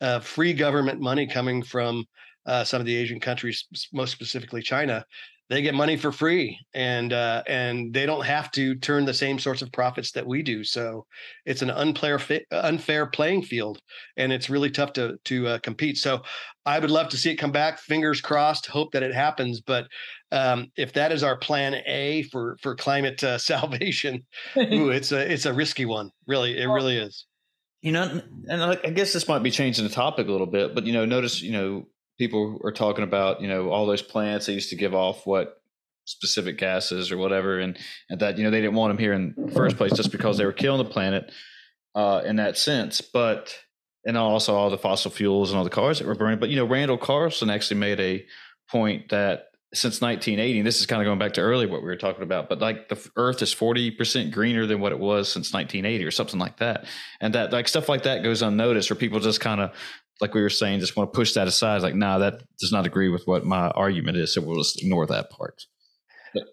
uh, 0.00 0.20
free 0.20 0.54
government 0.54 1.00
money 1.00 1.26
coming 1.26 1.62
from 1.62 2.04
uh, 2.46 2.64
some 2.64 2.80
of 2.80 2.86
the 2.86 2.96
Asian 2.96 3.20
countries, 3.20 3.66
most 3.92 4.12
specifically 4.12 4.62
China. 4.62 5.04
They 5.48 5.62
get 5.62 5.74
money 5.74 5.96
for 5.96 6.10
free 6.10 6.58
and 6.74 7.12
uh, 7.12 7.42
and 7.46 7.94
they 7.94 8.04
don't 8.04 8.24
have 8.24 8.50
to 8.52 8.74
turn 8.74 9.04
the 9.04 9.14
same 9.14 9.38
sorts 9.38 9.62
of 9.62 9.70
profits 9.70 10.10
that 10.12 10.26
we 10.26 10.42
do. 10.42 10.64
So 10.64 11.06
it's 11.44 11.62
an 11.62 11.70
unfair 11.70 12.20
unfair 12.50 13.06
playing 13.06 13.42
field 13.42 13.80
and 14.16 14.32
it's 14.32 14.50
really 14.50 14.70
tough 14.70 14.92
to 14.94 15.18
to 15.24 15.46
uh, 15.46 15.58
compete. 15.58 15.98
So 15.98 16.22
i 16.64 16.80
would 16.80 16.90
love 16.90 17.08
to 17.10 17.16
see 17.16 17.30
it 17.30 17.36
come 17.36 17.52
back. 17.52 17.78
Fingers 17.78 18.20
crossed 18.20 18.66
hope 18.66 18.92
that 18.92 19.04
it 19.04 19.14
happens 19.14 19.60
but 19.60 19.86
um, 20.32 20.72
if 20.76 20.92
that 20.94 21.12
is 21.12 21.22
our 21.22 21.36
plan 21.36 21.76
a 21.86 22.22
for 22.24 22.56
for 22.60 22.74
climate 22.74 23.22
uh, 23.22 23.38
salvation 23.52 24.24
ooh, 24.56 24.90
it's 24.90 25.12
a 25.12 25.32
it's 25.32 25.46
a 25.46 25.52
risky 25.52 25.84
one. 25.84 26.10
Really 26.26 26.58
it 26.58 26.66
really 26.66 26.96
is. 26.96 27.26
You 27.82 27.92
know 27.92 28.20
and 28.48 28.62
i 28.62 28.74
guess 28.74 29.12
this 29.12 29.28
might 29.28 29.44
be 29.44 29.50
changing 29.52 29.84
the 29.84 29.90
topic 29.90 30.26
a 30.26 30.32
little 30.32 30.46
bit 30.46 30.74
but 30.74 30.86
you 30.86 30.92
know 30.92 31.04
notice 31.04 31.40
you 31.40 31.52
know 31.52 31.86
people 32.18 32.60
are 32.64 32.72
talking 32.72 33.04
about 33.04 33.40
you 33.40 33.48
know 33.48 33.70
all 33.70 33.86
those 33.86 34.02
plants 34.02 34.46
they 34.46 34.52
used 34.52 34.70
to 34.70 34.76
give 34.76 34.94
off 34.94 35.26
what 35.26 35.60
specific 36.04 36.56
gases 36.56 37.10
or 37.10 37.16
whatever 37.16 37.58
and, 37.58 37.76
and 38.08 38.20
that 38.20 38.38
you 38.38 38.44
know 38.44 38.50
they 38.50 38.60
didn't 38.60 38.76
want 38.76 38.90
them 38.90 38.98
here 38.98 39.12
in 39.12 39.34
the 39.36 39.52
first 39.52 39.76
place 39.76 39.92
just 39.92 40.12
because 40.12 40.38
they 40.38 40.44
were 40.44 40.52
killing 40.52 40.82
the 40.82 40.90
planet 40.90 41.30
uh, 41.94 42.22
in 42.24 42.36
that 42.36 42.56
sense 42.56 43.00
but 43.00 43.54
and 44.04 44.16
also 44.16 44.54
all 44.54 44.70
the 44.70 44.78
fossil 44.78 45.10
fuels 45.10 45.50
and 45.50 45.58
all 45.58 45.64
the 45.64 45.70
cars 45.70 45.98
that 45.98 46.06
were 46.06 46.14
burning 46.14 46.38
but 46.38 46.48
you 46.48 46.56
know 46.56 46.64
randall 46.64 46.98
carlson 46.98 47.50
actually 47.50 47.78
made 47.78 48.00
a 48.00 48.24
point 48.70 49.08
that 49.08 49.46
since 49.74 50.00
1980 50.00 50.62
this 50.62 50.78
is 50.78 50.86
kind 50.86 51.02
of 51.02 51.06
going 51.06 51.18
back 51.18 51.32
to 51.32 51.40
earlier 51.40 51.68
what 51.68 51.82
we 51.82 51.88
were 51.88 51.96
talking 51.96 52.22
about 52.22 52.48
but 52.48 52.60
like 52.60 52.88
the 52.88 53.10
earth 53.16 53.42
is 53.42 53.52
40% 53.52 54.30
greener 54.30 54.64
than 54.64 54.80
what 54.80 54.92
it 54.92 54.98
was 54.98 55.30
since 55.30 55.52
1980 55.52 56.04
or 56.04 56.12
something 56.12 56.38
like 56.38 56.58
that 56.58 56.86
and 57.20 57.34
that 57.34 57.52
like 57.52 57.66
stuff 57.66 57.88
like 57.88 58.04
that 58.04 58.22
goes 58.22 58.42
unnoticed 58.42 58.92
or 58.92 58.94
people 58.94 59.18
just 59.18 59.40
kind 59.40 59.60
of 59.60 59.72
like 60.20 60.34
we 60.34 60.42
were 60.42 60.50
saying, 60.50 60.80
just 60.80 60.96
want 60.96 61.12
to 61.12 61.16
push 61.16 61.34
that 61.34 61.46
aside. 61.46 61.82
Like, 61.82 61.94
nah, 61.94 62.18
that 62.18 62.42
does 62.58 62.72
not 62.72 62.86
agree 62.86 63.08
with 63.08 63.26
what 63.26 63.44
my 63.44 63.68
argument 63.70 64.16
is. 64.16 64.32
So 64.34 64.40
we'll 64.40 64.58
just 64.58 64.80
ignore 64.82 65.06
that 65.06 65.30
part. 65.30 65.64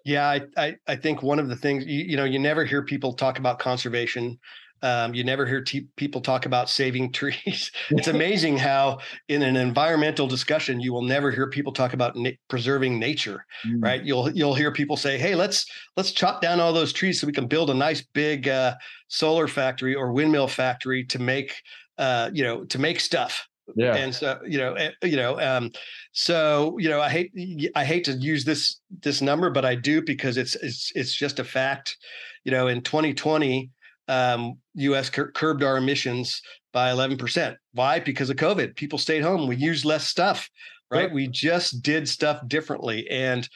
yeah, 0.06 0.28
I, 0.28 0.41
I, 0.58 0.76
I 0.88 0.95
think 0.95 1.23
one 1.23 1.39
of 1.39 1.49
the 1.49 1.56
things 1.56 1.86
you, 1.86 2.04
you 2.04 2.17
know 2.17 2.26
you 2.26 2.39
never 2.39 2.65
hear 2.65 2.84
people 2.84 3.13
talk 3.13 3.39
about 3.39 3.60
conservation. 3.60 4.39
Um, 4.82 5.13
you 5.13 5.23
never 5.23 5.45
hear 5.45 5.63
people 5.95 6.19
talk 6.19 6.45
about 6.45 6.69
saving 6.69 7.12
trees. 7.13 7.71
it's 7.89 8.08
amazing 8.10 8.58
how, 8.58 8.99
in 9.30 9.41
an 9.41 9.56
environmental 9.56 10.28
discussion, 10.28 10.82
you 10.82 10.91
will 10.91 11.04
never 11.04 11.32
hear 11.32 11.49
people 11.49 11.71
talk 11.71 11.93
about 11.93 12.17
na- 12.17 12.32
preserving 12.49 12.99
nature. 12.99 13.45
Mm. 13.65 13.82
Right? 13.82 14.04
You'll 14.04 14.30
you'll 14.32 14.56
hear 14.56 14.73
people 14.73 14.97
say, 14.97 15.17
"Hey, 15.17 15.36
let's 15.36 15.65
let's 15.95 16.12
chop 16.12 16.41
down 16.41 16.60
all 16.60 16.73
those 16.73 16.91
trees 16.91 17.21
so 17.21 17.28
we 17.28 17.34
can 17.34 17.47
build 17.47 17.69
a 17.69 17.73
nice 17.73 18.02
big 18.13 18.49
uh, 18.49 18.76
solar 19.08 19.47
factory 19.47 19.95
or 19.95 20.12
windmill 20.12 20.49
factory 20.49 21.06
to 21.06 21.19
make 21.19 21.56
uh, 21.97 22.30
you 22.34 22.43
know 22.43 22.65
to 22.65 22.78
make 22.78 22.99
stuff." 22.99 23.47
Yeah. 23.76 23.95
And 23.95 24.13
so 24.13 24.39
you 24.45 24.58
know 24.58 24.73
eh, 24.73 24.91
you 25.04 25.15
know 25.15 25.39
um 25.39 25.71
so 26.12 26.78
you 26.80 26.89
know 26.89 27.02
i 27.02 27.10
hate 27.10 27.32
i 27.76 27.86
hate 27.86 28.04
to 28.06 28.13
use 28.13 28.43
this 28.43 28.80
this 29.02 29.21
number 29.21 29.49
but 29.49 29.65
i 29.65 29.73
do 29.73 30.02
because 30.02 30.38
it's 30.38 30.56
it's 30.56 30.91
it's 30.95 31.13
just 31.13 31.39
a 31.39 31.43
fact. 31.43 31.97
You 32.43 32.52
know 32.52 32.67
in 32.67 32.82
2020 32.82 33.69
um 34.10 34.58
us 34.78 35.10
cur- 35.10 35.32
curbed 35.32 35.63
our 35.63 35.78
emissions 35.78 36.41
by 36.73 36.89
11% 36.89 37.56
why? 37.73 37.99
Because 37.99 38.30
of 38.30 38.36
covid. 38.38 38.76
People 38.76 38.99
stayed 38.99 39.21
home. 39.21 39.47
We 39.47 39.56
used 39.56 39.86
less 39.86 40.08
stuff 40.08 40.49
right. 40.93 41.12
We 41.12 41.28
just 41.28 41.82
did 41.82 42.08
stuff 42.08 42.47
differently. 42.47 43.08
And 43.10 43.47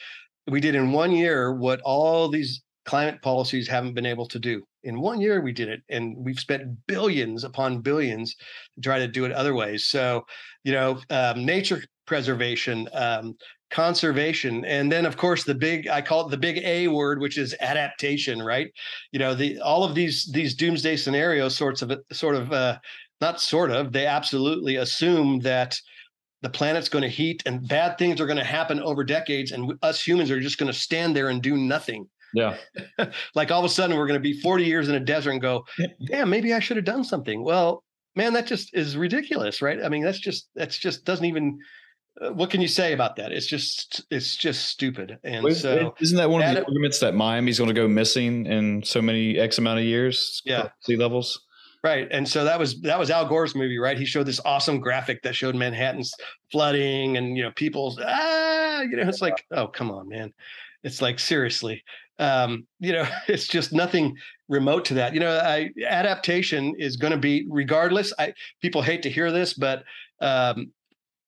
we 0.46 0.60
did 0.60 0.74
in 0.74 0.92
one 0.92 1.12
year 1.12 1.54
what 1.54 1.80
all 1.84 2.28
these 2.28 2.62
climate 2.84 3.20
policies 3.22 3.68
haven't 3.68 3.94
been 3.94 4.06
able 4.06 4.26
to 4.26 4.38
do 4.38 4.62
in 4.84 5.00
one 5.00 5.20
year 5.20 5.40
we 5.40 5.52
did 5.52 5.68
it 5.68 5.82
and 5.88 6.16
we've 6.18 6.38
spent 6.38 6.86
billions 6.86 7.44
upon 7.44 7.80
billions 7.80 8.34
to 8.74 8.80
try 8.80 8.98
to 8.98 9.08
do 9.08 9.24
it 9.24 9.32
other 9.32 9.54
ways. 9.54 9.86
So 9.86 10.24
you 10.64 10.72
know 10.72 11.00
um, 11.10 11.44
nature 11.44 11.82
preservation 12.06 12.88
um, 12.92 13.36
conservation 13.70 14.64
and 14.64 14.90
then 14.90 15.04
of 15.04 15.18
course 15.18 15.44
the 15.44 15.54
big 15.54 15.88
i 15.88 16.00
call 16.00 16.26
it 16.26 16.30
the 16.30 16.38
big 16.38 16.56
a 16.64 16.88
word 16.88 17.20
which 17.20 17.36
is 17.36 17.54
adaptation 17.60 18.42
right? 18.42 18.68
You 19.12 19.18
know 19.18 19.34
the 19.34 19.60
all 19.60 19.84
of 19.84 19.94
these 19.94 20.30
these 20.32 20.54
doomsday 20.54 20.96
scenarios 20.96 21.56
sorts 21.56 21.82
of 21.82 21.92
sort 22.12 22.34
of 22.34 22.52
uh, 22.52 22.78
not 23.20 23.40
sort 23.40 23.70
of 23.70 23.92
they 23.92 24.06
absolutely 24.06 24.76
assume 24.76 25.40
that 25.40 25.78
the 26.40 26.48
planet's 26.48 26.88
going 26.88 27.02
to 27.02 27.08
heat 27.08 27.42
and 27.46 27.66
bad 27.66 27.98
things 27.98 28.20
are 28.20 28.26
going 28.26 28.38
to 28.38 28.44
happen 28.44 28.80
over 28.80 29.02
decades 29.02 29.50
and 29.52 29.72
us 29.82 30.00
humans 30.00 30.30
are 30.30 30.40
just 30.40 30.58
going 30.58 30.72
to 30.72 30.78
stand 30.78 31.14
there 31.14 31.28
and 31.28 31.42
do 31.42 31.56
nothing 31.56 32.08
yeah. 32.34 32.56
like 33.34 33.50
all 33.50 33.60
of 33.60 33.64
a 33.64 33.68
sudden 33.68 33.96
we're 33.96 34.06
going 34.06 34.20
to 34.20 34.22
be 34.22 34.40
40 34.40 34.64
years 34.64 34.88
in 34.88 34.94
a 34.94 35.00
desert 35.00 35.32
and 35.32 35.40
go, 35.40 35.64
damn, 36.06 36.30
maybe 36.30 36.54
I 36.54 36.60
should 36.60 36.76
have 36.76 36.84
done 36.84 37.04
something. 37.04 37.42
Well, 37.42 37.84
man, 38.16 38.32
that 38.34 38.46
just 38.46 38.74
is 38.74 38.96
ridiculous, 38.96 39.62
right? 39.62 39.82
I 39.82 39.88
mean, 39.88 40.02
that's 40.02 40.18
just, 40.18 40.48
that's 40.54 40.76
just 40.76 41.04
doesn't 41.04 41.24
even, 41.24 41.58
uh, 42.20 42.32
what 42.32 42.50
can 42.50 42.60
you 42.60 42.68
say 42.68 42.92
about 42.92 43.16
that? 43.16 43.32
It's 43.32 43.46
just, 43.46 44.04
it's 44.10 44.36
just 44.36 44.66
stupid. 44.66 45.18
And 45.22 45.56
so 45.56 45.94
isn't 46.00 46.16
that 46.16 46.30
one 46.30 46.42
of 46.42 46.54
the 46.54 46.64
arguments 46.64 47.00
that 47.00 47.14
Miami's 47.14 47.58
going 47.58 47.68
to 47.68 47.74
go 47.74 47.88
missing 47.88 48.46
in 48.46 48.82
so 48.82 49.00
many 49.00 49.38
X 49.38 49.58
amount 49.58 49.78
of 49.78 49.84
years? 49.84 50.42
Yeah. 50.44 50.68
Sea 50.80 50.96
levels. 50.96 51.40
Right. 51.88 52.08
And 52.10 52.28
so 52.28 52.44
that 52.44 52.58
was 52.58 52.80
that 52.82 52.98
was 52.98 53.10
Al 53.10 53.26
Gore's 53.26 53.54
movie, 53.54 53.78
right? 53.78 53.98
He 53.98 54.04
showed 54.04 54.26
this 54.26 54.40
awesome 54.44 54.78
graphic 54.78 55.22
that 55.22 55.34
showed 55.34 55.54
Manhattan's 55.54 56.12
flooding 56.52 57.16
and 57.16 57.36
you 57.36 57.42
know, 57.42 57.52
people's 57.56 57.98
ah, 58.04 58.82
you 58.82 58.96
know, 58.96 59.08
it's 59.08 59.22
like, 59.22 59.44
oh 59.52 59.68
come 59.68 59.90
on, 59.90 60.08
man. 60.08 60.32
It's 60.84 61.02
like 61.02 61.18
seriously 61.18 61.82
um, 62.18 62.66
you 62.80 62.92
know, 62.92 63.06
it's 63.28 63.46
just 63.46 63.72
nothing 63.72 64.16
remote 64.48 64.84
to 64.86 64.94
that. 64.94 65.14
You 65.14 65.20
know, 65.20 65.38
I, 65.38 65.70
adaptation 65.86 66.74
is 66.78 66.96
going 66.96 67.12
to 67.12 67.18
be, 67.18 67.46
regardless. 67.48 68.12
I 68.18 68.32
people 68.60 68.82
hate 68.82 69.02
to 69.02 69.10
hear 69.10 69.30
this, 69.30 69.54
but 69.54 69.84
um, 70.20 70.72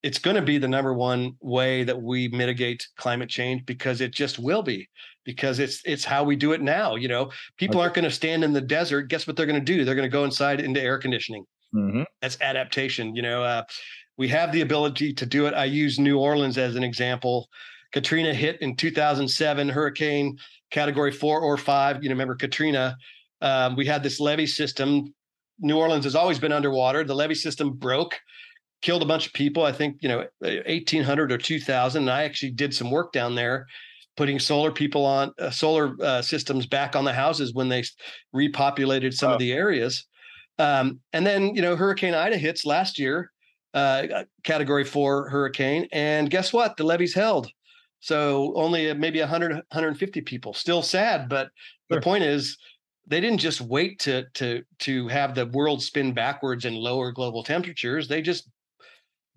it's 0.03 0.19
going 0.19 0.37
to 0.37 0.43
be 0.43 0.59
the 0.59 0.69
number 0.69 0.95
one 0.95 1.33
way 1.41 1.85
that 1.85 2.01
we 2.01 2.29
mitigate 2.29 2.89
climate 2.97 3.29
change 3.29 3.67
because 3.67 4.01
it 4.01 4.13
just 4.13 4.39
will 4.39 4.63
be 4.63 4.89
because 5.25 5.59
it's 5.59 5.83
it's 5.85 6.05
how 6.05 6.25
we 6.25 6.37
do 6.37 6.53
it 6.53 6.63
now. 6.63 6.95
You 6.95 7.09
know, 7.09 7.31
people 7.57 7.77
okay. 7.77 7.83
aren't 7.83 7.95
going 7.95 8.05
to 8.05 8.11
stand 8.11 8.45
in 8.45 8.53
the 8.53 8.61
desert. 8.61 9.09
Guess 9.09 9.27
what 9.27 9.37
they're 9.37 9.47
going 9.47 9.61
to 9.61 9.65
do? 9.65 9.85
They're 9.85 9.95
going 9.95 10.11
to 10.11 10.13
go 10.13 10.25
inside 10.25 10.61
into 10.61 10.81
air 10.81 10.99
conditioning. 10.99 11.45
Mm-hmm. 11.75 12.03
That's 12.21 12.41
adaptation. 12.41 13.15
You 13.15 13.23
know, 13.23 13.43
uh, 13.43 13.63
we 14.17 14.29
have 14.29 14.53
the 14.53 14.63
ability 14.63 15.15
to 15.15 15.27
do 15.27 15.47
it. 15.47 15.55
I 15.55 15.65
use 15.65 15.99
New 15.99 16.19
Orleans 16.19 16.59
as 16.59 16.77
an 16.77 16.83
example. 16.83 17.49
Katrina 17.93 18.33
hit 18.33 18.61
in 18.63 18.77
2007, 18.77 19.69
hurricane 19.69 20.39
category 20.71 21.13
four 21.13 21.41
or 21.41 21.57
five. 21.57 22.03
You 22.03 22.09
know, 22.09 22.15
remember 22.15 22.37
Katrina? 22.37 22.97
Um, 23.41 23.77
we 23.77 23.87
had 23.87 24.03
this 24.03 24.21
levee 24.21 24.47
system. 24.47 25.15
New 25.59 25.77
Orleans 25.77 26.05
has 26.05 26.15
always 26.15 26.39
been 26.39 26.53
underwater. 26.53 27.05
The 27.05 27.15
levee 27.15 27.35
system 27.35 27.73
broke, 27.73 28.19
killed 28.83 29.03
a 29.03 29.07
bunch 29.07 29.27
of 29.27 29.33
people. 29.33 29.65
I 29.65 29.73
think 29.73 29.97
you 30.01 30.09
know, 30.09 30.27
1,800 30.41 31.33
or 31.33 31.39
2,000. 31.39 32.03
And 32.03 32.11
I 32.11 32.25
actually 32.25 32.53
did 32.53 32.75
some 32.75 32.91
work 32.91 33.13
down 33.13 33.35
there, 33.35 33.67
putting 34.17 34.39
solar 34.39 34.71
people 34.71 35.05
on 35.05 35.33
uh, 35.39 35.51
solar 35.51 35.95
uh, 36.03 36.23
systems 36.23 36.67
back 36.67 36.97
on 36.97 37.05
the 37.05 37.13
houses 37.13 37.55
when 37.55 37.69
they 37.69 37.85
repopulated 38.35 39.13
some 39.13 39.31
oh. 39.31 39.33
of 39.35 39.39
the 39.39 39.53
areas. 39.53 40.07
Um, 40.59 41.01
and 41.13 41.27
then 41.27 41.55
you 41.55 41.63
know, 41.63 41.77
Hurricane 41.77 42.15
Ida 42.15 42.37
hits 42.37 42.67
last 42.67 42.99
year, 42.99 43.31
uh, 43.73 44.25
Category 44.45 44.85
Four 44.85 45.31
hurricane, 45.31 45.89
and 45.93 46.31
guess 46.31 46.53
what? 46.53 46.77
The 46.77 46.85
levees 46.85 47.15
held. 47.15 47.51
So 48.01 48.55
only 48.57 48.93
maybe 48.95 49.21
100, 49.21 49.53
150 49.53 50.21
people. 50.23 50.55
Still 50.55 50.83
sad, 50.83 51.29
but 51.29 51.49
sure. 51.91 51.99
the 51.99 52.01
point 52.01 52.25
is 52.25 52.57
they 53.07 53.21
didn't 53.21 53.39
just 53.39 53.61
wait 53.61 53.99
to 54.01 54.25
to 54.35 54.63
to 54.81 55.09
have 55.09 55.35
the 55.35 55.47
world 55.47 55.83
spin 55.83 56.13
backwards 56.13 56.65
and 56.65 56.77
lower 56.77 57.13
global 57.13 57.43
temperatures. 57.43 58.09
They 58.09 58.23
just 58.23 58.49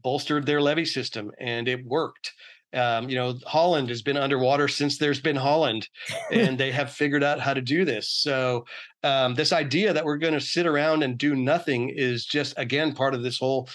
bolstered 0.04 0.46
their 0.46 0.62
levee 0.62 0.86
system, 0.86 1.32
and 1.40 1.68
it 1.68 1.86
worked. 1.86 2.34
Um, 2.74 3.08
you 3.08 3.16
know, 3.16 3.36
Holland 3.46 3.90
has 3.90 4.02
been 4.02 4.18
underwater 4.18 4.68
since 4.68 4.98
there's 4.98 5.22
been 5.22 5.36
Holland, 5.36 5.88
and 6.32 6.58
they 6.58 6.72
have 6.72 6.92
figured 6.92 7.24
out 7.24 7.40
how 7.40 7.54
to 7.54 7.62
do 7.62 7.86
this. 7.86 8.10
So, 8.10 8.66
um, 9.04 9.36
this 9.36 9.54
idea 9.54 9.94
that 9.94 10.06
we're 10.06 10.18
going 10.18 10.34
to 10.34 10.42
sit 10.42 10.66
around 10.66 11.04
and 11.04 11.18
do 11.18 11.36
nothing 11.36 11.92
is 11.96 12.26
just 12.26 12.54
again 12.58 12.94
part 12.94 13.14
of 13.14 13.22
this 13.22 13.38
whole 13.38 13.70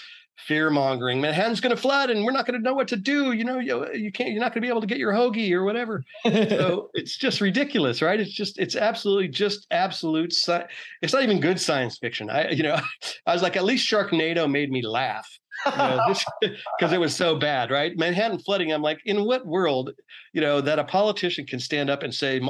fear 0.47 0.69
mongering. 0.69 1.21
Manhattan's 1.21 1.59
going 1.59 1.75
to 1.75 1.81
flood, 1.81 2.09
and 2.09 2.25
we're 2.25 2.31
not 2.31 2.45
going 2.45 2.59
to 2.59 2.63
know 2.63 2.73
what 2.73 2.87
to 2.89 2.95
do. 2.95 3.31
You 3.31 3.43
know, 3.43 3.59
you, 3.59 3.87
you 3.93 4.11
can't. 4.11 4.31
You're 4.31 4.41
not 4.41 4.53
going 4.53 4.61
to 4.61 4.65
be 4.65 4.69
able 4.69 4.81
to 4.81 4.87
get 4.87 4.97
your 4.97 5.13
hoagie 5.13 5.51
or 5.51 5.63
whatever. 5.63 6.03
so 6.23 6.89
it's 6.93 7.17
just 7.17 7.39
ridiculous, 7.39 8.01
right? 8.01 8.19
It's 8.19 8.33
just 8.33 8.59
it's 8.59 8.75
absolutely 8.75 9.29
just 9.29 9.67
absolute. 9.71 10.33
Sci- 10.33 10.65
it's 11.01 11.13
not 11.13 11.23
even 11.23 11.39
good 11.39 11.59
science 11.59 11.97
fiction. 11.97 12.29
I 12.29 12.49
you 12.49 12.63
know, 12.63 12.79
I 13.25 13.33
was 13.33 13.41
like, 13.41 13.55
at 13.55 13.63
least 13.63 13.89
Sharknado 13.89 14.49
made 14.49 14.71
me 14.71 14.85
laugh 14.85 15.29
because 15.65 16.25
you 16.41 16.49
know, 16.81 16.91
it 16.93 16.99
was 16.99 17.15
so 17.15 17.37
bad, 17.37 17.71
right? 17.71 17.97
Manhattan 17.97 18.39
flooding. 18.39 18.71
I'm 18.71 18.81
like, 18.81 18.99
in 19.05 19.25
what 19.25 19.45
world, 19.45 19.91
you 20.33 20.41
know, 20.41 20.61
that 20.61 20.79
a 20.79 20.83
politician 20.83 21.45
can 21.45 21.59
stand 21.59 21.89
up 21.89 22.03
and 22.03 22.13
say, 22.13 22.41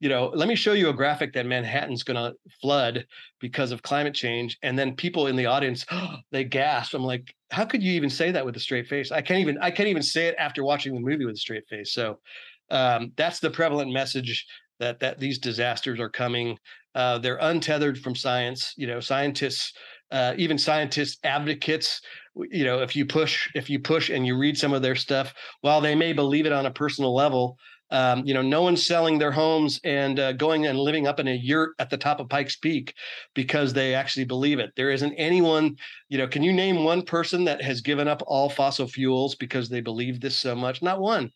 you 0.00 0.08
know, 0.08 0.30
let 0.34 0.48
me 0.48 0.54
show 0.54 0.72
you 0.72 0.88
a 0.88 0.94
graphic 0.94 1.32
that 1.34 1.46
Manhattan's 1.46 2.02
going 2.02 2.16
to 2.16 2.34
flood 2.60 3.06
because 3.40 3.72
of 3.72 3.82
climate 3.82 4.14
change, 4.14 4.58
and 4.62 4.78
then 4.78 4.94
people 4.96 5.26
in 5.26 5.36
the 5.36 5.46
audience 5.46 5.84
they 6.30 6.44
gasp. 6.44 6.94
I'm 6.94 7.04
like, 7.04 7.34
how 7.50 7.64
could 7.64 7.82
you 7.82 7.92
even 7.92 8.10
say 8.10 8.30
that 8.30 8.44
with 8.44 8.56
a 8.56 8.60
straight 8.60 8.86
face? 8.86 9.12
I 9.12 9.22
can't 9.22 9.40
even 9.40 9.58
I 9.60 9.70
can't 9.70 9.88
even 9.88 10.02
say 10.02 10.26
it 10.26 10.34
after 10.38 10.64
watching 10.64 10.94
the 10.94 11.00
movie 11.00 11.24
with 11.24 11.36
a 11.36 11.38
straight 11.38 11.66
face. 11.68 11.92
So 11.92 12.18
um, 12.70 13.12
that's 13.16 13.40
the 13.40 13.50
prevalent 13.50 13.92
message 13.92 14.46
that 14.80 15.00
that 15.00 15.20
these 15.20 15.38
disasters 15.38 16.00
are 16.00 16.10
coming. 16.10 16.58
Uh, 16.94 17.18
they're 17.18 17.38
untethered 17.40 17.98
from 17.98 18.14
science. 18.14 18.74
You 18.76 18.86
know, 18.86 19.00
scientists, 19.00 19.72
uh, 20.10 20.34
even 20.36 20.58
scientists, 20.58 21.18
advocates 21.24 22.00
you 22.50 22.64
know 22.64 22.82
if 22.82 22.96
you 22.96 23.06
push 23.06 23.48
if 23.54 23.70
you 23.70 23.78
push 23.78 24.10
and 24.10 24.26
you 24.26 24.36
read 24.36 24.56
some 24.58 24.72
of 24.72 24.82
their 24.82 24.96
stuff 24.96 25.32
while 25.60 25.80
they 25.80 25.94
may 25.94 26.12
believe 26.12 26.46
it 26.46 26.52
on 26.52 26.66
a 26.66 26.70
personal 26.70 27.14
level 27.14 27.56
Um, 27.90 28.24
you 28.26 28.34
know, 28.34 28.42
no 28.42 28.62
one's 28.62 28.84
selling 28.86 29.18
their 29.18 29.30
homes 29.30 29.78
and 29.84 30.18
uh, 30.18 30.32
going 30.32 30.66
and 30.66 30.78
living 30.78 31.06
up 31.06 31.20
in 31.20 31.28
a 31.28 31.34
yurt 31.34 31.74
at 31.78 31.90
the 31.90 31.98
top 31.98 32.18
of 32.18 32.28
Pikes 32.28 32.56
Peak 32.56 32.94
because 33.34 33.72
they 33.72 33.94
actually 33.94 34.24
believe 34.24 34.58
it. 34.58 34.70
There 34.74 34.90
isn't 34.90 35.12
anyone, 35.14 35.76
you 36.08 36.18
know, 36.18 36.26
can 36.26 36.42
you 36.42 36.52
name 36.52 36.82
one 36.82 37.02
person 37.02 37.44
that 37.44 37.62
has 37.62 37.82
given 37.82 38.08
up 38.08 38.22
all 38.26 38.48
fossil 38.48 38.88
fuels 38.88 39.36
because 39.36 39.68
they 39.68 39.82
believe 39.82 40.18
this 40.20 40.36
so 40.36 40.54
much? 40.56 40.82
Not 40.82 40.98
one. 41.00 41.30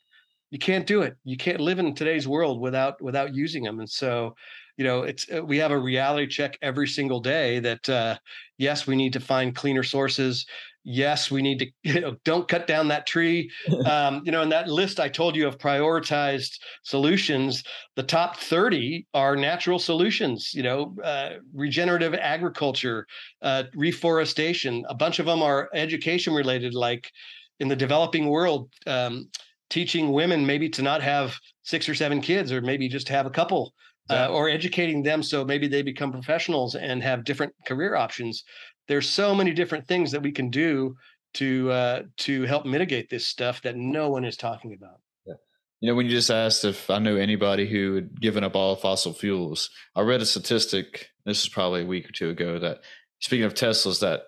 You 0.51 0.59
can't 0.59 0.87
do 0.87 1.03
it. 1.03 1.17
You 1.25 1.37
can't 1.37 1.61
live 1.61 1.79
in 1.79 1.95
today's 1.95 2.27
world 2.27 2.61
without 2.61 3.01
without 3.03 3.35
using 3.35 3.63
them. 3.65 3.81
And 3.81 3.91
so, 3.91 4.35
you 4.79 4.85
know, 4.85 5.03
it's 5.03 5.27
uh, 5.31 5.45
we 5.45 5.59
have 5.59 5.73
a 5.73 5.79
reality 5.79 6.27
check 6.27 6.57
every 6.63 6.89
single 6.89 7.21
day 7.21 7.61
that 7.61 7.89
uh, 7.89 8.17
yes, 8.57 8.87
we 8.87 8.97
need 8.97 9.13
to 9.13 9.21
find 9.21 9.55
cleaner 9.55 9.83
sources 9.83 10.47
yes, 10.89 11.31
we 11.31 11.43
need 11.43 11.59
to, 11.59 11.67
you 11.83 12.01
know, 12.01 12.17
don't 12.25 12.49
cut 12.49 12.67
down 12.67 12.89
that 12.89 13.07
tree. 13.07 13.51
Um, 13.89 14.23
you 14.25 14.33
know, 14.33 14.43
in 14.43 14.49
that 14.51 14.69
list 14.69 15.01
I 15.01 15.09
told 15.09 15.35
you 15.35 15.47
of 15.47 15.57
prioritized 15.57 16.59
solutions, 16.83 17.63
the 17.97 18.03
top 18.03 18.37
30 18.37 19.07
are 19.15 19.35
natural 19.35 19.79
solutions, 19.79 20.53
you 20.53 20.63
know, 20.63 20.95
uh, 21.03 21.35
regenerative 21.55 22.13
agriculture, 22.15 23.07
uh, 23.41 23.65
reforestation. 23.75 24.85
A 24.89 24.95
bunch 24.95 25.21
of 25.21 25.27
them 25.27 25.43
are 25.43 25.71
education 25.73 26.35
related, 26.35 26.75
like 26.75 27.11
in 27.61 27.69
the 27.69 27.77
developing 27.77 28.29
world, 28.29 28.71
um, 28.87 29.31
teaching 29.71 30.13
women 30.13 30.45
maybe 30.45 30.69
to 30.71 30.83
not 30.83 31.01
have 31.01 31.39
six 31.63 31.89
or 31.89 31.95
seven 31.95 32.21
kids, 32.21 32.53
or 32.53 32.61
maybe 32.61 32.89
just 32.89 33.09
have 33.09 33.27
a 33.27 33.31
couple. 33.31 33.73
Uh, 34.11 34.27
or 34.31 34.49
educating 34.49 35.03
them 35.03 35.23
so 35.23 35.45
maybe 35.45 35.69
they 35.69 35.83
become 35.83 36.11
professionals 36.11 36.75
and 36.75 37.03
have 37.03 37.25
different 37.25 37.53
career 37.67 37.95
options 37.95 38.43
there's 38.89 39.09
so 39.09 39.35
many 39.35 39.53
different 39.53 39.87
things 39.87 40.11
that 40.13 40.23
we 40.23 40.33
can 40.33 40.51
do 40.51 40.97
to 41.35 41.71
uh, 41.71 42.03
to 42.19 42.43
help 42.45 42.67
mitigate 42.67 43.11
this 43.11 43.27
stuff 43.27 43.63
that 43.63 43.77
no 43.77 44.11
one 44.11 44.25
is 44.25 44.37
talking 44.37 44.73
about. 44.73 45.01
Yeah. 45.27 45.35
You 45.81 45.91
know, 45.91 45.95
when 45.95 46.07
you 46.07 46.13
just 46.13 46.31
asked 46.31 46.65
if 46.65 46.91
I 46.91 46.99
knew 46.99 47.17
anybody 47.17 47.69
who 47.69 47.95
had 47.95 48.21
given 48.21 48.45
up 48.45 48.57
all 48.57 48.77
fossil 48.77 49.13
fuels, 49.13 49.71
I 49.95 50.01
read 50.01 50.23
a 50.23 50.27
statistic. 50.27 51.09
This 51.25 51.43
is 51.43 51.49
probably 51.49 51.83
a 51.83 51.87
week 51.87 52.09
or 52.09 52.13
two 52.13 52.31
ago. 52.31 52.59
That 52.59 52.81
speaking 53.21 53.45
of 53.45 53.55
Teslas, 53.55 54.01
that 54.01 54.23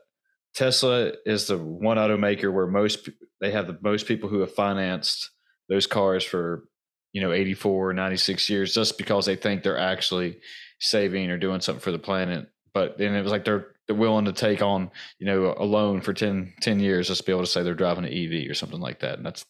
Tesla 0.55 1.13
is 1.25 1.47
the 1.47 1.59
one 1.59 1.97
automaker 1.97 2.53
where 2.53 2.67
most 2.67 3.09
they 3.41 3.51
have 3.51 3.67
the 3.67 3.79
most 3.83 4.07
people 4.07 4.29
who 4.29 4.41
have 4.41 4.53
financed 4.55 5.31
those 5.69 5.87
cars 5.87 6.25
for 6.25 6.65
you 7.13 7.21
know 7.21 7.33
84 7.33 7.93
96 7.93 8.51
years 8.51 8.75
just 8.75 8.99
because 8.99 9.27
they 9.27 9.37
think 9.37 9.63
they're 9.63 9.79
actually 9.79 10.39
saving 10.81 11.31
or 11.31 11.39
doing 11.39 11.61
something 11.61 11.81
for 11.81 11.93
the 11.93 11.99
planet 11.99 12.49
but 12.73 12.99
then 12.99 13.15
it 13.15 13.23
was 13.23 13.33
like 13.33 13.45
they're 13.45 13.69
they're 13.87 13.97
willing 13.97 14.25
to 14.25 14.33
take 14.33 14.63
on 14.63 14.91
you 15.19 15.27
know 15.27 15.55
a 15.57 15.65
loan 15.65 16.01
for 16.01 16.13
10, 16.13 16.55
10 16.61 16.81
years 16.81 17.09
just 17.09 17.21
to 17.21 17.27
be 17.27 17.33
able 17.33 17.43
to 17.43 17.51
say 17.51 17.63
they're 17.63 17.75
driving 17.75 18.05
an 18.05 18.13
EV 18.13 18.51
or 18.51 18.55
something 18.55 18.81
like 18.81 19.01
that, 19.01 19.17
and 19.17 19.27
that's 19.27 19.45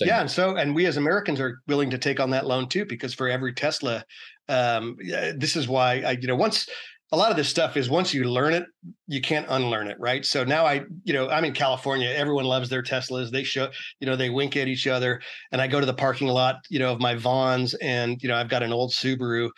yeah, 0.00 0.20
and 0.20 0.30
so 0.30 0.56
and 0.56 0.74
we 0.74 0.86
as 0.86 0.96
Americans 0.96 1.40
are 1.40 1.60
willing 1.68 1.90
to 1.90 1.98
take 1.98 2.18
on 2.18 2.30
that 2.30 2.46
loan 2.46 2.68
too 2.68 2.84
because 2.84 3.14
for 3.14 3.28
every 3.28 3.52
Tesla, 3.52 4.04
um, 4.48 4.96
this 5.36 5.54
is 5.56 5.68
why 5.68 6.00
I 6.00 6.12
you 6.12 6.26
know 6.26 6.36
once 6.36 6.68
a 7.12 7.16
lot 7.16 7.30
of 7.30 7.36
this 7.36 7.48
stuff 7.48 7.76
is 7.76 7.90
once 7.90 8.14
you 8.14 8.24
learn 8.24 8.54
it, 8.54 8.64
you 9.08 9.20
can't 9.20 9.46
unlearn 9.48 9.88
it, 9.88 9.98
right? 9.98 10.24
So 10.24 10.44
now 10.44 10.64
I, 10.64 10.82
you 11.02 11.12
know, 11.12 11.28
I'm 11.28 11.44
in 11.44 11.52
California. 11.52 12.08
Everyone 12.08 12.44
loves 12.44 12.68
their 12.68 12.84
Teslas. 12.84 13.30
They 13.30 13.42
show, 13.42 13.68
you 13.98 14.06
know, 14.06 14.14
they 14.14 14.30
wink 14.30 14.56
at 14.56 14.68
each 14.68 14.86
other. 14.86 15.20
And 15.50 15.60
I 15.60 15.66
go 15.66 15.80
to 15.80 15.86
the 15.86 15.94
parking 15.94 16.28
lot, 16.28 16.56
you 16.68 16.78
know, 16.78 16.92
of 16.92 17.00
my 17.00 17.16
Vons, 17.16 17.74
and 17.74 18.22
you 18.22 18.28
know, 18.28 18.36
I've 18.36 18.48
got 18.48 18.62
an 18.62 18.72
old 18.72 18.92
Subaru, 18.92 19.50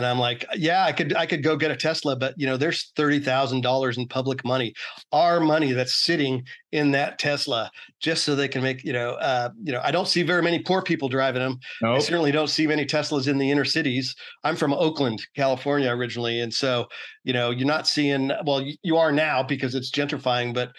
and 0.00 0.06
I'm 0.06 0.18
like, 0.18 0.46
yeah, 0.56 0.86
I 0.86 0.92
could 0.92 1.14
I 1.14 1.26
could 1.26 1.42
go 1.42 1.56
get 1.56 1.70
a 1.70 1.76
Tesla, 1.76 2.16
but 2.16 2.32
you 2.38 2.46
know, 2.46 2.56
there's 2.56 2.90
thirty 2.96 3.20
thousand 3.20 3.60
dollars 3.60 3.98
in 3.98 4.08
public 4.08 4.46
money, 4.46 4.72
our 5.12 5.40
money 5.40 5.72
that's 5.72 5.94
sitting 5.94 6.42
in 6.72 6.92
that 6.92 7.18
Tesla, 7.18 7.70
just 8.00 8.24
so 8.24 8.34
they 8.34 8.48
can 8.48 8.62
make 8.62 8.82
you 8.82 8.94
know, 8.94 9.10
uh, 9.16 9.50
you 9.62 9.74
know, 9.74 9.80
I 9.84 9.90
don't 9.90 10.08
see 10.08 10.22
very 10.22 10.40
many 10.40 10.60
poor 10.60 10.80
people 10.80 11.10
driving 11.10 11.42
them. 11.42 11.58
Nope. 11.82 11.96
I 11.96 11.98
certainly 11.98 12.32
don't 12.32 12.48
see 12.48 12.66
many 12.66 12.86
Teslas 12.86 13.28
in 13.28 13.36
the 13.36 13.50
inner 13.50 13.66
cities. 13.66 14.16
I'm 14.42 14.56
from 14.56 14.72
Oakland, 14.72 15.20
California 15.36 15.90
originally, 15.90 16.40
and 16.40 16.54
so 16.54 16.86
you 17.22 17.34
know, 17.34 17.50
you're 17.50 17.66
not 17.66 17.86
seeing. 17.86 18.30
Well, 18.46 18.62
you, 18.62 18.76
you 18.82 18.96
are 18.96 19.12
now 19.12 19.42
because 19.42 19.74
it's 19.74 19.90
gentrifying, 19.90 20.54
but 20.54 20.70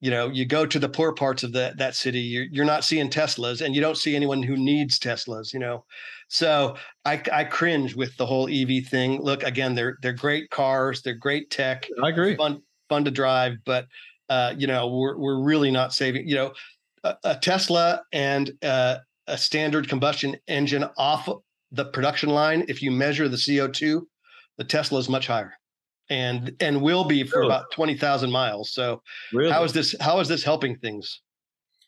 you 0.00 0.10
know 0.10 0.28
you 0.28 0.44
go 0.44 0.64
to 0.64 0.78
the 0.78 0.88
poor 0.88 1.12
parts 1.12 1.42
of 1.42 1.52
that 1.52 1.76
that 1.78 1.94
city 1.94 2.20
you're, 2.20 2.46
you're 2.50 2.64
not 2.64 2.84
seeing 2.84 3.10
teslas 3.10 3.60
and 3.60 3.74
you 3.74 3.80
don't 3.80 3.98
see 3.98 4.14
anyone 4.14 4.42
who 4.42 4.56
needs 4.56 4.98
teslas 4.98 5.52
you 5.52 5.58
know 5.58 5.84
so 6.28 6.76
I, 7.04 7.22
I 7.32 7.44
cringe 7.44 7.94
with 7.96 8.16
the 8.16 8.26
whole 8.26 8.48
EV 8.48 8.86
thing. 8.86 9.20
Look, 9.22 9.42
again, 9.42 9.74
they're 9.74 9.96
they're 10.02 10.12
great 10.12 10.50
cars, 10.50 11.02
they're 11.02 11.14
great 11.14 11.50
tech. 11.50 11.88
I 12.02 12.10
agree. 12.10 12.36
Fun 12.36 12.62
fun 12.88 13.04
to 13.06 13.10
drive, 13.10 13.56
but 13.64 13.86
uh, 14.28 14.54
you 14.56 14.66
know 14.66 14.88
we're 14.88 15.16
we're 15.18 15.42
really 15.42 15.70
not 15.70 15.92
saving. 15.92 16.28
You 16.28 16.34
know, 16.34 16.52
a, 17.02 17.16
a 17.24 17.36
Tesla 17.36 18.02
and 18.12 18.52
uh, 18.62 18.98
a 19.26 19.38
standard 19.38 19.88
combustion 19.88 20.36
engine 20.46 20.84
off 20.98 21.28
the 21.72 21.86
production 21.86 22.28
line. 22.28 22.64
If 22.68 22.82
you 22.82 22.90
measure 22.90 23.28
the 23.28 23.42
CO 23.44 23.68
two, 23.68 24.06
the 24.58 24.64
Tesla 24.64 24.98
is 24.98 25.08
much 25.08 25.26
higher 25.26 25.54
and 26.10 26.54
and 26.60 26.82
will 26.82 27.04
be 27.04 27.24
for 27.24 27.40
really? 27.40 27.50
about 27.50 27.70
20,000 27.72 28.30
miles. 28.30 28.72
So 28.72 29.02
really? 29.32 29.50
how 29.50 29.64
is 29.64 29.72
this 29.72 29.94
how 30.00 30.20
is 30.20 30.28
this 30.28 30.42
helping 30.42 30.76
things? 30.76 31.20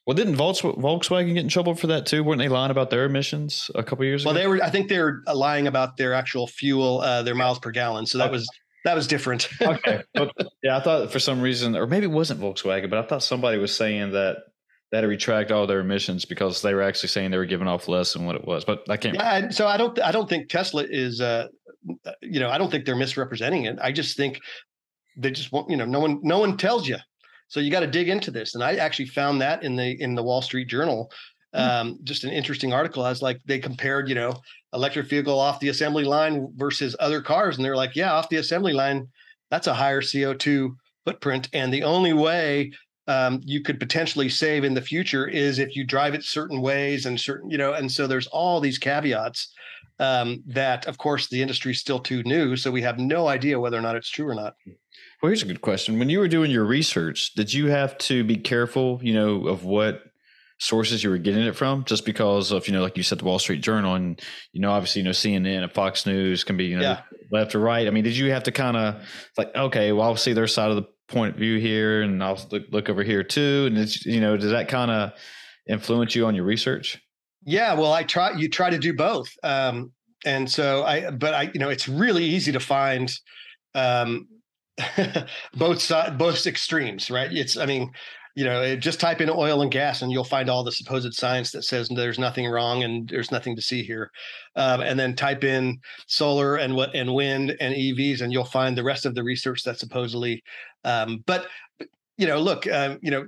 Well, 0.07 0.15
didn't 0.15 0.37
Volkswagen 0.37 1.35
get 1.35 1.45
in 1.45 1.49
trouble 1.49 1.75
for 1.75 1.87
that 1.89 2.07
too? 2.07 2.25
Weren't 2.25 2.41
they 2.41 2.49
lying 2.49 2.71
about 2.71 2.91
their 2.91 3.05
emissions 3.05 3.71
a 3.75 3.83
couple 3.83 4.05
years 4.05 4.25
well, 4.25 4.35
ago? 4.35 4.41
Well, 4.41 4.51
they 4.51 4.59
were. 4.59 4.65
I 4.65 4.71
think 4.71 4.89
they 4.89 4.99
were 4.99 5.23
lying 5.33 5.67
about 5.67 5.99
their 5.99 6.15
actual 6.15 6.47
fuel, 6.47 7.01
uh, 7.01 7.23
their 7.23 7.35
miles 7.35 7.59
per 7.59 7.71
gallon. 7.71 8.07
So 8.07 8.19
that 8.19 8.25
okay. 8.25 8.33
was 8.33 8.49
that 8.85 8.95
was 8.95 9.07
different. 9.07 9.49
okay, 9.61 10.03
but, 10.15 10.35
yeah, 10.63 10.77
I 10.77 10.81
thought 10.81 11.13
for 11.13 11.19
some 11.19 11.41
reason, 11.41 11.77
or 11.77 11.87
maybe 11.87 12.07
it 12.07 12.11
wasn't 12.11 12.41
Volkswagen, 12.41 12.89
but 12.91 12.99
I 12.99 13.07
thought 13.07 13.23
somebody 13.23 13.59
was 13.59 13.75
saying 13.75 14.13
that 14.13 14.39
that 14.93 15.05
retract 15.05 15.53
all 15.53 15.67
their 15.67 15.81
emissions 15.81 16.25
because 16.25 16.63
they 16.63 16.75
were 16.75 16.83
actually 16.83 17.09
saying 17.09 17.31
they 17.31 17.39
were 17.39 17.47
giving 17.47 17.69
off 17.69 17.89
less 17.89 18.13
than 18.13 18.27
what 18.27 18.35
it 18.35 18.45
was. 18.45 18.65
But 18.65 18.89
I 18.91 18.97
can't. 18.97 19.15
Yeah, 19.15 19.51
so 19.51 19.67
I 19.67 19.77
don't. 19.77 19.99
I 20.01 20.13
don't 20.13 20.29
think 20.29 20.49
Tesla 20.49 20.85
is. 20.89 21.21
Uh, 21.21 21.49
you 22.21 22.41
know, 22.41 22.51
I 22.51 22.59
don't 22.59 22.71
think 22.71 22.85
they're 22.85 22.97
misrepresenting 22.97 23.65
it. 23.65 23.79
I 23.81 23.93
just 23.93 24.17
think 24.17 24.41
they 25.17 25.31
just 25.31 25.53
want. 25.53 25.71
You 25.71 25.77
know, 25.77 25.85
no 25.85 26.01
one. 26.01 26.21
No 26.23 26.39
one 26.39 26.57
tells 26.57 26.89
you 26.89 26.97
so 27.51 27.59
you 27.59 27.71
got 27.73 27.81
to 27.81 27.87
dig 27.89 28.09
into 28.09 28.31
this. 28.31 28.55
And 28.55 28.63
I 28.63 28.77
actually 28.77 29.07
found 29.07 29.41
that 29.43 29.65
in 29.65 29.75
the 29.77 30.01
in 30.01 30.15
the 30.15 30.23
Wall 30.23 30.41
Street 30.41 30.69
Journal. 30.69 31.11
Hmm. 31.53 31.61
Um, 31.61 31.99
just 32.05 32.23
an 32.23 32.31
interesting 32.31 32.73
article. 32.73 33.05
I 33.05 33.11
was 33.11 33.23
like, 33.23 33.41
they 33.45 33.59
compared, 33.59 34.09
you 34.09 34.15
know, 34.15 34.35
electric 34.73 35.09
vehicle 35.09 35.39
off 35.39 35.59
the 35.59 35.69
assembly 35.69 36.05
line 36.05 36.47
versus 36.55 36.95
other 37.01 37.21
cars, 37.21 37.57
and 37.57 37.65
they're 37.65 37.77
like, 37.77 37.97
yeah, 37.97 38.13
off 38.13 38.29
the 38.29 38.37
assembly 38.37 38.73
line, 38.73 39.09
that's 39.51 39.67
a 39.67 39.75
higher 39.75 40.01
CO2 40.01 40.71
footprint. 41.05 41.49
And 41.53 41.75
the 41.75 41.83
only 41.83 42.13
way 42.13 42.71
um, 43.07 43.41
you 43.45 43.63
could 43.63 43.81
potentially 43.81 44.29
save 44.29 44.65
in 44.65 44.75
the 44.75 44.83
future 44.83 45.27
is 45.27 45.59
if 45.59 45.75
you 45.75 45.85
drive 45.85 46.15
it 46.15 46.25
certain 46.25 46.61
ways 46.61 47.07
and 47.07 47.19
certain, 47.19 47.51
you 47.51 47.59
know, 47.59 47.73
and 47.73 47.91
so 47.91 48.07
there's 48.07 48.27
all 48.29 48.61
these 48.61 48.79
caveats 48.79 49.53
um, 49.99 50.43
that, 50.47 50.87
of 50.87 50.99
course, 50.99 51.29
the 51.29 51.43
industry 51.43 51.73
is 51.73 51.81
still 51.81 51.99
too 51.99 52.23
new, 52.23 52.57
so 52.57 52.71
we 52.71 52.83
have 52.83 52.99
no 52.99 53.29
idea 53.29 53.61
whether 53.61 53.77
or 53.77 53.83
not 53.83 53.97
it's 53.97 54.11
true 54.11 54.29
or 54.29 54.35
not. 54.35 54.55
Well, 55.23 55.29
here's 55.29 55.43
a 55.43 55.47
good 55.47 55.61
question. 55.61 55.99
When 55.99 56.09
you 56.09 56.19
were 56.19 56.29
doing 56.29 56.51
your 56.51 56.65
research, 56.65 57.35
did 57.35 57.53
you 57.53 57.67
have 57.67 57.99
to 57.99 58.25
be 58.25 58.37
careful, 58.37 58.99
you 59.03 59.13
know, 59.13 59.47
of 59.47 59.65
what 59.65 60.03
sources 60.59 61.05
you 61.05 61.11
were 61.11 61.19
getting 61.19 61.43
it 61.43 61.55
from? 61.55 61.85
Just 61.85 62.07
because 62.07 62.51
of, 62.53 62.67
you 62.67 62.73
know, 62.73 62.81
like 62.81 62.97
you 62.97 63.03
said, 63.03 63.19
the 63.19 63.27
Wall 63.27 63.39
Street 63.39 63.63
Journal 63.63 63.95
and, 63.95 64.21
you 64.53 64.61
know, 64.63 64.71
obviously, 64.71 65.01
you 65.03 65.05
know, 65.05 65.11
CNN 65.11 65.63
and 65.63 65.73
Fox 65.73 66.07
News 66.07 66.45
can 66.45 66.57
be, 66.57 66.67
you 66.67 66.77
know, 66.77 66.83
yeah. 66.83 67.03
left 67.31 67.55
or 67.55 67.61
right. 67.61 67.87
I 67.87 67.91
mean, 67.91 68.05
did 68.05 68.17
you 68.17 68.31
have 68.31 68.45
to 68.45 68.53
kind 68.53 68.77
of 68.77 69.03
like, 69.37 69.55
okay, 69.55 69.93
well, 69.93 70.07
I'll 70.07 70.17
see 70.17 70.33
their 70.33 70.47
side 70.47 70.71
of 70.71 70.77
the 70.77 70.87
point 71.11 71.35
of 71.35 71.39
view 71.39 71.59
here 71.59 72.03
and 72.03 72.23
I'll 72.23 72.41
look, 72.51 72.65
look 72.71 72.89
over 72.89 73.03
here 73.03 73.23
too. 73.23 73.65
And 73.67 73.77
it's, 73.77 74.07
you 74.07 74.21
know, 74.21 74.37
does 74.37 74.51
that 74.51 74.69
kind 74.69 74.91
of 74.91 75.13
influence 75.69 76.15
you 76.15 76.27
on 76.27 76.35
your 76.35 76.45
research? 76.45 77.01
Yeah, 77.45 77.75
well, 77.75 77.93
I 77.93 78.03
try, 78.03 78.33
you 78.33 78.49
try 78.49 78.71
to 78.71 78.79
do 78.79 78.95
both. 78.95 79.29
Um, 79.43 79.93
and 80.25 80.51
so 80.51 80.85
I, 80.85 81.11
but 81.11 81.35
I, 81.35 81.51
you 81.53 81.61
know, 81.61 81.69
it's 81.71 81.89
really 81.89 82.25
easy 82.25 82.53
to 82.53 82.61
find, 82.61 83.11
um, 83.75 84.29
both 85.55 85.81
sides, 85.81 86.17
both 86.17 86.47
extremes, 86.47 87.11
right? 87.11 87.33
It's, 87.33 87.57
I 87.57 87.67
mean, 87.67 87.91
you 88.37 88.45
know, 88.45 88.77
just 88.77 89.01
type 89.01 89.21
in 89.21 89.29
oil 89.29 89.63
and 89.63 89.71
gas 89.71 90.03
and 90.03 90.13
you'll 90.13 90.25
find 90.25 90.49
all 90.49 90.63
the 90.63 90.73
supposed 90.73 91.13
science 91.15 91.51
that 91.53 91.65
says 91.65 91.89
there's 91.89 92.19
nothing 92.19 92.47
wrong 92.47 92.83
and 92.83 93.09
there's 93.09 93.33
nothing 93.33 93.57
to 93.57 93.63
see 93.63 93.83
here. 93.83 94.11
Um, 94.57 94.81
and 94.81 94.99
then 94.99 95.17
type 95.17 95.45
in 95.45 95.79
solar 96.07 96.57
and 96.57 96.75
what 96.75 96.95
and 96.95 97.13
wind 97.13 97.57
and 97.61 97.75
EVs 97.75 98.21
and 98.21 98.33
you'll 98.33 98.45
find 98.45 98.77
the 98.77 98.85
rest 98.85 99.05
of 99.05 99.15
the 99.15 99.25
research 99.25 99.65
that 99.65 99.79
supposedly. 99.79 100.43
Um, 100.85 101.25
but 101.27 101.49
you 102.17 102.27
know, 102.27 102.39
look, 102.39 102.67
um, 102.67 102.99
you 103.03 103.11
know, 103.11 103.27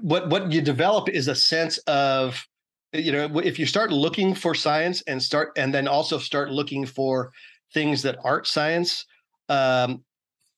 what 0.00 0.28
what 0.28 0.52
you 0.52 0.60
develop 0.60 1.08
is 1.08 1.28
a 1.28 1.34
sense 1.34 1.78
of, 1.86 2.46
you 2.92 3.10
know, 3.10 3.38
if 3.38 3.58
you 3.58 3.66
start 3.66 3.92
looking 3.92 4.34
for 4.34 4.54
science 4.54 5.02
and 5.06 5.22
start 5.22 5.52
and 5.56 5.74
then 5.74 5.88
also 5.88 6.18
start 6.18 6.50
looking 6.50 6.86
for 6.86 7.32
things 7.72 8.02
that 8.02 8.18
aren't 8.22 8.46
science. 8.46 9.04
Um, 9.48 10.04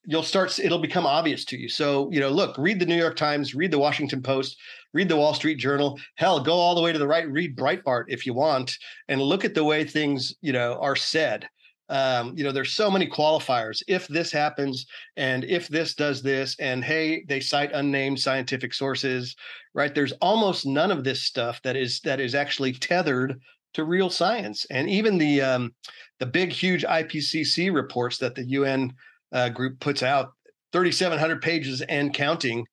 you'll 0.06 0.22
start 0.22 0.58
it'll 0.58 0.78
become 0.78 1.06
obvious 1.06 1.44
to 1.46 1.58
you. 1.58 1.68
So 1.68 2.10
you 2.10 2.20
know 2.20 2.30
look 2.30 2.56
read 2.58 2.80
the 2.80 2.86
new 2.86 2.96
york 2.96 3.16
times 3.16 3.54
read 3.54 3.70
the 3.70 3.78
washington 3.78 4.22
post 4.22 4.56
read 4.92 5.08
the 5.08 5.16
wall 5.16 5.34
street 5.34 5.58
journal. 5.58 5.98
Hell 6.14 6.40
go 6.40 6.52
all 6.52 6.74
the 6.74 6.80
way 6.80 6.92
to 6.92 6.98
the 6.98 7.06
right 7.06 7.28
read 7.30 7.56
breitbart 7.56 8.04
if 8.08 8.24
you 8.26 8.34
want 8.34 8.76
and 9.08 9.20
look 9.20 9.44
at 9.44 9.54
the 9.54 9.64
way 9.64 9.84
things 9.84 10.34
you 10.40 10.52
know 10.52 10.78
are 10.80 10.96
said. 10.96 11.48
Um, 11.88 12.34
you 12.36 12.42
know 12.42 12.50
there's 12.50 12.72
so 12.72 12.90
many 12.90 13.06
qualifiers. 13.06 13.82
If 13.86 14.08
this 14.08 14.32
happens 14.32 14.86
and 15.16 15.44
if 15.44 15.68
this 15.68 15.94
does 15.94 16.22
this 16.22 16.56
and 16.58 16.84
hey 16.84 17.24
they 17.28 17.40
cite 17.40 17.72
unnamed 17.72 18.18
scientific 18.18 18.74
sources 18.74 19.36
right? 19.76 19.94
There's 19.94 20.12
almost 20.22 20.64
none 20.64 20.90
of 20.90 21.04
this 21.04 21.22
stuff 21.22 21.60
that 21.62 21.76
is 21.76 22.00
that 22.00 22.18
is 22.18 22.34
actually 22.34 22.72
tethered 22.72 23.38
to 23.74 23.84
real 23.84 24.08
science. 24.08 24.66
And 24.70 24.88
even 24.88 25.18
the 25.18 25.42
um, 25.42 25.74
the 26.18 26.26
big, 26.26 26.50
huge 26.50 26.82
IPCC 26.82 27.72
reports 27.72 28.16
that 28.18 28.34
the 28.34 28.44
UN 28.44 28.94
uh, 29.32 29.48
group 29.48 29.80
puts 29.80 30.02
out, 30.02 30.32
3,700 30.72 31.40
pages 31.42 31.80
and 31.82 32.12
counting. 32.12 32.66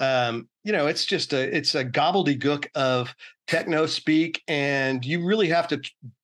Um, 0.00 0.48
you 0.64 0.72
know, 0.72 0.86
it's 0.86 1.04
just 1.06 1.32
a 1.32 1.56
it's 1.56 1.74
a 1.74 1.84
gobbledygook 1.84 2.66
of 2.74 3.14
techno 3.46 3.86
speak, 3.86 4.42
and 4.46 5.04
you 5.04 5.24
really 5.24 5.48
have 5.48 5.68
to 5.68 5.80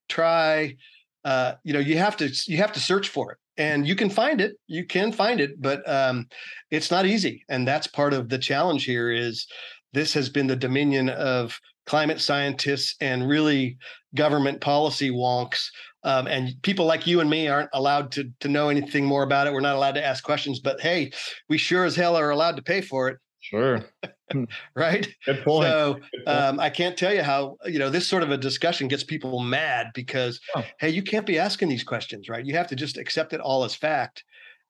try. 0.08 0.76
Uh, 1.24 1.54
you 1.62 1.72
know, 1.72 1.78
you 1.78 1.96
have 1.98 2.16
to 2.18 2.30
you 2.46 2.58
have 2.58 2.72
to 2.72 2.80
search 2.80 3.08
for 3.08 3.32
it, 3.32 3.38
and 3.56 3.86
you 3.86 3.94
can 3.94 4.10
find 4.10 4.40
it. 4.40 4.56
You 4.66 4.84
can 4.84 5.12
find 5.12 5.40
it, 5.40 5.60
but 5.60 5.88
um, 5.88 6.26
it's 6.70 6.90
not 6.90 7.06
easy, 7.06 7.44
and 7.48 7.66
that's 7.66 7.86
part 7.86 8.12
of 8.12 8.28
the 8.28 8.38
challenge 8.38 8.84
here. 8.84 9.10
Is 9.10 9.46
this 9.92 10.12
has 10.14 10.28
been 10.28 10.48
the 10.48 10.56
dominion 10.56 11.08
of 11.08 11.58
climate 11.86 12.20
scientists 12.20 12.94
and 13.00 13.28
really 13.28 13.76
government 14.14 14.60
policy 14.60 15.10
wonks. 15.10 15.68
Um, 16.04 16.26
and 16.26 16.54
people 16.62 16.84
like 16.84 17.06
you 17.06 17.20
and 17.20 17.30
me 17.30 17.48
aren't 17.48 17.70
allowed 17.72 18.10
to 18.12 18.30
to 18.40 18.48
know 18.48 18.68
anything 18.68 19.04
more 19.04 19.22
about 19.22 19.46
it. 19.46 19.52
We're 19.52 19.60
not 19.60 19.76
allowed 19.76 19.94
to 19.94 20.04
ask 20.04 20.24
questions, 20.24 20.60
but 20.60 20.80
hey, 20.80 21.12
we 21.48 21.58
sure 21.58 21.84
as 21.84 21.94
hell 21.96 22.16
are 22.16 22.30
allowed 22.30 22.56
to 22.56 22.62
pay 22.62 22.80
for 22.80 23.08
it. 23.08 23.18
Sure. 23.40 23.84
right. 24.76 25.08
Good 25.26 25.42
point. 25.42 25.66
So 25.68 25.98
um, 26.26 26.60
I 26.60 26.70
can't 26.70 26.96
tell 26.96 27.12
you 27.12 27.22
how 27.22 27.56
you 27.66 27.78
know 27.78 27.90
this 27.90 28.06
sort 28.08 28.22
of 28.22 28.30
a 28.30 28.36
discussion 28.38 28.88
gets 28.88 29.04
people 29.04 29.40
mad 29.40 29.88
because 29.94 30.40
Oh. 30.56 30.64
hey, 30.80 30.90
you 30.90 31.02
can't 31.02 31.26
be 31.26 31.38
asking 31.38 31.68
these 31.68 31.84
questions, 31.84 32.28
right? 32.28 32.44
You 32.44 32.54
have 32.56 32.68
to 32.68 32.76
just 32.76 32.96
accept 32.98 33.32
it 33.32 33.40
all 33.40 33.64
as 33.64 33.74
fact. 33.74 34.24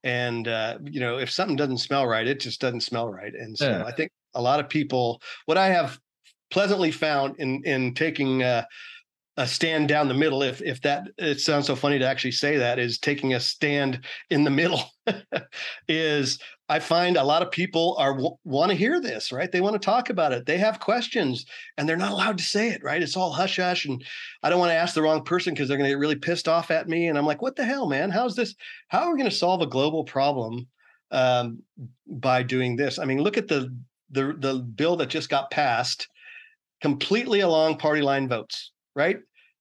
And 0.04 0.48
uh, 0.48 0.78
you 0.84 1.00
know, 1.00 1.18
if 1.18 1.30
something 1.30 1.56
doesn't 1.56 1.78
smell 1.78 2.06
right, 2.06 2.26
it 2.26 2.40
just 2.40 2.60
doesn't 2.60 2.80
smell 2.80 3.08
right. 3.08 3.32
And 3.34 3.56
so 3.56 3.68
Yeah. 3.70 3.84
I 3.84 3.92
think 3.92 4.10
a 4.34 4.42
lot 4.42 4.58
of 4.60 4.68
people, 4.68 5.20
what 5.46 5.58
I 5.58 5.68
have 5.68 5.98
pleasantly 6.50 6.90
found 6.90 7.36
in 7.38 7.62
in 7.64 7.94
taking 7.94 8.42
uh, 8.42 8.64
a 9.38 9.46
stand 9.46 9.88
down 9.88 10.08
the 10.08 10.14
middle, 10.14 10.42
if 10.42 10.60
if 10.60 10.82
that 10.82 11.08
it 11.16 11.40
sounds 11.40 11.66
so 11.66 11.74
funny 11.74 11.98
to 11.98 12.06
actually 12.06 12.32
say 12.32 12.58
that, 12.58 12.78
is 12.78 12.98
taking 12.98 13.32
a 13.32 13.40
stand 13.40 14.04
in 14.30 14.44
the 14.44 14.50
middle. 14.50 14.82
is 15.88 16.38
I 16.68 16.78
find 16.80 17.16
a 17.16 17.24
lot 17.24 17.42
of 17.42 17.50
people 17.50 17.96
are 17.98 18.18
want 18.44 18.70
to 18.70 18.76
hear 18.76 19.00
this, 19.00 19.32
right? 19.32 19.50
They 19.50 19.62
want 19.62 19.74
to 19.74 19.84
talk 19.84 20.10
about 20.10 20.32
it. 20.32 20.44
They 20.44 20.58
have 20.58 20.80
questions, 20.80 21.46
and 21.76 21.88
they're 21.88 21.96
not 21.96 22.12
allowed 22.12 22.38
to 22.38 22.44
say 22.44 22.68
it, 22.68 22.82
right? 22.84 23.02
It's 23.02 23.16
all 23.16 23.32
hush 23.32 23.56
hush, 23.56 23.86
and 23.86 24.04
I 24.42 24.50
don't 24.50 24.58
want 24.58 24.70
to 24.70 24.76
ask 24.76 24.94
the 24.94 25.02
wrong 25.02 25.24
person 25.24 25.54
because 25.54 25.68
they're 25.68 25.78
going 25.78 25.88
to 25.88 25.94
get 25.94 26.00
really 26.00 26.16
pissed 26.16 26.48
off 26.48 26.70
at 26.70 26.88
me. 26.88 27.08
And 27.08 27.16
I'm 27.16 27.26
like, 27.26 27.40
what 27.40 27.56
the 27.56 27.64
hell, 27.64 27.88
man? 27.88 28.10
How's 28.10 28.36
this? 28.36 28.54
How 28.88 29.00
are 29.00 29.12
we 29.12 29.18
going 29.18 29.30
to 29.30 29.36
solve 29.36 29.62
a 29.62 29.66
global 29.66 30.04
problem 30.04 30.66
um, 31.10 31.62
by 32.06 32.42
doing 32.42 32.76
this? 32.76 32.98
I 32.98 33.06
mean, 33.06 33.22
look 33.22 33.38
at 33.38 33.48
the 33.48 33.74
the 34.10 34.34
the 34.38 34.58
bill 34.58 34.96
that 34.96 35.08
just 35.08 35.30
got 35.30 35.50
passed, 35.50 36.06
completely 36.82 37.40
along 37.40 37.78
party 37.78 38.02
line 38.02 38.28
votes, 38.28 38.71
right? 38.94 39.18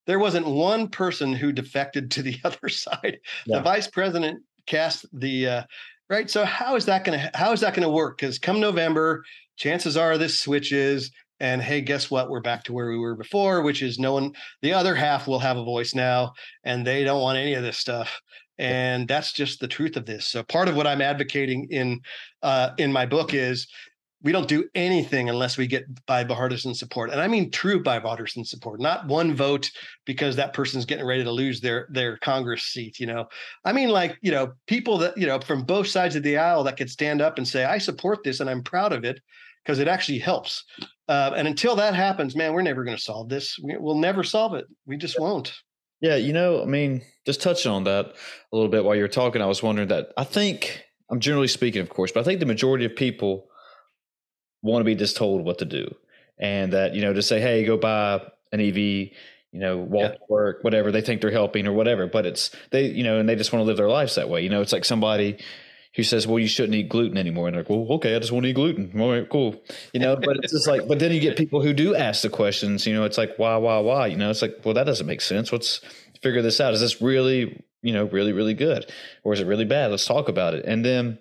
There 0.07 0.19
wasn't 0.19 0.47
one 0.47 0.88
person 0.89 1.34
who 1.34 1.51
defected 1.51 2.11
to 2.11 2.21
the 2.21 2.38
other 2.43 2.69
side. 2.69 3.19
Yeah. 3.45 3.57
The 3.57 3.63
vice 3.63 3.88
president 3.88 4.43
cast 4.67 5.05
the 5.13 5.47
uh, 5.47 5.63
right. 6.09 6.29
So 6.29 6.45
how 6.45 6.75
is 6.75 6.86
that 6.86 7.03
going 7.03 7.19
to 7.19 7.32
how 7.34 7.51
is 7.51 7.61
that 7.61 7.73
going 7.73 7.88
to 7.88 7.89
work? 7.89 8.17
Because 8.17 8.39
come 8.39 8.59
November, 8.59 9.23
chances 9.57 9.97
are 9.97 10.17
this 10.17 10.39
switches, 10.39 11.11
and 11.39 11.61
hey, 11.61 11.82
guess 11.82 12.11
what? 12.11 12.29
We're 12.29 12.39
back 12.39 12.63
to 12.65 12.73
where 12.73 12.89
we 12.89 12.97
were 12.97 13.15
before, 13.15 13.61
which 13.63 13.82
is 13.82 13.97
no 13.97 14.13
one. 14.13 14.34
The 14.61 14.73
other 14.73 14.95
half 14.95 15.27
will 15.27 15.39
have 15.39 15.57
a 15.57 15.63
voice 15.63 15.95
now, 15.95 16.34
and 16.63 16.86
they 16.86 17.03
don't 17.03 17.21
want 17.21 17.38
any 17.38 17.55
of 17.55 17.63
this 17.63 17.77
stuff. 17.77 18.21
And 18.59 19.07
that's 19.07 19.34
just 19.34 19.59
the 19.59 19.67
truth 19.67 19.97
of 19.97 20.05
this. 20.05 20.27
So 20.27 20.43
part 20.43 20.67
of 20.67 20.75
what 20.75 20.86
I'm 20.86 21.01
advocating 21.01 21.67
in 21.71 22.01
uh, 22.43 22.71
in 22.77 22.91
my 22.91 23.07
book 23.07 23.34
is 23.34 23.67
we 24.24 24.32
don't 24.32 24.47
do 24.47 24.69
anything 24.76 25.30
unless 25.30 25.57
we 25.57 25.67
get 25.67 26.05
bipartisan 26.05 26.74
support. 26.74 27.09
And 27.09 27.19
i 27.19 27.28
mean 27.28 27.51
true 27.51 27.82
bipartisan 27.82 28.45
support 28.45 28.80
not 28.80 29.07
one 29.07 29.34
vote 29.34 29.69
because 30.05 30.36
that 30.36 30.53
person's 30.53 30.86
getting 30.86 31.05
ready 31.05 31.24
to 31.24 31.32
lose 31.32 31.61
their 31.61 31.88
their 31.91 32.17
congress 32.17 32.63
seat 32.63 32.99
you 32.99 33.07
know. 33.07 33.28
I 33.65 33.74
mean 33.74 33.89
like 33.89 34.17
you 34.22 34.32
know 34.32 34.53
people 34.67 34.97
that 34.99 35.17
you 35.17 35.28
know 35.28 35.39
from 35.39 35.63
both 35.63 35.88
sides 35.88 36.15
of 36.15 36.24
the 36.24 36.38
aisle 36.38 36.63
that 36.63 36.78
could 36.78 36.89
stand 36.89 37.22
up 37.22 37.38
and 37.38 37.47
say 37.47 37.65
i 37.65 37.78
support 37.78 38.24
this 38.24 38.39
and 38.39 38.49
i'm 38.49 38.63
proud 38.63 38.93
of 38.93 39.03
it 39.03 39.19
because 39.63 39.78
it 39.78 39.88
actually 39.88 40.17
helps. 40.17 40.63
Uh, 41.07 41.32
and 41.36 41.47
until 41.47 41.76
that 41.76 41.93
happens 41.93 42.36
man 42.36 42.53
we're 42.53 42.61
never 42.61 42.84
going 42.84 42.97
to 42.97 43.03
solve 43.03 43.30
this. 43.30 43.57
We, 43.63 43.78
we'll 43.78 43.97
never 43.97 44.24
solve 44.24 44.53
it. 44.55 44.65
We 44.86 44.97
just 44.97 45.19
won't. 45.19 45.53
Yeah, 46.01 46.15
you 46.15 46.34
know, 46.34 46.63
I 46.63 46.65
mean, 46.65 47.03
just 47.28 47.43
touching 47.43 47.72
on 47.72 47.84
that 47.84 48.07
a 48.07 48.55
little 48.55 48.72
bit 48.72 48.84
while 48.84 48.95
you 48.95 49.03
were 49.03 49.07
talking, 49.07 49.39
I 49.39 49.45
was 49.45 49.61
wondering 49.61 49.89
that 49.89 50.11
I 50.17 50.24
think 50.24 50.84
I'm 51.11 51.19
generally 51.19 51.47
speaking, 51.47 51.82
of 51.82 51.89
course, 51.89 52.11
but 52.11 52.22
I 52.22 52.24
think 52.24 52.39
the 52.39 52.47
majority 52.47 52.86
of 52.86 52.95
people 52.95 53.51
want 54.62 54.82
to 54.82 54.86
be 54.86 54.95
just 54.95 55.18
told 55.18 55.43
what 55.43 55.59
to 55.59 55.66
do. 55.66 55.95
And 56.39 56.74
that, 56.74 56.95
you 56.95 57.01
know, 57.01 57.14
to 57.14 57.22
say, 57.22 57.39
hey, 57.39 57.64
go 57.66 57.78
buy 57.78 58.22
an 58.51 58.59
EV, 58.59 58.78
you 58.78 59.09
know, 59.53 59.78
walk 59.78 60.01
Yeah. 60.01 60.18
to 60.18 60.20
work, 60.30 60.64
whatever, 60.64 60.91
they 60.91 61.01
think 61.01 61.22
they're 61.22 61.32
helping 61.32 61.68
or 61.68 61.74
whatever. 61.74 62.07
But 62.07 62.26
it's 62.26 62.51
they, 62.72 62.88
you 62.88 63.03
know, 63.03 63.20
and 63.20 63.28
they 63.30 63.36
just 63.36 63.53
want 63.53 63.62
to 63.62 63.66
live 63.68 63.78
their 63.78 63.89
lives 63.89 64.16
that 64.16 64.30
way. 64.30 64.41
You 64.41 64.49
know, 64.49 64.62
it's 64.62 64.74
like 64.74 64.86
somebody 64.86 65.38
who 65.95 66.03
says, 66.03 66.26
Well, 66.26 66.39
you 66.39 66.47
shouldn't 66.47 66.74
eat 66.76 66.89
gluten 66.89 67.18
anymore. 67.18 67.47
And 67.47 67.55
they're 67.55 67.64
like, 67.64 67.70
Well, 67.70 67.86
okay, 67.97 68.16
I 68.16 68.20
just 68.20 68.32
want 68.32 68.43
to 68.45 68.49
eat 68.49 68.53
gluten. 68.53 68.99
All 68.99 69.12
right, 69.12 69.30
cool. 69.30 69.62
You 69.93 69.99
know, 69.99 70.16
but 70.16 70.38
it's 70.38 70.53
just 70.53 70.68
like, 70.68 70.88
but 70.88 70.99
then 70.99 71.12
you 71.12 71.20
get 71.20 71.38
people 71.38 71.62
who 71.62 71.74
do 71.74 71.95
ask 71.95 72.22
the 72.24 72.30
questions, 72.30 72.88
you 72.88 72.93
know, 72.93 73.03
it's 73.03 73.18
like, 73.18 73.36
why, 73.38 73.57
why, 73.57 73.78
why? 73.80 74.07
You 74.07 74.18
know, 74.18 74.30
it's 74.30 74.41
like, 74.41 74.57
well, 74.64 74.74
that 74.74 74.86
doesn't 74.86 75.05
make 75.05 75.22
sense. 75.22 75.51
Let's 75.51 75.82
figure 76.22 76.41
this 76.41 76.59
out. 76.62 76.74
Is 76.74 76.80
this 76.80 77.01
really, 77.01 77.62
you 77.82 77.93
know, 77.93 78.05
really, 78.05 78.32
really 78.32 78.53
good? 78.53 78.89
Or 79.24 79.34
is 79.34 79.41
it 79.41 79.47
really 79.47 79.66
bad? 79.66 79.91
Let's 79.91 80.05
talk 80.05 80.30
about 80.30 80.53
it. 80.53 80.66
And 80.66 80.84
then 80.86 81.20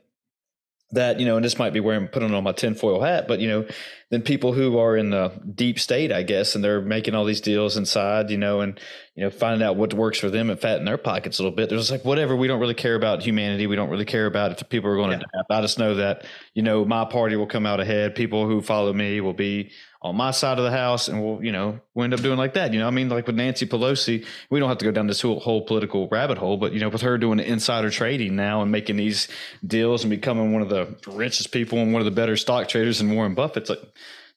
that, 0.93 1.21
you 1.21 1.27
know, 1.27 1.37
and 1.37 1.45
this 1.45 1.59
might 1.59 1.73
be 1.73 1.81
where 1.81 1.97
I'm 1.97 2.09
putting 2.09 2.35
on 2.35 2.45
my 2.45 2.53
tinfoil 2.53 3.01
hat, 3.01 3.29
but, 3.29 3.41
you 3.41 3.49
know, 3.49 3.67
then 4.11 4.23
people 4.23 4.53
who 4.53 4.77
are 4.79 4.97
in 4.97 5.11
the 5.11 5.33
deep 5.55 5.79
state, 5.79 6.11
I 6.11 6.23
guess, 6.23 6.55
and 6.55 6.65
they're 6.65 6.81
making 6.81 7.15
all 7.15 7.25
these 7.25 7.41
deals 7.41 7.77
inside, 7.77 8.29
you 8.31 8.37
know, 8.39 8.61
and, 8.61 8.79
you 9.15 9.23
know, 9.23 9.31
finding 9.31 9.65
out 9.67 9.77
what 9.77 9.95
works 9.95 10.19
for 10.19 10.31
them 10.31 10.51
and 10.51 10.59
fatten 10.59 10.85
their 10.85 10.99
pockets 10.99 11.39
a 11.39 11.43
little 11.43 11.55
bit. 11.57 11.69
There's 11.69 11.91
like, 11.93 12.05
whatever, 12.05 12.35
we 12.35 12.49
don't 12.49 12.61
really 12.61 12.75
care 12.75 12.97
about 12.97 13.23
humanity. 13.23 13.69
We 13.69 13.77
don't 13.77 13.89
really 13.91 14.05
care 14.05 14.27
about 14.27 14.51
if 14.51 14.69
people 14.69 14.91
are 14.91 14.97
going 14.97 15.13
Yeah. 15.13 15.19
to 15.19 15.25
die. 15.49 15.59
I 15.59 15.61
just 15.61 15.79
know 15.79 15.95
that, 15.95 16.25
you 16.55 16.63
know, 16.63 16.85
my 16.85 17.05
party 17.05 17.37
will 17.37 17.47
come 17.47 17.67
out 17.67 17.79
ahead. 17.79 18.17
People 18.17 18.47
who 18.47 18.61
follow 18.61 18.93
me 18.93 19.21
will 19.21 19.33
be 19.33 19.71
on 20.03 20.17
my 20.17 20.31
side 20.31 20.57
of 20.57 20.65
the 20.65 20.71
house 20.71 21.09
and 21.09 21.23
we'll, 21.23 21.45
you 21.45 21.53
know, 21.53 21.79
we'll 21.95 22.05
end 22.05 22.15
up 22.15 22.23
doing 22.23 22.39
like 22.39 22.55
that. 22.55 22.73
You 22.73 22.81
know, 22.81 22.87
I 22.87 22.91
mean, 22.91 23.11
like 23.11 23.27
with 23.27 23.37
Nancy 23.37 23.67
Pelosi, 23.67 24.25
we 24.49 24.59
don't 24.59 24.71
have 24.71 24.79
to 24.79 24.85
go 24.87 24.91
down 24.91 25.07
this 25.07 25.21
whole, 25.21 25.41
whole 25.41 25.67
political 25.67 26.09
rabbit 26.09 26.39
hole, 26.39 26.57
but, 26.57 26.73
you 26.73 26.81
know, 26.81 26.89
with 26.89 27.03
her 27.03 27.19
doing 27.19 27.39
insider 27.39 27.91
trading 27.91 28.35
now 28.35 28.63
and 28.63 28.73
making 28.73 28.97
these 28.97 29.29
deals 29.65 30.03
and 30.03 30.11
becoming 30.11 30.55
one 30.55 30.63
of 30.63 30.71
the 30.71 30.97
richest 31.07 31.53
people 31.53 31.79
and 31.79 31.93
one 31.93 32.01
of 32.01 32.07
the 32.07 32.11
better 32.11 32.37
stock 32.37 32.67
traders 32.67 33.03
and 33.03 33.15
Warren 33.15 33.35
Buffett's 33.35 33.69
like, 33.69 33.83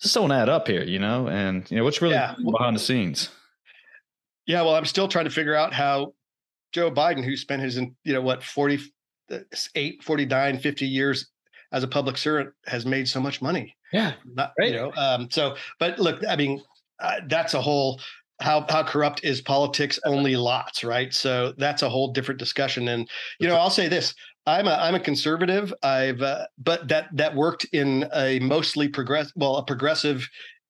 just 0.04 0.14
don't 0.16 0.32
add 0.34 0.50
up 0.50 0.68
here, 0.68 0.84
you 0.84 1.00
know? 1.00 1.28
And, 1.28 1.70
you 1.72 1.78
know, 1.78 1.84
what's 1.86 2.02
really 2.02 2.16
Yeah. 2.16 2.36
behind 2.52 2.76
the 2.76 2.80
scenes? 2.80 3.30
Yeah, 4.46 4.62
well, 4.62 4.76
I'm 4.76 4.86
still 4.86 5.08
trying 5.08 5.26
to 5.26 5.32
figure 5.32 5.56
out 5.56 5.74
how 5.74 6.14
Joe 6.74 6.92
Biden, 6.92 7.24
who 7.24 7.38
spent 7.38 7.62
his, 7.62 7.78
you 7.78 8.14
know, 8.14 8.22
what, 8.22 8.44
48, 8.44 10.04
49, 10.04 10.60
50 10.60 10.86
years 10.86 11.30
as 11.72 11.84
a 11.84 11.88
public 11.88 12.18
servant, 12.18 12.54
has 12.68 12.86
made 12.86 13.08
so 13.08 13.22
much 13.22 13.42
money. 13.42 13.76
Yeah. 13.94 14.14
Not, 14.26 14.54
Right. 14.60 14.72
you 14.72 14.76
know, 14.78 14.92
um, 14.98 15.30
so, 15.32 15.56
but 15.80 15.98
look, 16.00 16.22
I 16.28 16.36
mean, 16.36 16.62
uh, 17.00 17.22
that's 17.28 17.54
a 17.54 17.62
whole, 17.62 18.02
how, 18.42 18.66
how 18.68 18.84
corrupt 18.84 19.24
is 19.24 19.40
politics? 19.42 20.00
Only 20.06 20.36
lots, 20.36 20.84
right? 20.84 21.14
So 21.14 21.54
that's 21.58 21.82
a 21.82 21.90
whole 21.90 22.12
different 22.12 22.40
discussion. 22.40 22.90
And, 22.90 23.10
you 23.40 23.48
know, 23.48 23.56
I'll 23.56 23.70
say 23.70 23.88
this, 23.88 24.14
I'm 24.46 24.68
a, 24.68 24.74
I'm 24.74 24.96
a 24.96 25.00
conservative. 25.00 25.74
I've, 25.84 26.22
uh, 26.22 26.46
but 26.58 26.88
that, 26.90 27.08
that 27.14 27.36
worked 27.36 27.66
in 27.72 28.10
a 28.14 28.40
mostly 28.40 28.88
progress, 28.88 29.32
well, 29.36 29.58
a 29.58 29.66
progressive 29.66 30.28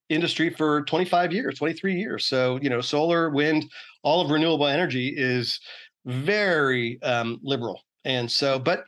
industry 0.08 0.50
for 0.50 0.82
25 0.84 1.32
years, 1.32 1.58
23 1.58 1.94
years. 1.94 2.26
So, 2.26 2.58
you 2.62 2.70
know, 2.70 2.80
solar, 2.80 3.30
wind, 3.30 3.70
all 4.02 4.20
of 4.20 4.30
renewable 4.30 4.66
energy 4.66 5.12
is 5.16 5.58
very 6.04 7.00
um, 7.02 7.40
liberal. 7.42 7.80
And 8.04 8.30
so, 8.30 8.58
but 8.58 8.84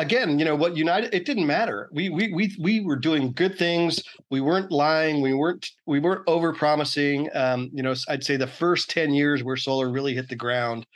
again, 0.00 0.38
you 0.38 0.44
know 0.44 0.56
what 0.56 0.76
United 0.76 1.14
it 1.14 1.24
didn't 1.24 1.46
matter. 1.46 1.88
We 1.92 2.08
we 2.08 2.32
we 2.32 2.56
we 2.58 2.80
were 2.80 2.96
doing 2.96 3.32
good 3.32 3.56
things. 3.58 4.02
We 4.30 4.40
weren't 4.40 4.72
lying. 4.72 5.20
We 5.20 5.34
weren't 5.34 5.70
we 5.86 6.00
weren't 6.00 6.22
over 6.26 6.52
promising. 6.52 7.28
Um, 7.34 7.70
you 7.72 7.82
know, 7.82 7.94
I'd 8.08 8.24
say 8.24 8.36
the 8.36 8.46
first 8.46 8.90
10 8.90 9.14
years 9.14 9.44
where 9.44 9.56
solar 9.56 9.90
really 9.90 10.14
hit 10.14 10.28
the 10.28 10.36
ground 10.36 10.86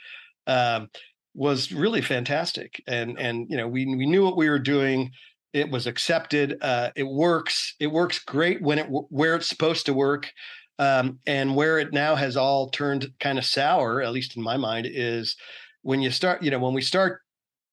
um, 0.47 0.89
was 1.35 1.71
really 1.71 2.01
fantastic. 2.01 2.81
And 2.87 3.19
and 3.19 3.47
you 3.49 3.57
know, 3.57 3.67
we 3.67 3.85
we 3.85 4.05
knew 4.05 4.23
what 4.23 4.37
we 4.37 4.49
were 4.49 4.59
doing. 4.59 5.11
It 5.53 5.69
was 5.69 5.87
accepted. 5.87 6.57
Uh, 6.61 6.91
it 6.95 7.07
works. 7.07 7.75
It 7.79 7.87
works 7.87 8.19
great 8.19 8.61
when 8.61 8.79
it 8.79 8.87
where 8.89 9.35
it's 9.35 9.49
supposed 9.49 9.85
to 9.87 9.93
work. 9.93 10.31
Um, 10.77 11.19
and 11.25 11.55
where 11.55 11.79
it 11.79 11.93
now 11.93 12.15
has 12.15 12.35
all 12.35 12.69
turned 12.69 13.07
kind 13.21 13.37
of 13.37 13.45
sour, 13.45 14.01
at 14.01 14.11
least 14.11 14.35
in 14.35 14.43
my 14.43 14.57
mind, 14.57 14.85
is 14.89 15.37
when 15.83 16.01
you 16.01 16.11
start, 16.11 16.43
you 16.43 16.51
know, 16.51 16.59
when 16.59 16.73
we 16.73 16.81
start 16.81 17.21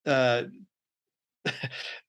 uh, 0.07 0.45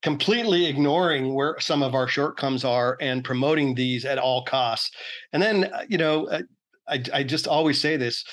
completely 0.04 0.68
ignoring 0.68 1.34
where 1.34 1.56
some 1.60 1.82
of 1.82 1.96
our 1.96 2.08
shortcomings 2.08 2.64
are 2.64 2.98
and 3.02 3.24
promoting 3.24 3.74
these 3.74 4.06
at 4.06 4.20
all 4.20 4.44
costs. 4.46 4.92
And 5.32 5.42
then, 5.42 5.66
uh, 5.66 5.86
you 5.88 5.98
know, 5.98 6.28
uh, 6.28 6.42
I, 6.88 7.04
I 7.12 7.24
just 7.24 7.48
always 7.48 7.82
say 7.82 7.98
this 7.98 8.24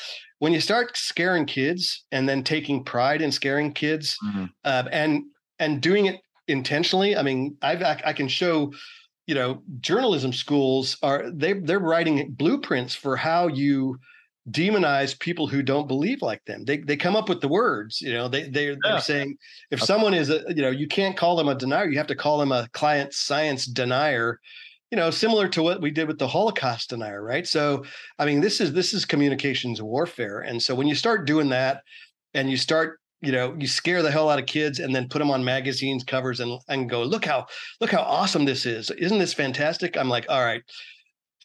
when 0.41 0.53
you 0.53 0.61
start 0.61 0.97
scaring 0.97 1.47
kids 1.47 2.05
and 2.11 2.29
then 2.29 2.43
taking 2.43 2.85
pride 2.85 3.23
in 3.23 3.31
scaring 3.31 3.73
kids 3.73 4.17
Mhm. 4.25 4.51
uh, 4.65 4.85
and 4.91 5.23
and 5.59 5.81
doing 5.81 6.07
it 6.07 6.21
intentionally 6.49 7.17
i 7.17 7.23
mean 7.23 7.57
I've, 7.63 7.83
i 7.83 8.01
i 8.07 8.13
can 8.13 8.27
show 8.29 8.73
you 9.27 9.35
know 9.37 9.63
journalism 9.81 10.33
schools 10.33 10.97
are 11.03 11.31
they 11.31 11.53
they're 11.53 11.79
writing 11.79 12.33
blueprints 12.33 12.95
for 12.95 13.17
how 13.17 13.47
you 13.47 13.97
demonize 14.51 15.19
people 15.21 15.47
who 15.47 15.63
don't 15.63 15.87
believe 15.87 16.23
like 16.23 16.45
them. 16.47 16.65
They 16.65 16.79
they 16.79 16.97
come 16.97 17.15
up 17.15 17.29
with 17.29 17.41
the 17.41 17.49
words, 17.49 18.01
you 18.01 18.13
know, 18.13 18.27
they 18.27 18.49
they're, 18.49 18.77
they're 18.83 18.99
saying 19.01 19.37
if 19.71 19.83
someone 19.83 20.15
is 20.15 20.31
a, 20.31 20.43
you 20.49 20.63
know, 20.63 20.71
you 20.71 20.89
can't 20.89 21.17
call 21.17 21.37
them 21.37 21.47
a 21.49 21.55
denier, 21.55 21.89
you 21.89 21.99
have 21.99 22.07
to 22.09 22.17
call 22.17 22.39
them 22.39 22.51
a 22.51 22.69
climate 22.73 23.13
science 23.13 23.67
denier, 23.67 24.41
you 24.91 24.97
know, 24.97 25.11
similar 25.11 25.49
to 25.49 25.63
what 25.63 25.81
we 25.81 25.91
did 25.91 26.09
with 26.09 26.19
the 26.19 26.29
Holocaust 26.29 26.91
denier, 26.91 27.23
right? 27.23 27.47
So, 27.47 27.85
I 28.19 28.27
mean, 28.27 28.41
this 28.41 28.61
is 28.61 28.73
this 28.73 28.93
is 28.93 29.05
communications 29.05 29.81
warfare. 29.81 30.41
And 30.41 30.63
so 30.63 30.75
when 30.75 30.89
you 30.89 30.95
start 30.95 31.27
doing 31.27 31.49
that 31.51 31.83
and 32.35 32.51
you 32.51 32.57
start 32.57 32.99
you 33.23 33.33
know 33.33 33.55
you 33.59 33.67
scare 33.67 34.03
the 34.03 34.11
hell 34.11 34.31
out 34.31 34.39
of 34.39 34.47
kids 34.47 34.79
and 34.79 34.95
then 34.95 35.07
put 35.07 35.19
them 35.19 35.31
on 35.31 35.45
magazines 35.45 36.03
covers 36.03 36.41
and 36.41 36.59
and 36.69 36.89
go 36.89 37.03
look 37.03 37.23
how 37.23 37.47
look 37.79 37.91
how 37.91 38.01
awesome 38.01 38.47
this 38.47 38.65
is 38.65 38.91
isn't 38.93 39.19
this 39.19 39.35
fantastic 39.35 39.95
i'm 39.99 40.09
like 40.09 40.25
all 40.31 40.43
right 40.43 40.63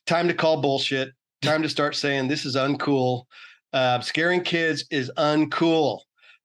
time 0.06 0.30
to 0.30 0.34
call 0.34 0.62
bullshit 0.62 1.10
time 1.46 1.62
to 1.62 1.70
start 1.70 1.96
saying 1.96 2.28
this 2.28 2.46
is 2.46 2.56
uncool. 2.56 3.24
Uh, 3.72 4.00
scaring 4.02 4.42
kids 4.42 4.86
is 4.90 5.12
uncool. 5.18 6.00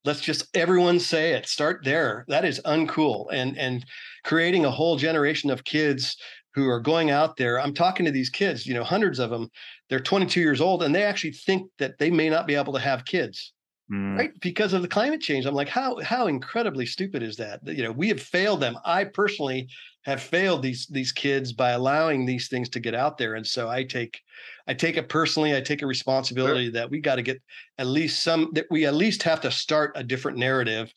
Let's 0.04 0.20
just 0.20 0.54
everyone 0.54 0.98
say 0.98 1.32
it. 1.32 1.46
Start 1.46 1.80
there. 1.84 2.24
That 2.28 2.44
is 2.44 2.60
uncool. 2.64 3.26
And 3.32 3.58
and 3.58 3.84
creating 4.24 4.64
a 4.64 4.70
whole 4.70 4.96
generation 4.96 5.50
of 5.50 5.64
kids 5.64 6.16
who 6.54 6.68
are 6.68 6.80
going 6.80 7.10
out 7.10 7.36
there. 7.36 7.60
I'm 7.60 7.74
talking 7.74 8.04
to 8.06 8.12
these 8.12 8.30
kids, 8.30 8.66
you 8.66 8.74
know, 8.74 8.84
hundreds 8.84 9.18
of 9.18 9.30
them. 9.30 9.48
They're 9.88 10.00
22 10.00 10.40
years 10.40 10.60
old 10.60 10.82
and 10.82 10.94
they 10.94 11.04
actually 11.04 11.32
think 11.32 11.70
that 11.78 11.98
they 11.98 12.10
may 12.10 12.28
not 12.28 12.46
be 12.46 12.54
able 12.54 12.72
to 12.72 12.80
have 12.80 13.04
kids. 13.04 13.52
Mm. 13.92 14.16
Right? 14.16 14.30
Because 14.40 14.72
of 14.72 14.82
the 14.82 14.88
climate 14.88 15.20
change. 15.20 15.46
I'm 15.46 15.54
like, 15.54 15.68
how 15.68 15.98
how 16.00 16.28
incredibly 16.28 16.86
stupid 16.86 17.24
is 17.24 17.36
that? 17.38 17.60
You 17.66 17.82
know, 17.82 17.90
we 17.90 18.06
have 18.08 18.22
failed 18.22 18.60
them. 18.60 18.76
I 18.84 19.02
personally 19.02 19.68
have 20.02 20.22
failed 20.22 20.62
these 20.62 20.86
these 20.86 21.12
kids 21.12 21.52
by 21.52 21.70
allowing 21.70 22.24
these 22.24 22.48
things 22.48 22.68
to 22.70 22.80
get 22.80 22.94
out 22.94 23.18
there 23.18 23.34
and 23.34 23.46
so 23.46 23.68
i 23.68 23.84
take 23.84 24.20
i 24.66 24.74
take 24.74 24.96
it 24.96 25.08
personally 25.08 25.54
i 25.54 25.60
take 25.60 25.82
a 25.82 25.86
responsibility 25.86 26.66
sure. 26.66 26.72
that 26.72 26.90
we 26.90 27.00
got 27.00 27.16
to 27.16 27.22
get 27.22 27.40
at 27.78 27.86
least 27.86 28.22
some 28.22 28.50
that 28.52 28.66
we 28.70 28.86
at 28.86 28.94
least 28.94 29.22
have 29.22 29.40
to 29.40 29.50
start 29.50 29.92
a 29.96 30.04
different 30.04 30.38
narrative 30.38 30.92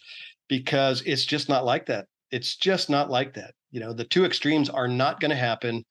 because 0.47 1.01
it's 1.05 1.25
just 1.25 1.49
not 1.49 1.65
like 1.65 1.85
that 1.85 2.07
it's 2.31 2.55
just 2.55 2.89
not 2.89 3.09
like 3.09 3.33
that 3.33 3.53
you 3.73 3.81
know 3.81 3.91
the 3.91 4.05
two 4.05 4.23
extremes 4.23 4.69
are 4.69 4.87
not 4.87 5.19
going 5.19 5.31
to 5.31 5.35
happen 5.35 5.83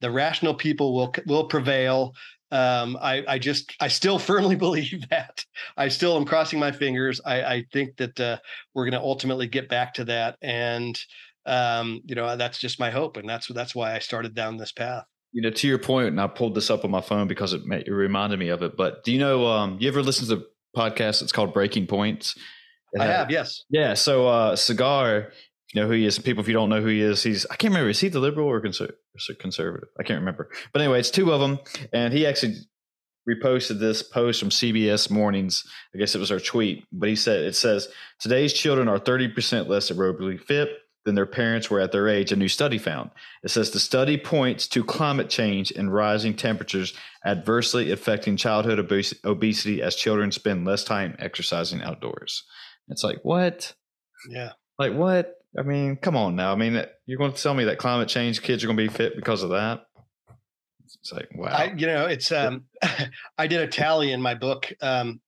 the 0.00 0.10
rational 0.10 0.54
people 0.54 0.94
will 0.94 1.14
will 1.26 1.44
prevail 1.44 2.12
um, 2.52 2.96
I, 3.00 3.24
I 3.26 3.38
just 3.38 3.74
I 3.80 3.88
still 3.88 4.18
firmly 4.30 4.54
believe 4.54 5.08
that. 5.10 5.44
I 5.76 5.88
still 5.88 6.16
am 6.16 6.24
crossing 6.24 6.60
my 6.60 6.72
fingers. 6.72 7.20
I, 7.24 7.42
I 7.42 7.64
think 7.72 7.96
that 7.96 8.20
uh, 8.20 8.38
we're 8.74 8.84
going 8.84 9.00
to 9.00 9.04
ultimately 9.04 9.48
get 9.48 9.68
back 9.68 9.94
to 9.94 10.04
that, 10.04 10.36
and 10.42 10.96
um, 11.44 12.02
you 12.04 12.14
know, 12.14 12.36
that's 12.36 12.58
just 12.58 12.78
my 12.78 12.90
hope, 12.90 13.16
and 13.16 13.28
that's 13.28 13.48
that's 13.48 13.74
why 13.74 13.94
I 13.94 13.98
started 13.98 14.34
down 14.34 14.56
this 14.56 14.72
path. 14.72 15.04
You 15.32 15.42
know, 15.42 15.50
to 15.50 15.68
your 15.68 15.78
point, 15.78 16.08
and 16.08 16.20
I 16.20 16.28
pulled 16.28 16.54
this 16.54 16.70
up 16.70 16.84
on 16.84 16.90
my 16.90 17.00
phone 17.00 17.26
because 17.26 17.52
it, 17.52 17.62
it 17.70 17.90
reminded 17.90 18.38
me 18.38 18.48
of 18.48 18.62
it. 18.62 18.76
But 18.76 19.04
do 19.04 19.12
you 19.12 19.18
know? 19.18 19.46
Um, 19.46 19.76
you 19.80 19.88
ever 19.88 20.02
listen 20.02 20.28
to 20.28 20.44
a 20.44 20.78
podcast? 20.78 21.22
It's 21.22 21.32
called 21.32 21.52
Breaking 21.52 21.86
Points. 21.86 22.36
I 22.98 23.04
have, 23.04 23.30
yes. 23.30 23.64
Yeah. 23.68 23.94
So 23.94 24.26
uh, 24.26 24.56
Saagar, 24.56 25.32
you 25.74 25.80
know 25.80 25.86
who 25.88 25.94
he 25.94 26.06
is. 26.06 26.18
People, 26.18 26.42
if 26.42 26.48
you 26.48 26.54
don't 26.54 26.68
know 26.68 26.80
who 26.80 26.88
he 26.88 27.00
is, 27.00 27.22
he's 27.22 27.44
I 27.46 27.56
can't 27.56 27.72
remember. 27.72 27.90
Is 27.90 28.00
he 28.00 28.08
the 28.08 28.20
liberal 28.20 28.48
or 28.48 28.60
conservative? 28.60 29.88
I 29.98 30.02
can't 30.02 30.20
remember. 30.20 30.50
But 30.72 30.82
anyway, 30.82 31.00
it's 31.00 31.10
two 31.10 31.32
of 31.32 31.40
them, 31.40 31.58
and 31.92 32.12
he 32.12 32.26
actually 32.26 32.56
reposted 33.28 33.80
this 33.80 34.02
post 34.02 34.38
from 34.38 34.50
CBS 34.50 35.10
Mornings. 35.10 35.64
I 35.94 35.98
guess 35.98 36.14
it 36.14 36.20
was 36.20 36.30
our 36.30 36.38
tweet, 36.38 36.84
but 36.92 37.08
he 37.08 37.16
said 37.16 37.40
it 37.40 37.56
says 37.56 37.88
today's 38.20 38.52
children 38.52 38.88
are 38.88 38.98
thirty 38.98 39.28
percent 39.28 39.68
less 39.68 39.90
aerobically 39.90 40.40
fit 40.40 40.70
than 41.04 41.14
their 41.14 41.24
parents 41.24 41.70
were 41.70 41.80
at 41.80 41.92
their 41.92 42.08
age, 42.08 42.32
a 42.32 42.36
new 42.36 42.48
study 42.48 42.78
found. 42.78 43.10
It 43.44 43.50
says 43.50 43.70
the 43.70 43.78
study 43.78 44.18
points 44.18 44.66
to 44.68 44.84
climate 44.84 45.30
change 45.30 45.70
and 45.70 45.94
rising 45.94 46.34
temperatures 46.34 46.94
adversely 47.24 47.92
affecting 47.92 48.36
childhood 48.36 48.80
obesity 49.24 49.82
as 49.82 49.94
children 49.94 50.32
spend 50.32 50.66
less 50.66 50.82
time 50.82 51.14
exercising 51.20 51.80
outdoors. 51.80 52.42
It's 52.88 53.04
like, 53.04 53.18
what? 53.22 53.72
Yeah. 54.28 54.52
Like, 54.78 54.92
what? 54.92 55.34
I 55.58 55.62
mean, 55.62 55.96
come 55.96 56.16
on 56.16 56.36
now. 56.36 56.52
I 56.52 56.56
mean, 56.56 56.84
you're 57.06 57.18
going 57.18 57.32
to 57.32 57.42
tell 57.42 57.54
me 57.54 57.64
that 57.64 57.78
climate 57.78 58.08
change 58.08 58.42
kids 58.42 58.62
are 58.62 58.66
going 58.66 58.76
to 58.76 58.82
be 58.82 58.92
fit 58.92 59.16
because 59.16 59.42
of 59.42 59.50
that? 59.50 59.86
It's 60.84 61.12
like, 61.12 61.28
wow. 61.34 61.48
I, 61.48 61.72
you 61.76 61.86
know, 61.86 62.06
it's, 62.06 62.30
um, 62.30 62.64
I 63.38 63.46
did 63.46 63.60
a 63.60 63.66
tally 63.66 64.12
in 64.12 64.20
my 64.20 64.34
book. 64.34 64.72
Um, 64.80 65.20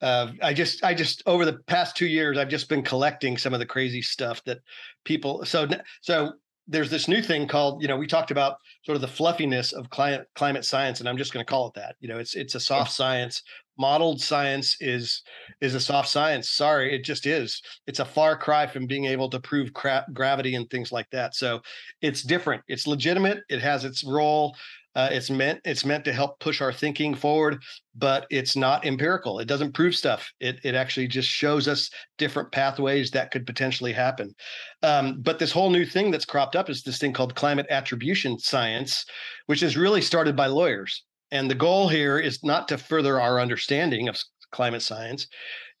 uh, 0.00 0.32
I 0.42 0.52
just, 0.52 0.84
I 0.84 0.94
just 0.94 1.22
over 1.26 1.44
the 1.44 1.54
past 1.66 1.96
two 1.96 2.06
years, 2.06 2.38
I've 2.38 2.48
just 2.48 2.68
been 2.68 2.82
collecting 2.82 3.38
some 3.38 3.54
of 3.54 3.60
the 3.60 3.66
crazy 3.66 4.02
stuff 4.02 4.44
that 4.44 4.58
people. 5.04 5.44
So, 5.44 5.68
so 6.02 6.34
there's 6.66 6.90
this 6.90 7.08
new 7.08 7.20
thing 7.20 7.46
called, 7.46 7.82
you 7.82 7.88
know, 7.88 7.96
we 7.96 8.06
talked 8.06 8.30
about 8.30 8.56
sort 8.84 8.96
of 8.96 9.02
the 9.02 9.08
fluffiness 9.08 9.72
of 9.72 9.90
climate 9.90 10.26
climate 10.34 10.64
science, 10.64 11.00
and 11.00 11.08
I'm 11.08 11.18
just 11.18 11.32
going 11.32 11.44
to 11.44 11.50
call 11.50 11.68
it 11.68 11.74
that. 11.74 11.96
You 12.00 12.08
know, 12.08 12.18
it's 12.18 12.34
it's 12.34 12.54
a 12.54 12.60
soft 12.60 12.92
science. 12.92 13.42
Modeled 13.78 14.20
science 14.20 14.76
is 14.80 15.22
is 15.60 15.74
a 15.74 15.80
soft 15.80 16.08
science. 16.08 16.50
Sorry, 16.50 16.94
it 16.94 17.04
just 17.04 17.26
is. 17.26 17.60
It's 17.86 17.98
a 17.98 18.04
far 18.04 18.36
cry 18.36 18.66
from 18.66 18.86
being 18.86 19.04
able 19.04 19.28
to 19.30 19.40
prove 19.40 19.72
cra- 19.74 20.06
gravity 20.12 20.54
and 20.54 20.68
things 20.70 20.92
like 20.92 21.10
that. 21.10 21.34
So, 21.34 21.60
it's 22.00 22.22
different. 22.22 22.62
It's 22.68 22.86
legitimate. 22.86 23.40
It 23.48 23.60
has 23.60 23.84
its 23.84 24.04
role. 24.04 24.56
Uh, 24.94 25.08
it's 25.10 25.30
meant 25.30 25.60
it's 25.64 25.84
meant 25.84 26.04
to 26.04 26.12
help 26.12 26.38
push 26.38 26.60
our 26.60 26.72
thinking 26.72 27.14
forward, 27.14 27.62
but 27.94 28.26
it's 28.30 28.56
not 28.56 28.84
empirical. 28.86 29.40
It 29.40 29.48
doesn't 29.48 29.74
prove 29.74 29.94
stuff. 29.94 30.30
It 30.40 30.60
it 30.62 30.74
actually 30.74 31.08
just 31.08 31.28
shows 31.28 31.66
us 31.66 31.90
different 32.18 32.52
pathways 32.52 33.10
that 33.10 33.30
could 33.30 33.46
potentially 33.46 33.92
happen. 33.92 34.34
Um, 34.82 35.20
but 35.20 35.38
this 35.38 35.52
whole 35.52 35.70
new 35.70 35.84
thing 35.84 36.10
that's 36.10 36.24
cropped 36.24 36.56
up 36.56 36.70
is 36.70 36.82
this 36.82 36.98
thing 36.98 37.12
called 37.12 37.34
climate 37.34 37.66
attribution 37.70 38.38
science, 38.38 39.04
which 39.46 39.62
is 39.62 39.76
really 39.76 40.00
started 40.00 40.36
by 40.36 40.46
lawyers. 40.46 41.04
And 41.30 41.50
the 41.50 41.56
goal 41.56 41.88
here 41.88 42.18
is 42.18 42.44
not 42.44 42.68
to 42.68 42.78
further 42.78 43.20
our 43.20 43.40
understanding 43.40 44.08
of 44.08 44.16
climate 44.52 44.82
science 44.82 45.26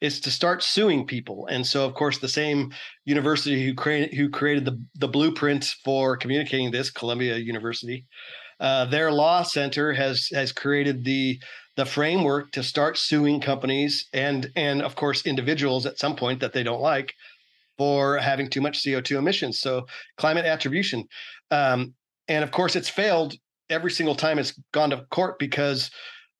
is 0.00 0.20
to 0.20 0.30
start 0.30 0.62
suing 0.62 1.06
people. 1.06 1.46
And 1.46 1.64
so, 1.64 1.86
of 1.86 1.94
course, 1.94 2.18
the 2.18 2.28
same 2.28 2.72
university 3.04 3.64
who 3.64 3.74
created 3.74 4.12
who 4.14 4.28
created 4.28 4.64
the 4.64 4.82
the 4.96 5.08
blueprint 5.08 5.64
for 5.84 6.16
communicating 6.16 6.70
this, 6.70 6.90
Columbia 6.90 7.36
University, 7.36 8.04
uh, 8.60 8.84
their 8.86 9.10
law 9.10 9.42
center 9.42 9.92
has 9.92 10.28
has 10.32 10.52
created 10.52 11.04
the 11.04 11.40
the 11.76 11.84
framework 11.84 12.52
to 12.52 12.62
start 12.62 12.96
suing 12.96 13.40
companies 13.40 14.08
and 14.12 14.50
and 14.56 14.82
of 14.82 14.94
course 14.94 15.26
individuals 15.26 15.86
at 15.86 15.98
some 15.98 16.14
point 16.14 16.40
that 16.40 16.52
they 16.52 16.62
don't 16.62 16.80
like 16.80 17.14
for 17.76 18.18
having 18.18 18.48
too 18.48 18.60
much 18.60 18.82
CO2 18.82 19.18
emissions. 19.18 19.58
So 19.58 19.86
climate 20.16 20.44
attribution, 20.44 21.04
um, 21.50 21.94
and 22.28 22.44
of 22.44 22.50
course 22.50 22.76
it's 22.76 22.88
failed 22.88 23.34
every 23.70 23.90
single 23.90 24.14
time 24.14 24.38
it's 24.38 24.58
gone 24.72 24.90
to 24.90 25.04
court 25.10 25.38
because 25.38 25.90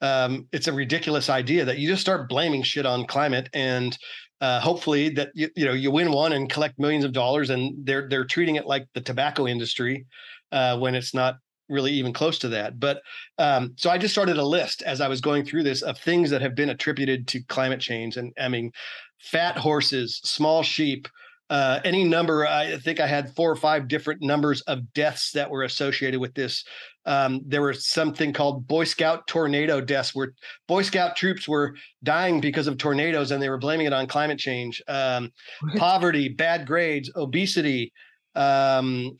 um, 0.00 0.46
it's 0.52 0.68
a 0.68 0.72
ridiculous 0.72 1.30
idea 1.30 1.64
that 1.64 1.78
you 1.78 1.88
just 1.88 2.02
start 2.02 2.28
blaming 2.28 2.62
shit 2.62 2.86
on 2.86 3.06
climate 3.06 3.48
and 3.54 3.96
uh, 4.40 4.60
hopefully 4.60 5.08
that 5.08 5.30
you, 5.34 5.48
you 5.56 5.64
know 5.64 5.72
you 5.72 5.90
win 5.90 6.12
one 6.12 6.32
and 6.32 6.50
collect 6.50 6.78
millions 6.78 7.04
of 7.04 7.12
dollars 7.12 7.50
and 7.50 7.86
they're 7.86 8.08
they're 8.08 8.24
treating 8.24 8.56
it 8.56 8.66
like 8.66 8.86
the 8.94 9.00
tobacco 9.00 9.46
industry 9.46 10.04
uh, 10.52 10.78
when 10.78 10.94
it's 10.94 11.14
not 11.14 11.36
really 11.68 11.92
even 11.92 12.12
close 12.12 12.38
to 12.40 12.48
that. 12.48 12.78
But 12.78 13.02
um, 13.38 13.74
so 13.76 13.90
I 13.90 13.98
just 13.98 14.14
started 14.14 14.36
a 14.36 14.44
list 14.44 14.82
as 14.82 15.00
I 15.00 15.08
was 15.08 15.20
going 15.20 15.44
through 15.44 15.62
this 15.62 15.82
of 15.82 15.98
things 15.98 16.30
that 16.30 16.42
have 16.42 16.54
been 16.54 16.70
attributed 16.70 17.26
to 17.28 17.42
climate 17.44 17.80
change. 17.80 18.16
And 18.16 18.32
I 18.38 18.48
mean, 18.48 18.72
fat 19.20 19.56
horses, 19.56 20.20
small 20.24 20.62
sheep, 20.62 21.08
uh, 21.50 21.80
any 21.84 22.04
number. 22.04 22.46
I 22.46 22.78
think 22.78 23.00
I 23.00 23.06
had 23.06 23.34
four 23.34 23.50
or 23.50 23.56
five 23.56 23.88
different 23.88 24.22
numbers 24.22 24.60
of 24.62 24.92
deaths 24.94 25.32
that 25.32 25.50
were 25.50 25.62
associated 25.62 26.20
with 26.20 26.34
this. 26.34 26.64
Um, 27.06 27.42
there 27.46 27.62
was 27.62 27.86
something 27.86 28.32
called 28.32 28.66
Boy 28.66 28.84
Scout 28.84 29.26
tornado 29.26 29.80
deaths, 29.80 30.14
where 30.14 30.32
Boy 30.66 30.82
Scout 30.82 31.16
troops 31.16 31.46
were 31.46 31.74
dying 32.02 32.40
because 32.40 32.66
of 32.66 32.78
tornadoes, 32.78 33.30
and 33.30 33.42
they 33.42 33.50
were 33.50 33.58
blaming 33.58 33.86
it 33.86 33.92
on 33.92 34.06
climate 34.06 34.38
change. 34.38 34.82
Um, 34.88 35.32
poverty, 35.76 36.30
bad 36.30 36.66
grades, 36.66 37.10
obesity, 37.14 37.92
um, 38.34 39.16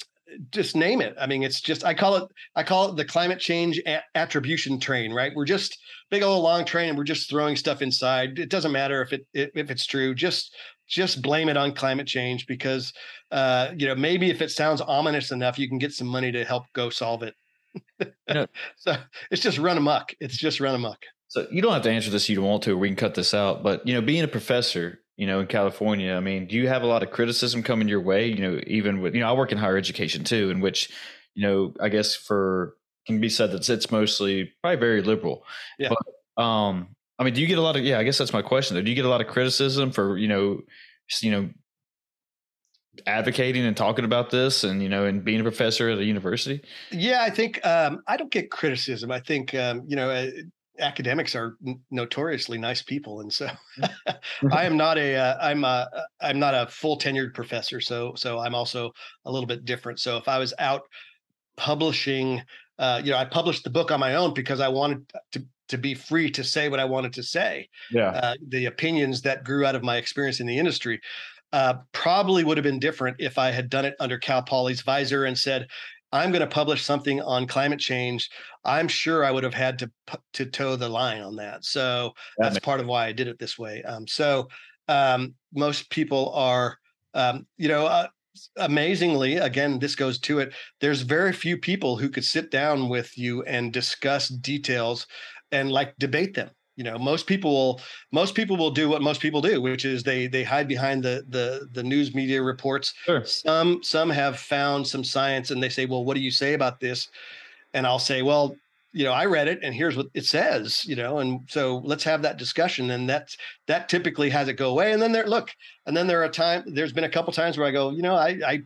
just 0.51 0.75
name 0.77 1.01
it. 1.01 1.15
I 1.21 1.27
mean, 1.27 1.43
it's 1.43 1.61
just 1.61 1.85
I 1.85 1.95
call 1.95 2.17
it 2.17 2.25
I 2.55 2.63
call 2.63 2.91
it 2.91 2.97
the 2.97 3.05
climate 3.05 3.39
change 3.39 3.81
a- 3.87 4.03
attribution 4.15 4.81
train. 4.81 5.13
Right? 5.13 5.33
We're 5.35 5.45
just 5.45 5.79
big 6.11 6.23
old 6.23 6.43
long 6.43 6.65
train, 6.65 6.91
and 6.91 6.99
we're 6.99 7.05
just 7.05 7.29
throwing 7.29 7.57
stuff 7.57 7.83
inside. 7.83 8.39
It 8.39 8.49
doesn't 8.49 8.73
matter 8.73 9.03
if 9.03 9.13
it 9.13 9.27
if 9.33 9.71
it's 9.71 9.87
true. 9.87 10.15
Just 10.15 10.55
just 10.89 11.23
blame 11.23 11.49
it 11.49 11.57
on 11.57 11.75
climate 11.75 12.07
change 12.07 12.47
because 12.47 12.93
uh, 13.31 13.71
you 13.77 13.87
know 13.87 13.95
maybe 13.95 14.31
if 14.31 14.43
it 14.43 14.51
sounds 14.51 14.81
ominous 14.81 15.31
enough, 15.31 15.59
you 15.59 15.69
can 15.69 15.79
get 15.79 15.93
some 15.93 16.09
money 16.09 16.33
to 16.33 16.45
help 16.45 16.65
go 16.73 16.91
solve 16.91 17.23
it. 17.23 17.35
so 18.77 18.97
it's 19.31 19.43
just 19.43 19.59
run 19.59 19.77
amok. 19.77 20.13
It's 20.21 20.37
just 20.37 20.61
run 20.61 20.75
amok. 20.75 20.99
So 21.29 21.47
you 21.51 21.63
don't 21.63 21.73
have 21.73 21.83
to 21.83 21.91
answer 21.91 22.11
this. 22.11 22.29
You 22.29 22.37
don't 22.37 22.45
want 22.45 22.63
to. 22.65 22.79
We 22.79 22.89
can 22.89 22.97
cut 22.97 23.15
this 23.15 23.35
out. 23.35 23.63
But 23.63 23.87
you 23.87 23.95
know, 23.95 24.01
being 24.01 24.23
a 24.23 24.29
professor, 24.29 25.01
you 25.17 25.27
know, 25.27 25.41
in 25.41 25.47
California, 25.47 26.15
I 26.15 26.21
mean, 26.21 26.47
do 26.47 26.57
you 26.57 26.69
have 26.69 26.83
a 26.83 26.87
lot 26.87 27.03
of 27.03 27.11
criticism 27.11 27.63
coming 27.63 27.89
your 27.89 28.01
way? 28.01 28.27
You 28.27 28.43
know, 28.43 28.61
even 28.67 29.01
with, 29.01 29.15
you 29.15 29.21
know, 29.21 29.29
I 29.29 29.33
work 29.33 29.53
in 29.53 29.59
higher 29.59 29.77
education 29.77 30.25
too, 30.25 30.51
in 30.51 30.61
which, 30.61 30.91
you 31.35 31.47
know, 31.47 31.75
I 31.81 31.89
guess 31.89 32.15
for, 32.17 32.77
can 33.07 33.21
be 33.21 33.29
said 33.29 33.53
that 33.53 33.69
it's 33.69 33.91
mostly 33.91 34.53
probably 34.63 34.81
very 34.81 35.03
liberal. 35.03 35.45
Yeah. 35.79 35.91
But, 35.91 36.43
um, 36.43 36.97
I 37.19 37.25
mean, 37.25 37.35
do 37.35 37.41
you 37.41 37.47
get 37.47 37.59
a 37.59 37.63
lot 37.63 37.77
of, 37.77 37.85
yeah, 37.85 37.99
I 37.99 38.03
guess 38.03 38.19
that's 38.19 38.33
my 38.33 38.43
question 38.43 38.75
though. 38.75 38.83
Do 38.83 38.91
you 38.91 38.97
get 38.97 39.05
a 39.05 39.09
lot 39.09 39.21
of 39.21 39.29
criticism 39.29 39.93
for, 39.93 40.19
you 40.19 40.27
know, 40.27 40.61
you 41.23 41.31
know, 41.31 41.51
advocating 43.07 43.65
and 43.65 43.77
talking 43.77 44.05
about 44.05 44.31
this 44.31 44.63
and 44.63 44.81
you 44.81 44.89
know 44.89 45.05
and 45.05 45.25
being 45.25 45.41
a 45.41 45.43
professor 45.43 45.89
at 45.89 45.99
a 45.99 46.05
university 46.05 46.61
yeah 46.93 47.23
i 47.23 47.29
think 47.29 47.59
um, 47.67 48.01
i 48.07 48.17
don't 48.17 48.31
get 48.31 48.53
criticism 48.53 49.11
i 49.11 49.19
think 49.19 49.53
um, 49.53 49.83
you 49.89 49.97
know 49.97 50.11
uh, 50.11 50.29
academics 50.79 51.35
are 51.35 51.57
notoriously 51.91 52.59
nice 52.59 52.83
people, 52.83 53.21
and 53.21 53.33
so 53.33 53.49
I 54.53 54.65
am 54.65 54.77
not 54.77 54.99
a 54.99 55.17
uh, 55.17 55.39
I'm 55.41 55.65
a 55.65 55.89
I'm 56.21 56.39
not 56.39 56.55
a 56.55 56.67
full 56.71 56.99
tenured 56.99 57.35
professor. 57.35 57.81
So 57.81 58.15
so 58.17 58.39
I'm 58.39 58.55
also 58.55 58.93
a 59.25 59.33
little 59.33 59.47
bit 59.47 59.65
different. 59.65 60.01
So 60.01 60.17
if 60.17 60.29
I 60.29 60.39
was 60.39 60.53
out 60.59 60.83
publishing, 61.57 62.43
uh, 62.79 63.01
you 63.05 63.13
know, 63.13 63.19
I 63.19 63.25
published 63.25 63.65
the 63.65 63.71
book 63.71 63.91
on 63.91 64.01
my 64.01 64.17
own 64.17 64.35
because 64.35 64.61
I 64.61 64.69
wanted 64.69 65.07
to 65.33 65.45
to 65.69 65.79
be 65.79 65.95
free 65.95 66.31
to 66.31 66.45
say 66.45 66.69
what 66.69 66.81
I 66.81 66.85
wanted 66.85 67.13
to 67.15 67.23
say. 67.23 67.69
Yeah, 67.91 68.11
uh, 68.11 68.35
the 68.49 68.67
opinions 68.67 69.23
that 69.23 69.45
grew 69.45 69.65
out 69.65 69.75
of 69.75 69.83
my 69.83 69.97
experience 69.97 70.41
in 70.41 70.47
the 70.47 70.59
industry. 70.59 71.01
Uh, 71.53 71.75
probably 71.93 72.43
would 72.43 72.57
have 72.57 72.65
been 72.65 72.81
different 72.81 73.17
if 73.21 73.39
I 73.39 73.53
had 73.53 73.71
done 73.71 73.85
it 73.85 73.95
under 74.01 74.19
Cal 74.19 74.43
Poly's 74.43 74.81
visor 74.81 75.25
and 75.25 75.39
said, 75.39 75.69
I'm 76.15 76.31
going 76.31 76.41
to 76.41 76.47
publish 76.47 76.85
something 76.85 77.21
on 77.21 77.49
climate 77.49 77.81
change, 77.81 78.31
I'm 78.65 78.87
sure 78.87 79.25
I 79.25 79.33
would 79.33 79.43
have 79.43 79.53
had 79.53 79.81
to 79.81 79.91
to 80.35 80.47
toe 80.47 80.77
the 80.77 80.89
line 80.89 81.21
on 81.21 81.35
that. 81.37 81.65
So 81.65 82.13
that 82.39 82.53
that's 82.55 82.65
part 82.65 82.81
of 82.81 82.87
why 82.87 83.07
I 83.07 83.13
did 83.13 83.27
it 83.27 83.39
this 83.41 83.59
way. 83.59 83.83
Um, 83.83 84.07
so 84.07 84.49
um, 84.87 85.35
most 85.53 85.91
people 85.91 86.33
are, 86.33 86.79
um, 87.15 87.47
you 87.57 87.67
know, 87.67 87.87
uh, 87.87 88.07
amazingly, 88.59 89.37
again, 89.37 89.81
this 89.81 89.97
goes 89.97 90.21
to 90.21 90.39
it. 90.39 90.55
There's 90.81 91.01
very 91.03 91.33
few 91.33 91.59
people 91.59 91.97
who 91.97 92.09
could 92.09 92.25
sit 92.25 92.49
down 92.49 92.89
with 92.89 93.19
you 93.19 93.43
and 93.43 93.73
discuss 93.73 94.29
details 94.29 95.09
and 95.51 95.73
like 95.73 95.97
debate 95.99 96.35
them 96.35 96.51
you 96.77 96.85
know 96.85 96.99
most 96.99 97.27
people 97.27 97.53
will 97.53 97.81
most 98.13 98.35
people 98.35 98.57
will 98.57 98.71
do 98.71 98.89
what 98.89 99.03
most 99.03 99.21
people 99.21 99.41
do 99.41 99.61
which 99.61 99.85
is 99.85 100.03
they 100.03 100.27
they 100.27 100.43
hide 100.43 100.69
behind 100.69 101.03
the 101.03 101.25
the 101.29 101.69
the 101.73 101.83
news 101.83 102.15
media 102.15 102.43
reports 102.43 102.93
sure. 103.05 103.25
some 103.25 103.83
some 103.83 104.11
have 104.11 104.39
found 104.39 104.87
some 104.87 105.05
science 105.05 105.51
and 105.51 105.63
they 105.63 105.69
say 105.69 105.87
well 105.87 106.05
what 106.05 106.15
do 106.15 106.21
you 106.21 106.31
say 106.31 106.55
about 106.55 106.81
this 106.81 107.09
and 107.73 107.87
i'll 107.87 107.99
say 107.99 108.23
well 108.23 108.57
you 108.93 109.05
know 109.05 109.13
i 109.13 109.25
read 109.25 109.49
it 109.49 109.61
and 109.63 109.75
here's 109.75 109.97
what 109.97 110.07
it 110.15 110.25
says 110.25 110.85
you 110.85 110.97
know 110.97 111.19
and 111.19 111.41
so 111.49 111.81
let's 111.85 112.05
have 112.05 112.23
that 112.23 112.39
discussion 112.39 112.91
and 112.91 113.09
that's 113.09 113.37
that 113.67 113.89
typically 113.89 114.31
has 114.31 114.49
it 114.49 114.55
go 114.55 114.71
away 114.71 114.93
and 114.93 115.01
then 115.01 115.13
there 115.13 115.27
look 115.27 115.51
and 115.87 115.97
then 115.97 116.07
there 116.07 116.23
are 116.23 116.29
time 116.29 116.63
there's 116.75 116.93
been 116.93 117.05
a 117.05 117.09
couple 117.09 117.33
times 117.33 117.57
where 117.57 117.67
i 117.67 117.71
go 117.71 117.91
you 117.91 118.03
know 118.03 118.15
i 118.15 118.39
i 118.47 118.63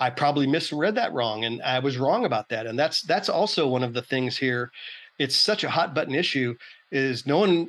I 0.00 0.10
probably 0.10 0.46
misread 0.46 0.94
that 0.94 1.12
wrong 1.12 1.44
and 1.44 1.60
I 1.62 1.80
was 1.80 1.98
wrong 1.98 2.24
about 2.24 2.48
that. 2.50 2.66
And 2.66 2.78
that's 2.78 3.02
that's 3.02 3.28
also 3.28 3.66
one 3.66 3.82
of 3.82 3.94
the 3.94 4.02
things 4.02 4.36
here. 4.36 4.70
It's 5.18 5.36
such 5.36 5.64
a 5.64 5.70
hot 5.70 5.94
button 5.94 6.14
issue 6.14 6.54
is 6.90 7.26
no 7.26 7.38
one 7.38 7.68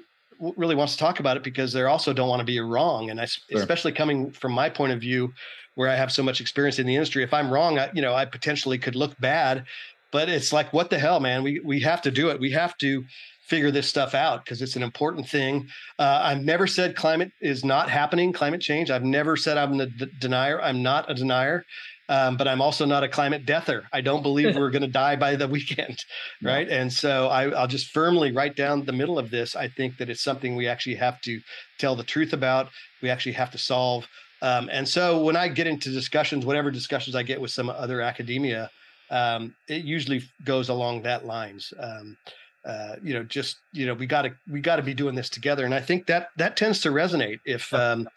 really 0.55 0.75
wants 0.75 0.93
to 0.93 0.99
talk 0.99 1.19
about 1.19 1.37
it 1.37 1.43
because 1.43 1.73
they 1.73 1.83
also 1.83 2.13
don't 2.13 2.29
want 2.29 2.39
to 2.39 2.45
be 2.45 2.59
wrong. 2.59 3.09
And 3.09 3.19
I, 3.19 3.25
sure. 3.25 3.59
especially 3.59 3.91
coming 3.91 4.31
from 4.31 4.53
my 4.53 4.69
point 4.69 4.93
of 4.93 4.99
view, 4.99 5.33
where 5.75 5.89
I 5.89 5.95
have 5.95 6.11
so 6.11 6.23
much 6.23 6.41
experience 6.41 6.79
in 6.79 6.85
the 6.87 6.95
industry, 6.95 7.23
if 7.23 7.33
I'm 7.33 7.51
wrong, 7.51 7.79
I, 7.79 7.89
you 7.93 8.01
know, 8.01 8.13
I 8.13 8.25
potentially 8.25 8.77
could 8.77 8.95
look 8.95 9.17
bad. 9.19 9.65
But 10.11 10.27
it's 10.27 10.51
like, 10.51 10.73
what 10.73 10.89
the 10.89 10.99
hell, 10.99 11.19
man? 11.19 11.43
We 11.43 11.59
we 11.59 11.79
have 11.81 12.01
to 12.01 12.11
do 12.11 12.29
it. 12.29 12.39
We 12.39 12.51
have 12.51 12.77
to 12.79 13.05
figure 13.45 13.71
this 13.71 13.87
stuff 13.87 14.13
out 14.13 14.43
because 14.43 14.61
it's 14.61 14.75
an 14.75 14.83
important 14.83 15.27
thing. 15.27 15.67
Uh, 15.97 16.19
I've 16.23 16.43
never 16.43 16.67
said 16.67 16.95
climate 16.95 17.31
is 17.41 17.65
not 17.65 17.89
happening, 17.89 18.31
climate 18.31 18.61
change. 18.61 18.91
I've 18.91 19.03
never 19.03 19.35
said 19.35 19.57
I'm 19.57 19.79
a 19.79 19.87
d- 19.87 20.07
denier. 20.19 20.61
I'm 20.61 20.83
not 20.83 21.09
a 21.09 21.13
denier. 21.15 21.65
Um, 22.09 22.37
but 22.37 22.47
I'm 22.47 22.59
also 22.59 22.85
not 22.85 23.03
a 23.03 23.07
climate 23.07 23.45
deather. 23.45 23.83
I 23.93 24.01
don't 24.01 24.23
believe 24.23 24.55
we're 24.55 24.71
going 24.71 24.81
to 24.81 24.87
die 24.87 25.15
by 25.15 25.35
the 25.35 25.47
weekend, 25.47 26.03
right? 26.43 26.67
No. 26.67 26.75
And 26.75 26.91
so 26.91 27.27
I, 27.27 27.47
will 27.47 27.67
just 27.67 27.91
firmly 27.91 28.31
write 28.31 28.55
down 28.55 28.83
the 28.85 28.91
middle 28.91 29.19
of 29.19 29.29
this. 29.29 29.55
I 29.55 29.67
think 29.67 29.97
that 29.97 30.09
it's 30.09 30.23
something 30.23 30.55
we 30.55 30.67
actually 30.67 30.95
have 30.95 31.21
to 31.21 31.39
tell 31.77 31.95
the 31.95 32.03
truth 32.03 32.33
about. 32.33 32.69
We 33.03 33.11
actually 33.11 33.33
have 33.33 33.51
to 33.51 33.59
solve. 33.59 34.07
Um, 34.41 34.69
and 34.71 34.89
so 34.89 35.21
when 35.21 35.35
I 35.35 35.49
get 35.49 35.67
into 35.67 35.91
discussions, 35.91 36.47
whatever 36.47 36.71
discussions 36.71 37.15
I 37.15 37.21
get 37.21 37.39
with 37.39 37.51
some 37.51 37.69
other 37.69 38.01
academia, 38.01 38.71
um, 39.11 39.55
it 39.67 39.83
usually 39.83 40.23
goes 40.43 40.69
along 40.69 41.03
that 41.03 41.25
lines. 41.25 41.73
Um, 41.79 42.17
uh, 42.65 42.95
you 43.03 43.13
know, 43.13 43.23
just 43.23 43.57
you 43.71 43.85
know, 43.85 43.93
we 43.93 44.05
got 44.05 44.23
to 44.23 44.31
we 44.51 44.61
got 44.61 44.77
to 44.77 44.81
be 44.81 44.93
doing 44.93 45.15
this 45.15 45.29
together, 45.29 45.63
and 45.63 45.73
I 45.73 45.79
think 45.79 46.07
that 46.07 46.29
that 46.37 46.57
tends 46.57 46.81
to 46.81 46.89
resonate. 46.89 47.39
If 47.45 47.73
um, 47.73 48.07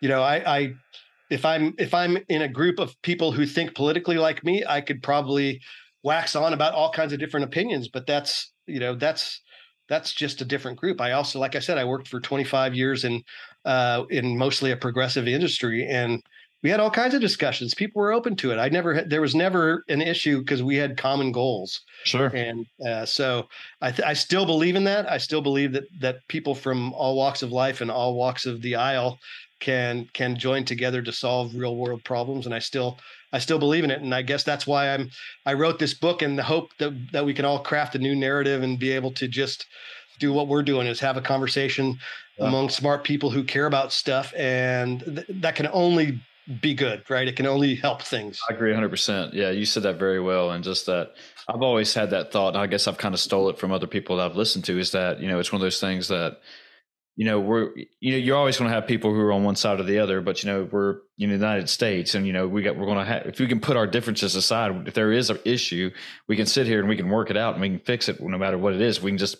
you 0.00 0.08
know, 0.08 0.22
I, 0.22 0.58
I 0.58 0.74
if 1.30 1.44
I'm 1.44 1.74
if 1.78 1.94
I'm 1.94 2.18
in 2.28 2.42
a 2.42 2.48
group 2.48 2.78
of 2.78 3.00
people 3.02 3.32
who 3.32 3.46
think 3.46 3.74
politically 3.74 4.18
like 4.18 4.44
me, 4.44 4.64
I 4.68 4.80
could 4.80 5.02
probably 5.02 5.60
wax 6.02 6.34
on 6.34 6.52
about 6.52 6.74
all 6.74 6.90
kinds 6.90 7.12
of 7.12 7.20
different 7.20 7.44
opinions. 7.44 7.88
But 7.88 8.06
that's 8.06 8.52
you 8.66 8.80
know 8.80 8.94
that's 8.96 9.40
that's 9.88 10.12
just 10.12 10.40
a 10.40 10.44
different 10.44 10.78
group. 10.78 11.00
I 11.00 11.12
also, 11.12 11.40
like 11.40 11.56
I 11.56 11.58
said, 11.58 11.76
I 11.78 11.84
worked 11.84 12.08
for 12.08 12.20
25 12.20 12.74
years 12.74 13.04
in 13.04 13.22
uh, 13.64 14.04
in 14.10 14.36
mostly 14.36 14.72
a 14.72 14.76
progressive 14.76 15.28
industry, 15.28 15.86
and 15.86 16.20
we 16.62 16.70
had 16.70 16.80
all 16.80 16.90
kinds 16.90 17.14
of 17.14 17.20
discussions. 17.20 17.74
People 17.74 18.02
were 18.02 18.12
open 18.12 18.36
to 18.36 18.52
it. 18.52 18.58
I 18.58 18.68
never 18.68 18.94
had, 18.94 19.10
there 19.10 19.20
was 19.20 19.34
never 19.34 19.84
an 19.88 20.02
issue 20.02 20.40
because 20.40 20.62
we 20.62 20.76
had 20.76 20.96
common 20.96 21.32
goals. 21.32 21.80
Sure. 22.04 22.28
And 22.28 22.66
uh, 22.86 23.06
so 23.06 23.48
I, 23.80 23.90
th- 23.90 24.06
I 24.06 24.12
still 24.12 24.44
believe 24.44 24.76
in 24.76 24.84
that. 24.84 25.10
I 25.10 25.18
still 25.18 25.40
believe 25.40 25.72
that 25.72 25.84
that 26.00 26.26
people 26.28 26.54
from 26.54 26.92
all 26.94 27.16
walks 27.16 27.42
of 27.42 27.52
life 27.52 27.80
and 27.80 27.90
all 27.90 28.14
walks 28.14 28.46
of 28.46 28.60
the 28.62 28.76
aisle 28.76 29.18
can 29.60 30.08
can 30.12 30.36
join 30.36 30.64
together 30.64 31.02
to 31.02 31.12
solve 31.12 31.54
real 31.54 31.76
world 31.76 32.02
problems 32.02 32.46
and 32.46 32.54
i 32.54 32.58
still 32.58 32.98
i 33.32 33.38
still 33.38 33.58
believe 33.58 33.84
in 33.84 33.90
it 33.90 34.00
and 34.00 34.14
i 34.14 34.22
guess 34.22 34.42
that's 34.42 34.66
why 34.66 34.88
i'm 34.88 35.10
i 35.46 35.52
wrote 35.52 35.78
this 35.78 35.94
book 35.94 36.22
in 36.22 36.34
the 36.34 36.42
hope 36.42 36.70
that 36.78 36.92
that 37.12 37.24
we 37.24 37.34
can 37.34 37.44
all 37.44 37.58
craft 37.58 37.94
a 37.94 37.98
new 37.98 38.16
narrative 38.16 38.62
and 38.62 38.78
be 38.78 38.90
able 38.90 39.12
to 39.12 39.28
just 39.28 39.66
do 40.18 40.32
what 40.32 40.48
we're 40.48 40.62
doing 40.62 40.86
is 40.86 40.98
have 40.98 41.16
a 41.16 41.22
conversation 41.22 41.98
yeah. 42.38 42.46
among 42.46 42.68
smart 42.68 43.04
people 43.04 43.30
who 43.30 43.44
care 43.44 43.66
about 43.66 43.92
stuff 43.92 44.32
and 44.36 45.00
th- 45.00 45.26
that 45.28 45.54
can 45.54 45.68
only 45.72 46.18
be 46.60 46.74
good 46.74 47.02
right? 47.08 47.28
It 47.28 47.36
can 47.36 47.46
only 47.46 47.74
help 47.74 48.02
things. 48.02 48.40
I 48.48 48.54
agree 48.54 48.72
100% 48.72 49.32
yeah 49.32 49.50
you 49.50 49.64
said 49.64 49.82
that 49.84 49.98
very 49.98 50.20
well 50.20 50.50
and 50.50 50.64
just 50.64 50.86
that 50.86 51.14
i've 51.48 51.62
always 51.62 51.92
had 51.94 52.10
that 52.10 52.32
thought 52.32 52.56
i 52.56 52.66
guess 52.66 52.86
i've 52.86 52.98
kind 52.98 53.14
of 53.14 53.20
stole 53.20 53.48
it 53.48 53.58
from 53.58 53.72
other 53.72 53.86
people 53.86 54.16
that 54.16 54.26
i've 54.26 54.36
listened 54.36 54.64
to 54.64 54.78
is 54.78 54.92
that 54.92 55.20
you 55.20 55.28
know 55.28 55.38
it's 55.38 55.52
one 55.52 55.60
of 55.60 55.64
those 55.64 55.80
things 55.80 56.08
that 56.08 56.38
you 57.16 57.24
know 57.24 57.40
we're 57.40 57.70
you 58.00 58.12
know 58.12 58.16
you're 58.16 58.36
always 58.36 58.56
going 58.56 58.68
to 58.68 58.74
have 58.74 58.86
people 58.86 59.12
who 59.12 59.20
are 59.20 59.32
on 59.32 59.44
one 59.44 59.56
side 59.56 59.80
or 59.80 59.82
the 59.82 59.98
other 59.98 60.20
but 60.20 60.42
you 60.42 60.50
know 60.50 60.68
we're 60.70 61.00
in 61.18 61.28
the 61.28 61.34
united 61.34 61.68
states 61.68 62.14
and 62.14 62.26
you 62.26 62.32
know 62.32 62.46
we 62.46 62.62
got 62.62 62.76
we're 62.76 62.86
going 62.86 62.98
to 62.98 63.04
have 63.04 63.26
if 63.26 63.38
we 63.38 63.46
can 63.46 63.60
put 63.60 63.76
our 63.76 63.86
differences 63.86 64.34
aside 64.34 64.86
if 64.86 64.94
there 64.94 65.12
is 65.12 65.28
an 65.28 65.38
issue 65.44 65.90
we 66.28 66.36
can 66.36 66.46
sit 66.46 66.66
here 66.66 66.80
and 66.80 66.88
we 66.88 66.96
can 66.96 67.08
work 67.10 67.30
it 67.30 67.36
out 67.36 67.54
and 67.54 67.60
we 67.60 67.68
can 67.68 67.80
fix 67.80 68.08
it 68.08 68.20
no 68.20 68.38
matter 68.38 68.56
what 68.56 68.72
it 68.72 68.80
is. 68.80 69.02
We 69.02 69.10
can 69.10 69.18
just 69.18 69.36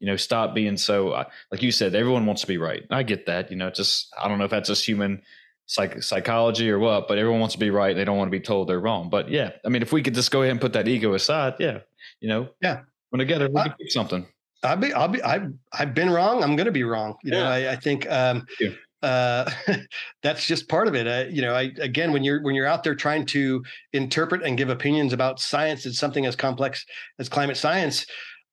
you 0.00 0.06
know 0.06 0.16
stop 0.16 0.54
being 0.54 0.76
so 0.76 1.10
uh, 1.10 1.24
like 1.52 1.62
you 1.62 1.70
said 1.70 1.94
everyone 1.94 2.26
wants 2.26 2.40
to 2.40 2.48
be 2.48 2.58
right. 2.58 2.82
I 2.90 3.04
get 3.04 3.26
that 3.26 3.50
you 3.50 3.56
know 3.56 3.70
just 3.70 4.12
i 4.20 4.26
don't 4.26 4.38
know 4.38 4.44
if 4.44 4.50
that's 4.50 4.68
just 4.68 4.84
human 4.84 5.22
psych- 5.70 6.02
psychology 6.02 6.68
or 6.68 6.78
what 6.78 7.06
but 7.06 7.16
everyone 7.16 7.38
wants 7.38 7.54
to 7.54 7.58
be 7.58 7.70
right 7.70 7.94
they 7.94 8.04
don't 8.04 8.18
want 8.18 8.26
to 8.26 8.36
be 8.36 8.40
told 8.40 8.68
they're 8.68 8.80
wrong 8.80 9.08
but 9.08 9.30
yeah 9.30 9.50
i 9.64 9.68
mean 9.68 9.82
if 9.82 9.92
we 9.92 10.02
could 10.02 10.14
just 10.14 10.30
go 10.30 10.42
ahead 10.42 10.50
and 10.50 10.60
put 10.60 10.72
that 10.72 10.88
ego 10.88 11.14
aside 11.14 11.54
yeah 11.60 11.78
you 12.20 12.28
know 12.28 12.48
yeah 12.60 12.80
when 13.10 13.20
together 13.20 13.48
we 13.48 13.62
can 13.62 13.74
fix 13.78 13.94
something 13.94 14.26
I'll 14.62 14.76
be, 14.76 14.92
I'll 14.92 15.08
be, 15.08 15.22
I've, 15.22 15.54
I've 15.72 15.94
been 15.94 16.10
wrong. 16.10 16.42
I'm 16.42 16.54
going 16.54 16.66
to 16.66 16.72
be 16.72 16.84
wrong. 16.84 17.16
You 17.22 17.32
yeah. 17.32 17.42
know, 17.42 17.48
I, 17.48 17.72
I 17.72 17.76
think, 17.76 18.06
um, 18.10 18.46
uh, 19.02 19.50
that's 20.22 20.46
just 20.46 20.68
part 20.68 20.86
of 20.86 20.94
it. 20.94 21.06
Uh, 21.06 21.30
you 21.30 21.40
know, 21.40 21.54
I, 21.54 21.72
again, 21.78 22.12
when 22.12 22.22
you're, 22.22 22.42
when 22.42 22.54
you're 22.54 22.66
out 22.66 22.84
there 22.84 22.94
trying 22.94 23.24
to 23.26 23.64
interpret 23.94 24.42
and 24.42 24.58
give 24.58 24.68
opinions 24.68 25.12
about 25.12 25.40
science, 25.40 25.86
it's 25.86 25.98
something 25.98 26.26
as 26.26 26.36
complex 26.36 26.84
as 27.18 27.28
climate 27.28 27.56
science. 27.56 28.04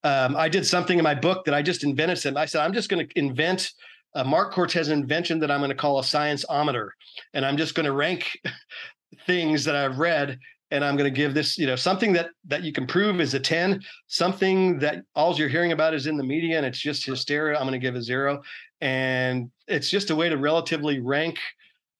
Um, 0.03 0.37
I 0.37 0.47
did 0.47 0.65
something 0.65 0.97
in 0.97 1.03
my 1.03 1.15
book 1.15 1.43
that 1.45 1.53
I 1.53 1.61
just 1.61 1.83
invented. 1.83 2.19
Some, 2.19 2.37
I 2.37 2.45
said, 2.45 2.61
I'm 2.61 2.73
just 2.73 2.87
going 2.87 3.05
to 3.05 3.19
invent 3.19 3.73
a 4.13 4.23
Mark 4.23 4.53
Cortez 4.53 4.89
invention 4.89 5.39
that 5.39 5.51
I'm 5.51 5.59
going 5.59 5.69
to 5.69 5.75
call 5.75 5.99
a 5.99 6.03
science-ometer. 6.03 6.93
And 7.33 7.45
I'm 7.45 7.57
just 7.57 7.75
going 7.75 7.85
to 7.85 7.91
rank 7.91 8.39
things 9.25 9.63
that 9.65 9.75
I've 9.75 9.99
read 9.99 10.39
and 10.71 10.83
I'm 10.83 10.97
going 10.97 11.11
to 11.11 11.15
give 11.15 11.33
this, 11.33 11.57
you 11.57 11.65
know, 11.65 11.75
something 11.75 12.11
that 12.13 12.29
that 12.47 12.63
you 12.63 12.73
can 12.73 12.85
prove 12.85 13.21
is 13.21 13.33
a 13.33 13.39
10, 13.39 13.81
something 14.07 14.79
that 14.79 15.03
all 15.15 15.35
you're 15.35 15.47
hearing 15.47 15.71
about 15.71 15.93
is 15.93 16.07
in 16.07 16.17
the 16.17 16.23
media 16.23 16.57
and 16.57 16.65
it's 16.65 16.79
just 16.79 17.05
hysteria. 17.05 17.57
I'm 17.57 17.63
going 17.63 17.79
to 17.79 17.85
give 17.85 17.95
a 17.95 18.01
zero. 18.01 18.41
And 18.81 19.49
it's 19.67 19.89
just 19.89 20.09
a 20.09 20.15
way 20.15 20.29
to 20.29 20.37
relatively 20.37 20.99
rank 20.99 21.39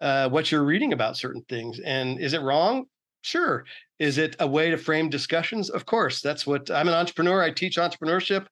uh, 0.02 0.30
what 0.30 0.52
you're 0.52 0.64
reading 0.64 0.94
about 0.94 1.18
certain 1.18 1.44
things. 1.48 1.80
And 1.80 2.20
is 2.20 2.34
it 2.34 2.42
wrong? 2.42 2.86
Sure. 3.22 3.66
Is 4.00 4.18
it 4.18 4.36
a 4.40 4.48
way 4.48 4.70
to 4.70 4.78
frame 4.78 5.10
discussions? 5.10 5.70
Of 5.70 5.86
course. 5.86 6.22
That's 6.22 6.46
what 6.46 6.70
I'm 6.70 6.88
an 6.88 6.94
entrepreneur. 6.94 7.42
I 7.42 7.52
teach 7.52 7.78
entrepreneurship. 7.78 8.46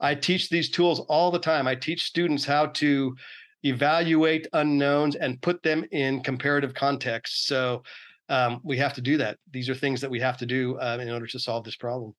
I 0.00 0.14
teach 0.14 0.48
these 0.48 0.70
tools 0.70 1.00
all 1.00 1.30
the 1.30 1.38
time. 1.38 1.66
I 1.66 1.74
teach 1.74 2.04
students 2.04 2.44
how 2.44 2.66
to 2.66 3.16
evaluate 3.62 4.46
unknowns 4.52 5.16
and 5.16 5.40
put 5.40 5.62
them 5.62 5.84
in 5.90 6.22
comparative 6.22 6.74
context. 6.74 7.46
So 7.46 7.82
um, 8.28 8.60
we 8.64 8.78
have 8.78 8.94
to 8.94 9.00
do 9.00 9.18
that. 9.18 9.38
These 9.50 9.68
are 9.68 9.74
things 9.74 10.00
that 10.00 10.10
we 10.10 10.20
have 10.20 10.38
to 10.38 10.46
do 10.46 10.76
uh, 10.78 10.98
in 11.00 11.10
order 11.10 11.26
to 11.26 11.38
solve 11.38 11.64
this 11.64 11.76
problem. 11.76 12.14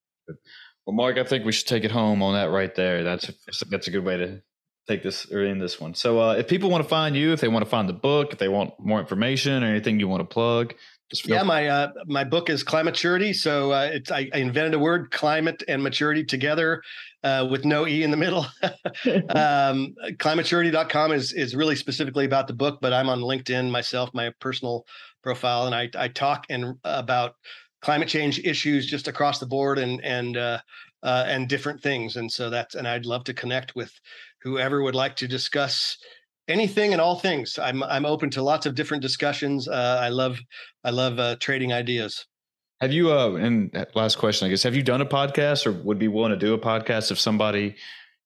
Well, 0.86 0.96
Mark, 0.96 1.18
I 1.18 1.24
think 1.24 1.46
we 1.46 1.52
should 1.52 1.68
take 1.68 1.84
it 1.84 1.92
home 1.92 2.22
on 2.22 2.34
that 2.34 2.52
right 2.52 2.74
there. 2.76 3.04
That's 3.04 3.32
that's 3.70 3.88
a 3.88 3.92
good 3.92 4.04
way 4.04 4.18
to 4.18 4.42
take 4.88 5.02
this 5.02 5.32
or 5.32 5.44
in 5.44 5.60
this 5.60 5.80
one. 5.80 5.94
So, 5.96 6.20
uh, 6.20 6.34
if 6.34 6.48
people 6.48 6.70
want 6.70 6.84
to 6.84 6.90
find 6.90 7.16
you, 7.16 7.32
if 7.32 7.42
they 7.42 7.48
want 7.48 7.64
to 7.64 7.70
find 7.70 7.88
the 7.88 7.94
book, 7.94 8.34
if 8.34 8.40
they 8.40 8.50
want 8.50 8.74
more 8.80 9.00
information 9.00 9.64
or 9.64 9.68
anything 9.68 10.00
you 10.00 10.08
want 10.08 10.22
to 10.22 10.34
plug, 10.34 10.74
yeah, 11.26 11.44
my 11.44 11.68
uh, 11.68 11.92
my 12.06 12.24
book 12.24 12.50
is 12.50 12.64
Climaturity. 12.64 13.36
So 13.36 13.72
uh, 13.72 13.90
it's 13.94 14.12
I, 14.12 14.30
I, 14.34 14.38
invented 14.38 14.74
a 14.74 14.80
word, 14.80 15.12
climate 15.12 15.64
and 15.68 15.84
maturity 15.84 16.24
together, 16.24 16.82
uh, 17.24 17.48
with 17.50 17.66
no 17.66 17.88
e 17.88 18.04
in 18.04 18.12
the 18.12 18.18
middle. 18.18 18.46
um, 19.36 19.96
climaturity.com 20.18 21.12
is 21.12 21.34
is 21.34 21.56
really 21.56 21.76
specifically 21.76 22.26
about 22.26 22.48
the 22.48 22.54
book, 22.54 22.80
but 22.82 22.94
I'm 22.94 23.10
on 23.10 23.22
LinkedIn 23.22 23.70
myself, 23.70 24.10
my 24.14 24.32
personal 24.40 24.86
profile, 25.22 25.66
and 25.66 25.76
I 25.76 25.90
I 25.96 26.08
talk 26.08 26.46
and 26.50 26.76
about 26.84 27.36
climate 27.82 28.08
change 28.08 28.40
issues 28.40 28.88
just 28.88 29.08
across 29.08 29.40
the 29.40 29.46
board, 29.46 29.78
and 29.78 30.04
and 30.04 30.38
uh, 30.38 30.60
uh, 31.04 31.26
and 31.28 31.48
different 31.48 31.82
things. 31.82 32.16
And 32.16 32.32
so 32.32 32.50
that's 32.50 32.76
and 32.76 32.88
I'd 32.88 33.06
love 33.06 33.24
to 33.26 33.34
connect 33.34 33.76
with 33.76 33.92
whoever 34.42 34.82
would 34.82 34.96
like 34.96 35.16
to 35.18 35.28
discuss 35.28 35.98
anything 36.48 36.94
and 36.94 37.02
all 37.02 37.18
things. 37.18 37.58
I'm 37.60 37.84
I'm 37.84 38.06
open 38.06 38.30
to 38.32 38.44
lots 38.44 38.66
of 38.66 38.76
different 38.76 39.02
discussions. 39.02 39.68
Uh, 39.68 40.00
I 40.02 40.10
love 40.10 40.40
I 40.84 40.92
love 40.92 41.20
uh, 41.20 41.36
trading 41.40 41.74
ideas. 41.74 42.26
Have 42.82 42.92
you 42.92 43.12
uh 43.12 43.34
and 43.36 43.88
last 43.96 44.18
question 44.18 44.46
I 44.46 44.50
guess 44.50 44.64
have 44.64 44.76
you 44.76 44.84
done 44.84 45.02
a 45.02 45.06
podcast 45.06 45.66
or 45.66 45.72
would 45.72 46.00
be 46.00 46.10
willing 46.10 46.32
to 46.32 46.38
do 46.38 46.54
a 46.54 46.60
podcast 46.60 47.12
if 47.12 47.20
somebody 47.20 47.76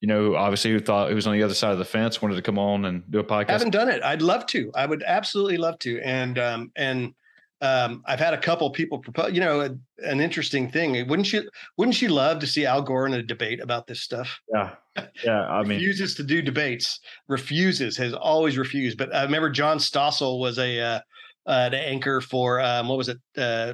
you 0.01 0.07
know 0.07 0.35
obviously 0.35 0.71
who 0.71 0.79
thought 0.79 1.09
who 1.09 1.15
was 1.15 1.27
on 1.27 1.33
the 1.33 1.43
other 1.43 1.53
side 1.53 1.73
of 1.73 1.77
the 1.77 1.85
fence 1.85 2.21
wanted 2.21 2.35
to 2.35 2.41
come 2.41 2.57
on 2.57 2.85
and 2.85 3.03
do 3.11 3.19
a 3.19 3.23
podcast? 3.23 3.49
I 3.49 3.53
haven't 3.53 3.71
done 3.71 3.89
it. 3.89 4.01
I'd 4.03 4.21
love 4.21 4.45
to. 4.47 4.71
I 4.73 4.85
would 4.85 5.03
absolutely 5.05 5.57
love 5.57 5.77
to. 5.79 5.99
And 6.01 6.39
um 6.39 6.71
and 6.75 7.13
um, 7.61 8.03
I've 8.05 8.19
had 8.19 8.33
a 8.33 8.37
couple 8.37 8.69
people 8.69 8.99
propose. 8.99 9.33
You 9.33 9.39
know, 9.39 9.61
a, 9.61 9.69
an 10.07 10.21
interesting 10.21 10.69
thing. 10.69 11.07
Wouldn't 11.07 11.33
you? 11.33 11.49
Wouldn't 11.77 12.01
you 12.01 12.09
love 12.09 12.39
to 12.39 12.47
see 12.47 12.65
Al 12.65 12.81
Gore 12.81 13.07
in 13.07 13.13
a 13.13 13.23
debate 13.23 13.61
about 13.61 13.87
this 13.87 14.01
stuff? 14.01 14.39
Yeah, 14.53 14.75
yeah. 15.23 15.41
I 15.47 15.63
mean, 15.63 15.79
refuses 15.79 16.15
to 16.15 16.23
do 16.23 16.41
debates. 16.41 16.99
Refuses. 17.27 17.97
Has 17.97 18.13
always 18.13 18.57
refused. 18.57 18.97
But 18.97 19.13
I 19.15 19.23
remember 19.23 19.49
John 19.49 19.79
Stossel 19.79 20.39
was 20.39 20.59
a 20.59 20.79
uh, 20.79 20.99
uh, 21.47 21.69
the 21.69 21.79
anchor 21.79 22.21
for 22.21 22.61
um, 22.61 22.89
what 22.89 22.97
was 22.97 23.09
it? 23.09 23.17
Uh, 23.35 23.73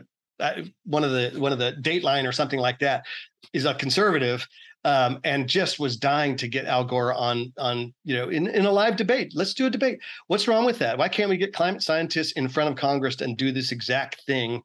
one 0.86 1.04
of 1.04 1.12
the 1.12 1.34
one 1.38 1.52
of 1.52 1.60
the 1.60 1.74
Dateline 1.82 2.28
or 2.28 2.32
something 2.32 2.60
like 2.60 2.80
that. 2.80 3.06
Is 3.52 3.66
a 3.66 3.74
conservative, 3.76 4.48
um, 4.86 5.20
and 5.24 5.48
just 5.48 5.80
was 5.80 5.98
dying 5.98 6.36
to 6.38 6.48
get 6.48 6.66
Al 6.66 6.84
Gore 6.84 7.14
on 7.14 7.54
on 7.58 7.94
you 8.04 8.16
know 8.16 8.30
in, 8.30 8.48
in 8.48 8.66
a 8.66 8.72
live 8.72 8.96
debate. 8.96 9.34
Let's 9.36 9.54
do 9.54 9.66
a 9.66 9.70
debate. 9.70 10.00
What's 10.28 10.48
wrong 10.48 10.66
with 10.66 10.80
that? 10.80 10.98
Why 10.98 11.08
can't 11.08 11.30
we 11.30 11.38
get 11.38 11.54
climate 11.54 11.82
scientists 11.82 12.34
in 12.34 12.48
front 12.50 12.70
of 12.70 12.76
Congress 12.76 13.22
and 13.22 13.38
do 13.38 13.52
this 13.52 13.72
exact 13.72 14.24
thing, 14.26 14.62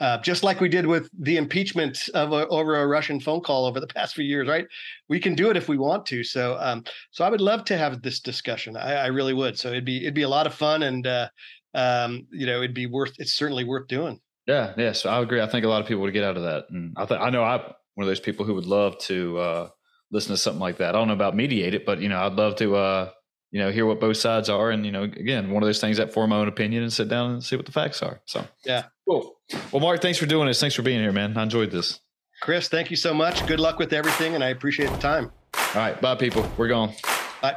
uh, 0.00 0.18
just 0.18 0.42
like 0.42 0.60
we 0.60 0.68
did 0.68 0.86
with 0.86 1.10
the 1.18 1.36
impeachment 1.36 2.08
of 2.14 2.32
a, 2.32 2.46
over 2.48 2.76
a 2.76 2.86
Russian 2.86 3.20
phone 3.20 3.40
call 3.40 3.66
over 3.66 3.80
the 3.80 3.86
past 3.86 4.14
few 4.14 4.24
years? 4.24 4.48
Right? 4.48 4.66
We 5.08 5.20
can 5.20 5.34
do 5.34 5.50
it 5.50 5.56
if 5.56 5.68
we 5.68 5.76
want 5.76 6.06
to. 6.06 6.24
So 6.24 6.56
um, 6.60 6.84
so 7.10 7.24
I 7.24 7.30
would 7.30 7.42
love 7.42 7.64
to 7.66 7.76
have 7.76 8.00
this 8.02 8.20
discussion. 8.20 8.76
I, 8.76 8.94
I 8.94 9.06
really 9.06 9.34
would. 9.34 9.58
So 9.58 9.68
it'd 9.68 9.84
be 9.84 9.98
it'd 10.02 10.14
be 10.14 10.22
a 10.22 10.28
lot 10.28 10.46
of 10.46 10.54
fun 10.54 10.82
and 10.82 11.06
uh, 11.06 11.28
um, 11.74 12.26
you 12.30 12.46
know 12.46 12.58
it'd 12.58 12.74
be 12.74 12.86
worth 12.86 13.12
it's 13.18 13.34
certainly 13.34 13.64
worth 13.64 13.86
doing. 13.88 14.20
Yeah, 14.46 14.72
yeah. 14.78 14.92
So 14.92 15.10
I 15.10 15.20
agree. 15.20 15.42
I 15.42 15.46
think 15.46 15.66
a 15.66 15.68
lot 15.68 15.82
of 15.82 15.86
people 15.86 16.02
would 16.04 16.14
get 16.14 16.24
out 16.24 16.38
of 16.38 16.42
that, 16.44 16.64
and 16.70 16.94
I 16.96 17.04
I 17.04 17.28
know 17.28 17.44
I 17.44 17.74
one 17.98 18.04
of 18.04 18.08
those 18.08 18.20
people 18.20 18.46
who 18.46 18.54
would 18.54 18.64
love 18.64 18.96
to 18.96 19.36
uh, 19.38 19.68
listen 20.12 20.30
to 20.30 20.36
something 20.36 20.60
like 20.60 20.76
that. 20.76 20.90
I 20.90 20.98
don't 20.98 21.08
know 21.08 21.14
about 21.14 21.34
mediate 21.34 21.74
it, 21.74 21.84
but 21.84 21.98
you 21.98 22.08
know, 22.08 22.20
I'd 22.20 22.34
love 22.34 22.54
to 22.58 22.76
uh, 22.76 23.10
you 23.50 23.58
know 23.58 23.72
hear 23.72 23.86
what 23.86 23.98
both 23.98 24.16
sides 24.16 24.48
are, 24.48 24.70
and 24.70 24.86
you 24.86 24.92
know, 24.92 25.02
again, 25.02 25.50
one 25.50 25.64
of 25.64 25.66
those 25.66 25.80
things 25.80 25.96
that 25.96 26.12
form 26.12 26.30
my 26.30 26.36
own 26.36 26.46
opinion 26.46 26.84
and 26.84 26.92
sit 26.92 27.08
down 27.08 27.32
and 27.32 27.42
see 27.42 27.56
what 27.56 27.66
the 27.66 27.72
facts 27.72 28.00
are. 28.00 28.20
So 28.26 28.46
yeah, 28.64 28.84
cool. 29.04 29.40
Well, 29.72 29.80
Mark, 29.80 30.00
thanks 30.00 30.16
for 30.16 30.26
doing 30.26 30.46
this. 30.46 30.60
Thanks 30.60 30.76
for 30.76 30.82
being 30.82 31.00
here, 31.00 31.10
man. 31.10 31.36
I 31.36 31.42
enjoyed 31.42 31.72
this. 31.72 31.98
Chris, 32.40 32.68
thank 32.68 32.88
you 32.88 32.96
so 32.96 33.12
much. 33.12 33.44
Good 33.48 33.58
luck 33.58 33.80
with 33.80 33.92
everything, 33.92 34.36
and 34.36 34.44
I 34.44 34.50
appreciate 34.50 34.90
the 34.90 34.98
time. 34.98 35.32
All 35.56 35.62
right, 35.74 36.00
bye, 36.00 36.14
people. 36.14 36.48
We're 36.56 36.68
gone. 36.68 36.92
Bye. 37.42 37.56